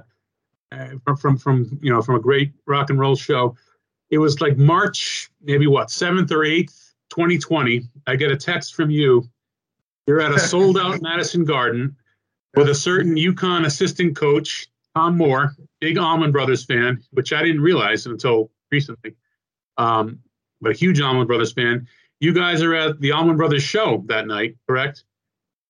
uh, 0.71 0.87
from, 1.03 1.17
from 1.17 1.37
from 1.37 1.79
you 1.81 1.91
know 1.91 2.01
from 2.01 2.15
a 2.15 2.19
great 2.19 2.53
rock 2.65 2.89
and 2.89 2.99
roll 2.99 3.15
show. 3.15 3.55
It 4.11 4.19
was 4.19 4.39
like 4.39 4.57
March, 4.57 5.29
maybe 5.41 5.67
what 5.67 5.89
seventh 5.89 6.31
or 6.31 6.43
eighth, 6.43 6.93
2020. 7.09 7.83
I 8.07 8.15
get 8.15 8.31
a 8.31 8.37
text 8.37 8.75
from 8.75 8.89
you. 8.89 9.27
You're 10.07 10.21
at 10.21 10.31
a 10.31 10.39
sold 10.51 10.77
out 10.77 11.01
Madison 11.01 11.45
Garden 11.45 11.95
with 12.55 12.69
a 12.69 12.75
certain 12.75 13.15
UConn 13.15 13.65
assistant 13.65 14.15
coach, 14.15 14.67
Tom 14.95 15.17
Moore, 15.17 15.55
big 15.81 15.97
Allman 15.97 16.31
Brothers 16.31 16.63
fan, 16.63 17.03
which 17.11 17.33
I 17.33 17.41
didn't 17.41 17.61
realize 17.61 18.05
until 18.05 18.51
recently, 18.71 19.15
um, 19.77 20.19
but 20.61 20.71
a 20.71 20.75
huge 20.75 21.01
Allman 21.01 21.27
Brothers 21.27 21.53
fan. 21.53 21.87
You 22.19 22.33
guys 22.33 22.61
are 22.61 22.73
at 22.73 22.99
the 23.01 23.11
Allman 23.11 23.37
Brothers 23.37 23.63
show 23.63 24.03
that 24.07 24.27
night, 24.27 24.55
correct? 24.67 25.03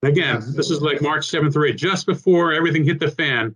Again, 0.03 0.43
this 0.55 0.69
is 0.69 0.81
like 0.81 1.01
March 1.01 1.27
7th 1.27 1.55
or 1.55 1.61
8th, 1.61 1.77
just 1.77 2.05
before 2.05 2.53
everything 2.53 2.83
hit 2.83 2.99
the 2.99 3.09
fan. 3.09 3.55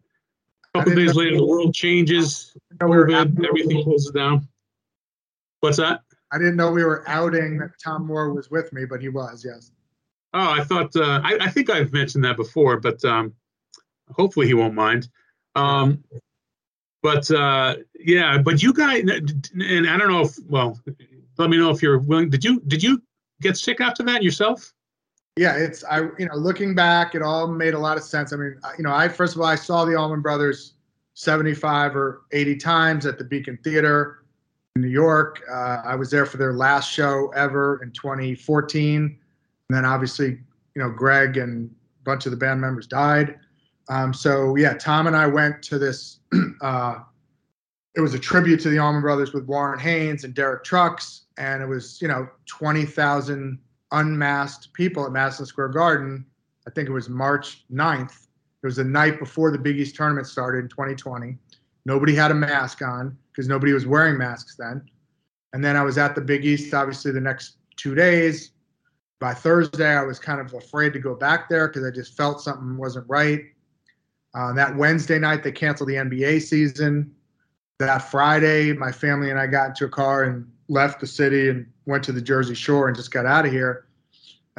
A 0.74 0.80
couple 0.80 0.96
days 0.96 1.16
later, 1.16 1.38
the 1.38 1.46
world 1.46 1.74
changes. 1.74 2.56
COVID, 2.78 3.46
everything 3.46 3.84
closes 3.84 4.12
down. 4.12 4.48
What's 5.60 5.78
that? 5.78 6.02
I 6.32 6.38
didn't 6.38 6.56
know 6.56 6.72
we 6.72 6.84
were 6.84 7.04
outing 7.08 7.58
that 7.58 7.72
Tom 7.84 8.06
Moore 8.06 8.34
was 8.34 8.52
with 8.52 8.72
me, 8.72 8.86
but 8.86 9.02
he 9.02 9.10
was, 9.10 9.44
yes. 9.46 9.72
Oh, 10.34 10.52
I 10.52 10.64
thought, 10.64 10.96
uh, 10.96 11.22
I, 11.24 11.38
I, 11.42 11.50
think 11.50 11.72
I've 11.72 11.92
mentioned 11.92 12.24
that 12.24 12.38
before, 12.38 12.80
but 12.80 13.04
um, 13.04 13.34
hopefully 14.16 14.46
he 14.46 14.54
won't 14.54 14.76
mind. 14.76 15.10
Um, 15.56 16.04
but 17.02 17.30
uh, 17.32 17.78
yeah, 18.00 18.38
but 18.38 18.62
you 18.62 18.72
guys, 18.72 19.04
and 19.04 19.90
I 19.90 19.98
don't 19.98 20.12
know 20.12 20.22
if, 20.22 20.38
well, 20.48 20.80
let 21.38 21.50
me 21.50 21.58
know 21.58 21.72
if 21.72 21.82
you're 21.82 21.98
willing. 21.98 22.30
Did 22.30 22.44
you, 22.44 22.62
did 22.68 22.84
you 22.84 23.02
get 23.42 23.58
sick 23.58 23.82
after 23.82 24.04
that 24.04 24.22
yourself? 24.22 24.72
Yeah, 25.40 25.56
it's 25.56 25.86
I 25.86 26.00
you 26.18 26.26
know 26.26 26.36
looking 26.36 26.76
back, 26.76 27.16
it 27.16 27.22
all 27.22 27.48
made 27.48 27.74
a 27.74 27.80
lot 27.80 27.96
of 27.96 28.04
sense. 28.04 28.34
I 28.34 28.36
mean, 28.36 28.60
you 28.78 28.84
know, 28.84 28.94
I 28.94 29.08
first 29.08 29.36
of 29.36 29.42
all 29.42 29.48
I 29.48 29.56
saw 29.56 29.86
the 29.86 29.96
Allman 29.96 30.20
Brothers 30.20 30.74
75 31.14 31.96
or 31.96 32.24
80 32.34 32.58
times 32.58 33.06
at 33.06 33.18
the 33.18 33.24
Beacon 33.24 33.58
Theater 33.64 34.26
in 34.76 34.82
New 34.82 34.90
York. 34.90 35.42
Uh, 35.50 35.82
I 35.86 35.96
was 35.96 36.12
there 36.12 36.26
for 36.26 36.36
their 36.36 36.52
last 36.52 36.92
show 36.92 37.30
ever 37.30 37.82
in 37.82 37.92
2014, 37.92 39.02
and 39.02 39.18
then 39.70 39.86
obviously 39.86 40.40
you 40.76 40.82
know 40.82 40.90
Gregg 40.90 41.38
and 41.38 41.74
a 42.02 42.04
bunch 42.04 42.26
of 42.26 42.32
the 42.32 42.38
band 42.38 42.60
members 42.60 42.86
died. 42.86 43.40
Um, 43.88 44.14
so 44.14 44.58
yeah, 44.58 44.74
Tom 44.74 45.08
and 45.08 45.16
I 45.16 45.26
went 45.26 45.64
to 45.64 45.80
this. 45.80 46.20
Uh, 46.62 47.00
it 47.96 48.02
was 48.02 48.14
a 48.14 48.20
tribute 48.20 48.60
to 48.60 48.70
the 48.70 48.78
Allman 48.78 49.02
Brothers 49.02 49.32
with 49.32 49.46
Warren 49.46 49.80
Haynes 49.80 50.26
and 50.26 50.34
Derek 50.34 50.66
Trucks, 50.66 51.22
and 51.38 51.64
it 51.64 51.66
was 51.66 52.02
you 52.02 52.10
know 52.10 52.28
20,000 52.48 53.58
unmasked 53.92 54.74
people 54.74 55.06
at 55.06 55.12
Madison 55.12 55.46
Square 55.46 55.70
Garden. 55.70 56.26
I 56.68 56.72
think 56.72 56.90
it 56.90 56.94
was 56.94 57.10
March 57.10 57.64
9th. 57.72 58.28
It 58.62 58.66
was 58.66 58.76
the 58.76 58.84
night 58.84 59.20
before 59.20 59.52
the 59.52 59.58
Big 59.58 59.78
East 59.78 59.96
tournament 59.96 60.28
started 60.28 60.60
in 60.60 60.70
2020. 60.70 61.38
Nobody 61.86 62.14
had 62.14 62.32
a 62.32 62.36
mask 62.36 62.82
on 62.82 63.18
because 63.32 63.48
nobody 63.48 63.74
was 63.74 63.88
wearing 63.88 64.18
masks 64.18 64.56
then. 64.58 64.84
And 65.54 65.64
then 65.64 65.76
I 65.76 65.82
was 65.82 65.98
at 65.98 66.14
the 66.14 66.22
Big 66.22 66.46
East, 66.46 66.74
obviously, 66.74 67.12
the 67.12 67.22
next 67.22 67.58
two 67.78 67.96
days. 67.96 68.52
By 69.20 69.34
Thursday, 69.34 69.96
I 69.96 70.04
was 70.04 70.20
kind 70.20 70.40
of 70.40 70.54
afraid 70.54 70.94
to 70.94 71.00
go 71.00 71.16
back 71.16 71.50
there 71.50 71.68
because 71.68 71.84
I 71.84 71.92
just 71.92 72.16
felt 72.16 72.42
something 72.42 72.78
wasn't 72.78 73.06
right. 73.10 73.42
Uh, 74.36 74.54
that 74.54 74.76
Wednesday 74.76 75.18
night, 75.18 75.44
they 75.44 75.52
canceled 75.52 75.90
the 75.90 75.96
NBA 75.96 76.42
season. 76.42 77.14
That 77.80 78.00
Friday, 78.00 78.74
my 78.74 78.92
family 78.92 79.30
and 79.30 79.40
I 79.40 79.48
got 79.48 79.70
into 79.70 79.86
a 79.86 79.90
car 79.90 80.24
and 80.24 80.50
left 80.68 81.00
the 81.00 81.08
city 81.08 81.50
and 81.50 81.66
went 81.86 82.04
to 82.04 82.12
the 82.12 82.22
Jersey 82.22 82.54
Shore 82.54 82.88
and 82.88 82.96
just 82.96 83.12
got 83.12 83.26
out 83.26 83.46
of 83.46 83.52
here. 83.52 83.86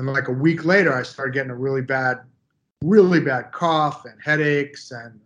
And 0.01 0.09
like 0.09 0.29
a 0.29 0.33
week 0.33 0.65
later, 0.65 0.95
I 0.95 1.03
started 1.03 1.35
getting 1.35 1.51
a 1.51 1.55
really 1.55 1.83
bad, 1.83 2.21
really 2.83 3.21
bad 3.21 3.53
cough 3.53 4.07
and 4.07 4.19
headaches 4.25 4.93
and 4.93 5.21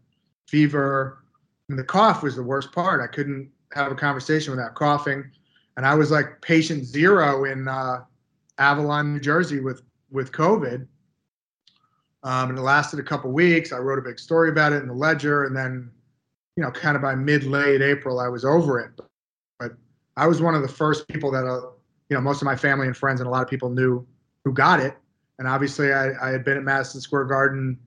fever. 0.49 1.23
And 1.69 1.79
the 1.79 1.85
cough 1.85 2.25
was 2.25 2.35
the 2.35 2.43
worst 2.43 2.73
part. 2.73 3.01
I 3.01 3.07
couldn't 3.07 3.49
have 3.73 3.93
a 3.93 3.95
conversation 3.95 4.51
without 4.51 4.75
coughing. 4.75 5.31
And 5.77 5.87
I 5.87 5.95
was 5.95 6.11
like 6.11 6.41
patient 6.41 6.85
zero 6.85 7.45
in 7.45 7.69
uh, 7.69 8.03
Avalon, 8.59 9.13
New 9.13 9.21
Jersey 9.21 9.61
with, 9.61 9.83
with 10.11 10.33
COVID. 10.33 10.89
Um, 12.25 12.51
and 12.51 12.59
it 12.59 12.63
lasted 12.63 12.99
a 12.99 13.05
couple 13.05 13.31
weeks. 13.31 13.73
I 13.73 13.79
wrote 13.79 14.01
a 14.01 14.03
big 14.03 14.19
story 14.19 14.49
about 14.49 14.73
it 14.73 14.83
in 14.83 14.89
the 14.89 14.95
Ledger. 14.95 15.45
And 15.45 15.57
then, 15.57 15.89
you 16.57 16.65
know, 16.65 16.73
kind 16.73 16.97
of 16.97 17.03
by 17.03 17.15
mid 17.15 17.45
late 17.45 17.81
April, 17.81 18.19
I 18.19 18.27
was 18.27 18.45
over 18.45 18.81
it. 18.81 19.01
But 19.61 19.77
I 20.17 20.27
was 20.27 20.43
one 20.43 20.57
of 20.57 20.63
the 20.63 20.69
first 20.69 21.07
people 21.07 21.31
that, 21.31 21.47
uh, 21.47 21.71
you 22.11 22.17
know, 22.17 22.21
most 22.21 22.43
of 22.43 22.47
my 22.47 22.57
family 22.57 22.89
and 22.89 22.97
friends 22.97 23.21
and 23.21 23.29
a 23.29 23.31
lot 23.31 23.45
of 23.45 23.49
people 23.49 23.71
knew 23.71 24.05
who 24.45 24.53
got 24.53 24.81
it. 24.81 24.97
And 25.39 25.49
obviously, 25.49 25.93
I, 25.93 26.11
I 26.23 26.31
had 26.31 26.45
been 26.45 26.57
at 26.57 26.63
Madison 26.63 27.01
Square 27.01 27.25
Garden 27.25 27.79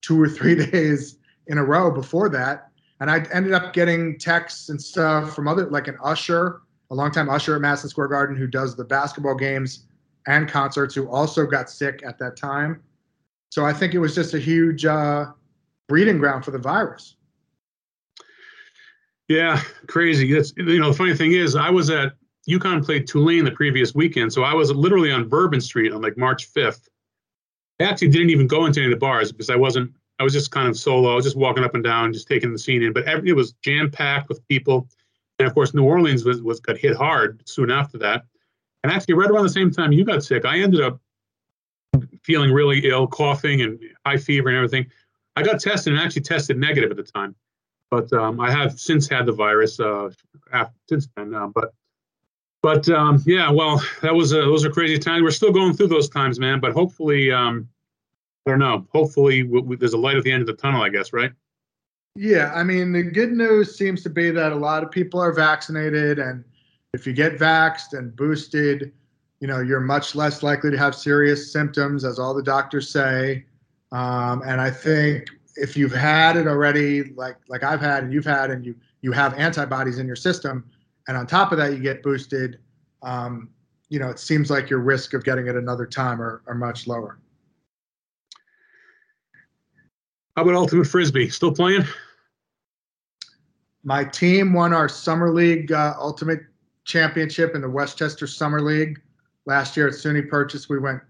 two 0.00 0.20
or 0.20 0.28
three 0.28 0.54
days 0.70 1.18
in 1.48 1.58
a 1.58 1.64
row 1.64 1.90
before 1.90 2.28
that. 2.30 2.68
And 3.00 3.10
I 3.10 3.26
ended 3.32 3.52
up 3.52 3.72
getting 3.72 4.18
texts 4.18 4.68
and 4.68 4.80
stuff 4.80 5.34
from 5.34 5.48
other, 5.48 5.66
like 5.66 5.88
an 5.88 5.98
usher, 6.02 6.62
a 6.90 6.94
longtime 6.94 7.28
usher 7.28 7.54
at 7.56 7.60
Madison 7.60 7.90
Square 7.90 8.08
Garden 8.08 8.36
who 8.36 8.46
does 8.46 8.76
the 8.76 8.84
basketball 8.84 9.34
games 9.34 9.86
and 10.26 10.48
concerts, 10.48 10.94
who 10.94 11.08
also 11.08 11.44
got 11.44 11.68
sick 11.68 12.02
at 12.06 12.18
that 12.18 12.36
time. 12.36 12.82
So 13.50 13.64
I 13.64 13.72
think 13.72 13.94
it 13.94 13.98
was 13.98 14.14
just 14.14 14.34
a 14.34 14.38
huge 14.38 14.84
uh, 14.84 15.26
breeding 15.88 16.18
ground 16.18 16.44
for 16.44 16.50
the 16.50 16.58
virus. 16.58 17.16
Yeah, 19.28 19.60
crazy. 19.86 20.32
That's 20.32 20.52
you 20.56 20.78
know 20.78 20.90
the 20.90 20.96
funny 20.96 21.14
thing 21.14 21.32
is 21.32 21.56
I 21.56 21.70
was 21.70 21.88
at 21.90 22.12
UConn 22.48 22.84
played 22.84 23.06
Tulane 23.06 23.44
the 23.44 23.50
previous 23.50 23.94
weekend, 23.94 24.32
so 24.32 24.42
I 24.42 24.52
was 24.54 24.70
literally 24.70 25.10
on 25.10 25.28
Bourbon 25.28 25.60
Street 25.60 25.92
on 25.92 26.02
like 26.02 26.16
March 26.16 26.52
5th. 26.52 26.88
I 27.80 27.84
actually 27.84 28.08
didn't 28.08 28.30
even 28.30 28.46
go 28.46 28.66
into 28.66 28.80
any 28.80 28.92
of 28.92 28.98
the 28.98 29.00
bars 29.00 29.32
because 29.32 29.50
I 29.50 29.56
wasn't. 29.56 29.92
I 30.20 30.22
was 30.22 30.32
just 30.32 30.52
kind 30.52 30.68
of 30.68 30.78
solo. 30.78 31.10
I 31.10 31.14
was 31.16 31.24
just 31.24 31.36
walking 31.36 31.64
up 31.64 31.74
and 31.74 31.82
down, 31.82 32.12
just 32.12 32.28
taking 32.28 32.52
the 32.52 32.58
scene 32.58 32.82
in. 32.82 32.92
But 32.92 33.04
every, 33.04 33.30
it 33.30 33.32
was 33.32 33.52
jam 33.64 33.90
packed 33.90 34.28
with 34.28 34.46
people, 34.46 34.88
and 35.38 35.48
of 35.48 35.54
course, 35.54 35.74
New 35.74 35.84
Orleans 35.84 36.24
was, 36.24 36.40
was 36.42 36.60
got 36.60 36.78
hit 36.78 36.96
hard 36.96 37.42
soon 37.48 37.70
after 37.70 37.98
that. 37.98 38.24
And 38.82 38.92
actually, 38.92 39.14
right 39.14 39.30
around 39.30 39.44
the 39.44 39.50
same 39.50 39.70
time 39.70 39.92
you 39.92 40.04
got 40.04 40.22
sick, 40.22 40.44
I 40.44 40.60
ended 40.60 40.82
up 40.82 41.00
feeling 42.22 42.52
really 42.52 42.88
ill, 42.88 43.06
coughing 43.06 43.62
and 43.62 43.80
high 44.06 44.18
fever 44.18 44.48
and 44.48 44.56
everything. 44.56 44.86
I 45.36 45.42
got 45.42 45.60
tested 45.60 45.92
and 45.92 46.00
actually 46.00 46.22
tested 46.22 46.58
negative 46.58 46.90
at 46.90 46.96
the 46.96 47.02
time, 47.02 47.34
but 47.90 48.12
um, 48.12 48.38
I 48.38 48.50
have 48.50 48.78
since 48.78 49.08
had 49.08 49.26
the 49.26 49.32
virus 49.32 49.80
uh, 49.80 50.10
after, 50.52 50.74
since 50.88 51.08
then. 51.16 51.34
Uh, 51.34 51.48
but 51.48 51.72
but 52.64 52.88
um, 52.88 53.22
yeah, 53.26 53.50
well, 53.50 53.84
that 54.00 54.14
was 54.14 54.32
a, 54.32 54.36
those 54.36 54.64
are 54.64 54.70
crazy 54.70 54.98
times. 54.98 55.22
We're 55.22 55.32
still 55.32 55.52
going 55.52 55.74
through 55.74 55.88
those 55.88 56.08
times, 56.08 56.40
man. 56.40 56.60
But 56.60 56.72
hopefully, 56.72 57.30
um, 57.30 57.68
I 58.46 58.50
don't 58.52 58.58
know. 58.58 58.86
Hopefully, 58.90 59.42
w- 59.42 59.60
w- 59.60 59.76
there's 59.76 59.92
a 59.92 59.98
light 59.98 60.16
at 60.16 60.24
the 60.24 60.32
end 60.32 60.40
of 60.40 60.46
the 60.46 60.54
tunnel. 60.54 60.80
I 60.80 60.88
guess, 60.88 61.12
right? 61.12 61.30
Yeah, 62.16 62.52
I 62.54 62.62
mean, 62.64 62.90
the 62.92 63.02
good 63.02 63.32
news 63.32 63.76
seems 63.76 64.02
to 64.04 64.08
be 64.08 64.30
that 64.30 64.50
a 64.50 64.54
lot 64.54 64.82
of 64.82 64.90
people 64.90 65.20
are 65.20 65.30
vaccinated, 65.30 66.18
and 66.18 66.42
if 66.94 67.06
you 67.06 67.12
get 67.12 67.36
vaxxed 67.36 67.92
and 67.92 68.16
boosted, 68.16 68.94
you 69.40 69.46
know, 69.46 69.60
you're 69.60 69.80
much 69.80 70.14
less 70.14 70.42
likely 70.42 70.70
to 70.70 70.78
have 70.78 70.94
serious 70.94 71.52
symptoms, 71.52 72.02
as 72.02 72.18
all 72.18 72.32
the 72.32 72.42
doctors 72.42 72.88
say. 72.88 73.44
Um, 73.92 74.40
and 74.46 74.58
I 74.58 74.70
think 74.70 75.28
if 75.56 75.76
you've 75.76 75.92
had 75.92 76.38
it 76.38 76.46
already, 76.46 77.12
like 77.12 77.36
like 77.46 77.62
I've 77.62 77.82
had 77.82 78.04
and 78.04 78.12
you've 78.14 78.24
had, 78.24 78.50
and 78.50 78.64
you 78.64 78.74
you 79.02 79.12
have 79.12 79.34
antibodies 79.34 79.98
in 79.98 80.06
your 80.06 80.16
system, 80.16 80.64
and 81.08 81.16
on 81.16 81.26
top 81.26 81.52
of 81.52 81.58
that 81.58 81.72
you 81.72 81.78
get 81.78 82.02
boosted, 82.02 82.58
um, 83.02 83.50
you 83.88 83.98
know, 83.98 84.08
it 84.08 84.18
seems 84.18 84.50
like 84.50 84.70
your 84.70 84.80
risk 84.80 85.14
of 85.14 85.24
getting 85.24 85.46
it 85.46 85.56
another 85.56 85.86
time 85.86 86.20
are, 86.20 86.42
are 86.46 86.54
much 86.54 86.86
lower. 86.86 87.18
How 90.36 90.42
about 90.42 90.54
Ultimate 90.54 90.86
Frisbee? 90.86 91.28
Still 91.28 91.52
playing? 91.52 91.84
My 93.84 94.02
team 94.02 94.52
won 94.52 94.72
our 94.72 94.88
Summer 94.88 95.32
League 95.32 95.70
uh, 95.70 95.94
Ultimate 95.98 96.40
Championship 96.84 97.54
in 97.54 97.60
the 97.60 97.68
Westchester 97.68 98.26
Summer 98.26 98.60
League 98.60 99.00
last 99.46 99.76
year 99.76 99.86
at 99.86 99.94
SUNY 99.94 100.28
Purchase. 100.28 100.68
We 100.68 100.78
went 100.78 101.00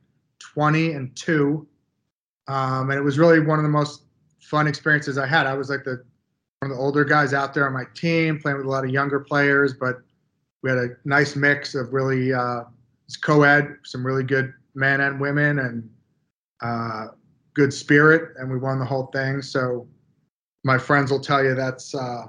20 0.41 0.93
and 0.93 1.15
2. 1.17 1.67
Um, 2.49 2.91
and 2.91 2.99
it 2.99 3.03
was 3.03 3.19
really 3.19 3.41
one 3.41 3.59
of 3.59 3.63
the 3.63 3.71
most 3.71 4.03
fun 4.41 4.67
experiences 4.67 5.17
I 5.17 5.27
had. 5.27 5.47
I 5.47 5.55
was 5.55 5.71
like 5.71 5.85
the 5.85 6.05
one 6.65 6.71
of 6.71 6.79
the 6.79 6.83
older 6.83 7.05
guys 7.05 7.35
out 7.35 7.53
there 7.53 7.67
on 7.67 7.75
my 7.75 7.85
team, 7.95 8.39
playing 8.41 8.57
with 8.57 8.65
a 8.65 8.71
lot 8.71 8.85
of 8.85 8.91
younger 8.91 9.21
players, 9.21 9.75
but 9.75 9.97
we 10.63 10.71
had 10.71 10.79
a 10.79 10.89
nice 11.05 11.37
mix 11.37 11.75
of 11.75 11.93
really 11.93 12.33
uh, 12.33 12.63
co-ed, 13.23 13.77
some 13.85 14.05
really 14.05 14.23
good 14.23 14.51
men 14.75 15.03
and 15.03 15.21
women, 15.21 15.59
and 15.59 15.91
uh, 16.63 17.09
good 17.53 17.71
spirit, 17.71 18.33
and 18.39 18.51
we 18.51 18.57
won 18.57 18.79
the 18.79 18.85
whole 18.85 19.09
thing. 19.09 19.43
So 19.43 19.87
my 20.65 20.79
friends 20.79 21.11
will 21.11 21.21
tell 21.21 21.45
you 21.45 21.55
that's 21.55 21.95
uh, 21.95 22.23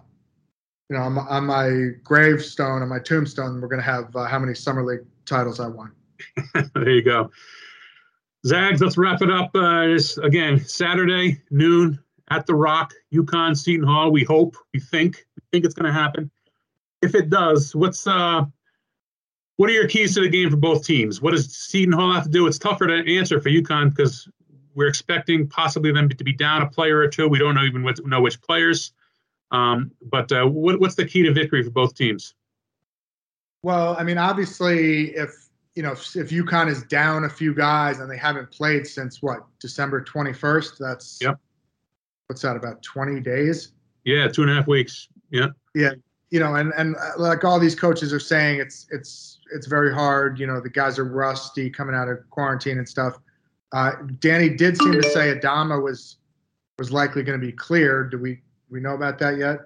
you 0.90 0.98
know 0.98 1.04
on 1.04 1.14
my, 1.14 1.22
on 1.22 1.46
my, 1.46 1.92
gravestone, 2.04 2.82
on 2.82 2.90
my 2.90 3.00
tombstone, 3.00 3.62
we're 3.62 3.70
going 3.70 3.82
to 3.82 3.90
have 3.90 4.14
uh, 4.18 4.26
how 4.26 4.38
many 4.38 4.54
summer 4.54 4.84
league 4.84 5.06
titles 5.26 5.62
I 5.62 5.68
won. 5.68 5.94
there 6.74 6.90
you 6.90 7.04
go. 7.04 7.32
Zags, 8.46 8.82
let's 8.82 8.98
wrap 8.98 9.22
it 9.22 9.32
up. 9.32 9.52
Uh, 9.56 9.96
again, 10.24 10.60
Saturday 10.60 11.42
noon 11.52 12.00
at 12.36 12.46
the 12.46 12.56
Rock, 12.56 12.94
UConn, 13.14 13.58
Seton 13.58 13.86
Hall. 13.86 14.12
We 14.12 14.24
hope, 14.24 14.56
we 14.74 14.80
think, 14.80 15.26
we 15.36 15.44
think 15.52 15.66
it's 15.66 15.74
going 15.74 15.86
to 15.86 15.94
happen. 15.94 16.30
If 17.02 17.16
it 17.16 17.30
does, 17.30 17.76
what's 17.76 18.06
uh, 18.08 18.46
what 19.58 19.70
are 19.70 19.74
your 19.74 19.88
keys 19.88 20.16
to 20.16 20.22
the 20.22 20.30
game 20.30 20.50
for 20.50 20.58
both 20.58 20.86
teams? 20.86 21.22
What 21.22 21.32
does 21.32 21.56
Seton 21.56 21.94
Hall 21.94 22.12
have 22.12 22.26
to 22.26 22.30
do? 22.30 22.48
It's 22.48 22.58
tougher 22.58 22.88
to 22.88 23.18
answer 23.18 23.40
for 23.40 23.50
UConn 23.50 23.90
because 23.90 24.28
we're 24.74 24.88
expecting 24.88 25.48
possibly 25.48 25.92
them 25.92 26.10
to 26.10 26.24
be 26.24 26.34
down 26.34 26.62
a 26.62 26.70
player 26.70 26.98
or 26.98 27.08
two. 27.08 27.28
We 27.28 27.40
don't 27.40 27.56
know 27.56 27.64
even 27.64 27.84
what, 27.84 28.06
know 28.06 28.22
which 28.22 28.42
players. 28.42 28.92
Um, 29.52 29.92
but 30.02 30.32
uh, 30.32 30.46
what, 30.46 30.80
what's 30.80 30.96
the 30.96 31.06
key 31.06 31.24
to 31.24 31.34
victory 31.34 31.64
for 31.64 31.70
both 31.70 31.96
teams? 31.96 32.34
Well, 33.64 33.96
I 33.98 34.04
mean, 34.04 34.18
obviously, 34.18 35.16
if 35.16 35.48
you 35.76 35.84
know 35.84 35.94
if, 35.94 36.16
if 36.16 36.30
UConn 36.30 36.68
is 36.68 36.84
down 36.84 37.24
a 37.24 37.30
few 37.30 37.54
guys 37.54 38.00
and 38.00 38.12
they 38.12 38.18
haven't 38.18 38.52
played 38.52 38.86
since 38.86 39.22
what 39.22 39.40
December 39.60 40.04
twenty 40.04 40.34
first, 40.34 40.78
that's 40.78 41.20
yep. 41.22 41.40
What's 42.28 42.42
that 42.42 42.56
about 42.56 42.82
twenty 42.82 43.20
days? 43.20 43.72
Yeah, 44.04 44.28
two 44.28 44.44
and 44.44 44.52
a 44.52 44.56
half 44.56 44.68
weeks. 44.68 45.10
Yeah. 45.32 45.48
Yeah, 45.74 45.92
you 46.30 46.40
know, 46.40 46.56
and 46.56 46.74
and 46.78 46.96
uh, 46.96 47.12
like 47.18 47.44
all 47.44 47.60
these 47.60 47.76
coaches 47.76 48.14
are 48.14 48.20
saying, 48.20 48.60
it's 48.60 48.88
it's 48.92 49.40
it's 49.54 49.68
very 49.68 49.94
hard. 49.94 50.40
You 50.40 50.48
know, 50.48 50.60
the 50.60 50.70
guys 50.70 50.98
are 50.98 51.06
rusty 51.06 51.70
coming 51.70 51.96
out 51.96 52.08
of 52.08 52.18
quarantine 52.30 52.78
and 52.78 52.88
stuff. 52.88 53.20
Uh, 53.72 53.92
Danny 54.20 54.50
did 54.50 54.78
seem 54.78 54.94
to 54.94 55.04
say 55.10 55.36
Adama 55.36 55.82
was 55.82 56.18
was 56.78 56.92
likely 56.92 57.24
going 57.24 57.40
to 57.40 57.46
be 57.46 57.52
cleared. 57.52 58.12
Do 58.12 58.18
we 58.18 58.42
we 58.70 58.80
know 58.80 58.96
about 58.96 59.20
that 59.20 59.38
yet? 59.38 59.60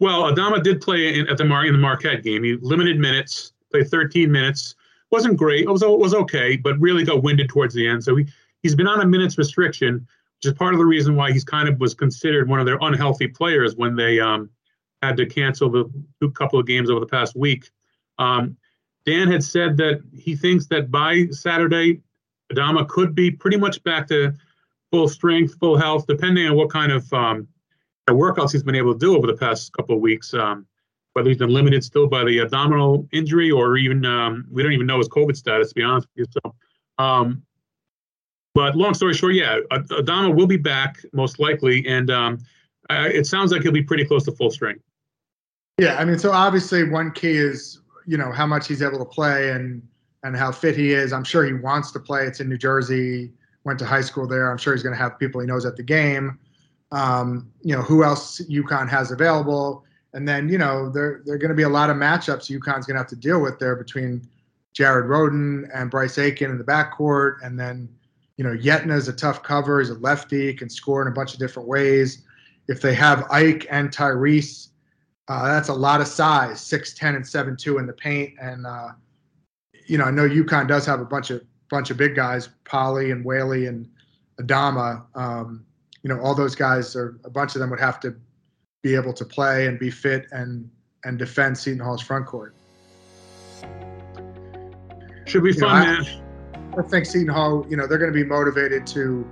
Well, 0.00 0.22
Adama 0.22 0.62
did 0.62 0.80
play 0.80 1.18
in, 1.18 1.28
at 1.28 1.38
the 1.38 1.44
Mar- 1.44 1.66
in 1.66 1.72
the 1.72 1.78
Marquette 1.78 2.22
game. 2.22 2.42
He 2.42 2.56
limited 2.56 2.98
minutes, 2.98 3.52
played 3.70 3.88
13 3.88 4.30
minutes. 4.30 4.74
wasn't 5.10 5.36
great. 5.36 5.64
It 5.64 5.70
was 5.70 5.82
it 5.82 5.98
was 5.98 6.14
okay, 6.14 6.56
but 6.56 6.78
really 6.80 7.04
got 7.04 7.22
winded 7.22 7.48
towards 7.48 7.74
the 7.74 7.86
end. 7.86 8.02
So 8.02 8.16
he 8.16 8.26
he's 8.62 8.74
been 8.74 8.88
on 8.88 9.00
a 9.00 9.06
minutes 9.06 9.38
restriction, 9.38 10.06
which 10.44 10.52
is 10.52 10.58
part 10.58 10.74
of 10.74 10.78
the 10.78 10.84
reason 10.84 11.16
why 11.16 11.32
he's 11.32 11.44
kind 11.44 11.70
of 11.70 11.80
was 11.80 11.94
considered 11.94 12.50
one 12.50 12.60
of 12.60 12.66
their 12.66 12.76
unhealthy 12.82 13.26
players 13.26 13.76
when 13.76 13.96
they 13.96 14.20
um, 14.20 14.50
had 15.00 15.16
to 15.16 15.24
cancel 15.24 15.70
the 15.70 16.30
couple 16.34 16.58
of 16.58 16.66
games 16.66 16.90
over 16.90 17.00
the 17.00 17.06
past 17.06 17.34
week. 17.34 17.70
Um, 18.18 18.58
Dan 19.06 19.30
had 19.30 19.42
said 19.42 19.78
that 19.78 20.02
he 20.12 20.36
thinks 20.36 20.66
that 20.66 20.90
by 20.90 21.28
Saturday, 21.30 22.02
Adama 22.52 22.86
could 22.86 23.14
be 23.14 23.30
pretty 23.30 23.56
much 23.56 23.82
back 23.84 24.06
to 24.08 24.34
full 24.90 25.08
strength, 25.08 25.58
full 25.58 25.78
health, 25.78 26.06
depending 26.06 26.46
on 26.46 26.56
what 26.56 26.68
kind 26.68 26.92
of 26.92 27.10
um, 27.14 27.48
workouts 28.06 28.52
he's 28.52 28.62
been 28.62 28.74
able 28.74 28.92
to 28.92 28.98
do 28.98 29.16
over 29.16 29.26
the 29.26 29.36
past 29.36 29.72
couple 29.72 29.94
of 29.94 30.02
weeks. 30.02 30.34
Um, 30.34 30.66
whether 31.14 31.30
he's 31.30 31.38
been 31.38 31.54
limited 31.54 31.82
still 31.84 32.06
by 32.06 32.24
the 32.24 32.40
abdominal 32.40 33.08
injury 33.12 33.50
or 33.50 33.78
even 33.78 34.04
um, 34.04 34.44
we 34.50 34.62
don't 34.62 34.72
even 34.72 34.86
know 34.86 34.98
his 34.98 35.08
COVID 35.08 35.36
status, 35.36 35.68
to 35.70 35.74
be 35.74 35.82
honest 35.82 36.08
with 36.14 36.26
you. 36.26 36.40
So, 36.44 36.54
um, 37.02 37.42
but 38.54 38.76
long 38.76 38.94
story 38.94 39.14
short, 39.14 39.34
yeah, 39.34 39.58
Adama 39.70 40.34
will 40.34 40.46
be 40.46 40.56
back 40.56 40.98
most 41.12 41.38
likely, 41.38 41.86
and 41.86 42.10
um, 42.10 42.38
it 42.88 43.26
sounds 43.26 43.52
like 43.52 43.62
he'll 43.62 43.72
be 43.72 43.82
pretty 43.82 44.04
close 44.04 44.24
to 44.24 44.32
full 44.32 44.50
strength. 44.50 44.82
Yeah, 45.78 45.96
I 45.96 46.04
mean, 46.04 46.18
so 46.18 46.30
obviously 46.30 46.88
one 46.88 47.10
key 47.10 47.36
is 47.36 47.80
you 48.06 48.16
know 48.16 48.30
how 48.30 48.46
much 48.46 48.68
he's 48.68 48.82
able 48.82 48.98
to 48.98 49.04
play 49.04 49.50
and 49.50 49.82
and 50.22 50.36
how 50.36 50.52
fit 50.52 50.76
he 50.76 50.92
is. 50.92 51.12
I'm 51.12 51.24
sure 51.24 51.44
he 51.44 51.52
wants 51.52 51.90
to 51.92 52.00
play. 52.00 52.26
It's 52.26 52.40
in 52.40 52.48
New 52.48 52.58
Jersey. 52.58 53.32
Went 53.64 53.78
to 53.80 53.86
high 53.86 54.02
school 54.02 54.28
there. 54.28 54.50
I'm 54.50 54.58
sure 54.58 54.74
he's 54.74 54.82
going 54.82 54.94
to 54.94 55.02
have 55.02 55.18
people 55.18 55.40
he 55.40 55.46
knows 55.46 55.64
at 55.64 55.76
the 55.76 55.82
game. 55.82 56.38
Um, 56.92 57.50
you 57.62 57.74
know 57.74 57.82
who 57.82 58.04
else 58.04 58.40
UConn 58.42 58.88
has 58.88 59.10
available, 59.10 59.84
and 60.12 60.28
then 60.28 60.48
you 60.48 60.58
know 60.58 60.90
there 60.90 61.22
there 61.24 61.34
are 61.34 61.38
going 61.38 61.48
to 61.48 61.56
be 61.56 61.64
a 61.64 61.68
lot 61.68 61.90
of 61.90 61.96
matchups 61.96 62.50
UConn's 62.50 62.86
going 62.86 62.94
to 62.94 62.98
have 62.98 63.08
to 63.08 63.16
deal 63.16 63.40
with 63.40 63.58
there 63.58 63.74
between 63.74 64.28
Jared 64.74 65.06
Rhoden 65.06 65.68
and 65.74 65.90
Bryce 65.90 66.18
Aiken 66.18 66.52
in 66.52 66.58
the 66.58 66.64
backcourt, 66.64 67.38
and 67.42 67.58
then 67.58 67.88
you 68.36 68.44
know 68.44 68.56
Yetna 68.56 68.96
is 68.96 69.08
a 69.08 69.12
tough 69.12 69.42
cover. 69.42 69.80
He's 69.80 69.90
a 69.90 69.94
lefty, 69.94 70.52
can 70.54 70.68
score 70.68 71.02
in 71.02 71.08
a 71.08 71.14
bunch 71.14 71.32
of 71.32 71.38
different 71.38 71.68
ways. 71.68 72.24
If 72.68 72.80
they 72.80 72.94
have 72.94 73.30
Ike 73.30 73.66
and 73.70 73.90
Tyrese 73.90 74.68
uh, 75.28 75.48
that's 75.48 75.68
a 75.68 75.74
lot 75.74 76.00
of 76.00 76.06
size, 76.06 76.60
six 76.60 76.92
ten 76.92 77.14
and 77.14 77.26
seven 77.26 77.56
two 77.56 77.78
in 77.78 77.86
the 77.86 77.92
paint, 77.92 78.34
and 78.40 78.66
uh, 78.66 78.88
you 79.86 79.96
know 79.96 80.04
I 80.04 80.10
know 80.10 80.28
UConn 80.28 80.68
does 80.68 80.84
have 80.84 81.00
a 81.00 81.04
bunch 81.04 81.30
of 81.30 81.42
bunch 81.70 81.90
of 81.90 81.96
big 81.96 82.14
guys, 82.14 82.50
Polly 82.64 83.10
and 83.10 83.24
Whaley 83.24 83.66
and 83.66 83.88
Adama. 84.40 85.04
Um, 85.14 85.64
you 86.02 86.10
know 86.10 86.20
all 86.20 86.34
those 86.34 86.54
guys 86.54 86.94
are 86.94 87.18
a 87.24 87.30
bunch 87.30 87.54
of 87.54 87.60
them 87.60 87.70
would 87.70 87.80
have 87.80 88.00
to 88.00 88.14
be 88.82 88.94
able 88.94 89.14
to 89.14 89.24
play 89.24 89.66
and 89.66 89.78
be 89.78 89.90
fit 89.90 90.26
and 90.30 90.70
and 91.04 91.18
defend 91.18 91.56
Seton 91.56 91.80
Hall's 91.80 92.02
front 92.02 92.26
court. 92.26 92.54
Should 95.26 95.42
be 95.42 95.54
fun, 95.54 95.86
know, 95.86 96.02
man. 96.02 96.23
I, 96.78 96.82
think 96.82 97.06
Seton 97.06 97.28
Hall, 97.28 97.66
you 97.68 97.76
know, 97.76 97.86
they're 97.86 97.98
going 97.98 98.12
to 98.12 98.18
be 98.18 98.24
motivated 98.24 98.86
to 98.88 99.26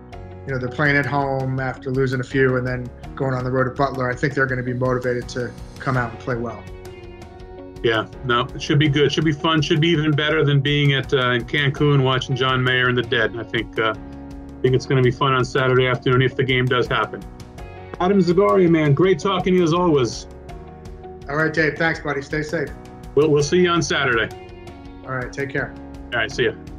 you 0.47 0.53
know 0.53 0.59
they're 0.59 0.68
playing 0.68 0.97
at 0.97 1.07
home 1.07 1.61
after 1.61 1.90
losing 1.90 2.20
a 2.20 2.24
few 2.24 2.57
and 2.57 2.66
then 2.66 2.90
going 3.14 3.34
on 3.34 3.45
the 3.45 3.51
road 3.51 3.64
to 3.64 3.70
Butler. 3.70 4.11
I 4.11 4.14
think 4.14 4.34
they're 4.34 4.47
going 4.47 4.59
to 4.59 4.64
be 4.64 4.74
motivated 4.74 5.28
to 5.30 5.53
come 5.78 5.97
out 5.97 6.11
and 6.11 6.18
play 6.18 6.36
well. 6.36 6.62
Yeah, 7.82 8.07
no, 8.24 8.43
it 8.55 8.62
should 8.62 8.78
be 8.78 8.88
good. 8.88 9.12
Should 9.12 9.24
be 9.24 9.32
fun. 9.32 9.61
Should 9.61 9.80
be 9.80 9.88
even 9.88 10.12
better 10.12 10.45
than 10.45 10.61
being 10.61 10.95
at 10.95 11.12
uh, 11.12 11.30
in 11.30 11.45
Cancun 11.45 12.03
watching 12.03 12.36
John 12.36 12.62
Mayer 12.62 12.88
and 12.88 12.97
the 12.97 13.03
Dead. 13.03 13.36
I 13.36 13.45
think 13.45 13.78
uh, 13.78 13.95
I 13.95 14.61
think 14.62 14.74
it's 14.74 14.86
going 14.86 15.03
to 15.03 15.09
be 15.09 15.14
fun 15.14 15.32
on 15.32 15.45
Saturday 15.45 15.86
afternoon 15.86 16.22
if 16.22 16.36
the 16.36 16.45
game 16.45 16.66
does 16.66 16.86
happen. 16.86 17.22
Adam 18.01 18.20
Zagoria, 18.20 18.68
man, 18.68 18.95
great 18.95 19.18
talking 19.18 19.53
to 19.53 19.59
you 19.59 19.64
as 19.64 19.72
always. 19.72 20.26
All 21.28 21.36
right, 21.36 21.53
Dave. 21.53 21.76
Thanks, 21.76 22.01
buddy. 22.01 22.22
Stay 22.22 22.43
safe. 22.43 22.68
We'll, 23.14 23.30
we'll 23.30 23.43
see 23.43 23.61
you 23.61 23.70
on 23.70 23.82
Saturday. 23.82 24.28
All 25.05 25.14
right. 25.14 25.32
Take 25.32 25.51
care. 25.51 25.74
All 26.12 26.18
right. 26.18 26.30
See 26.30 26.45
you. 26.45 26.71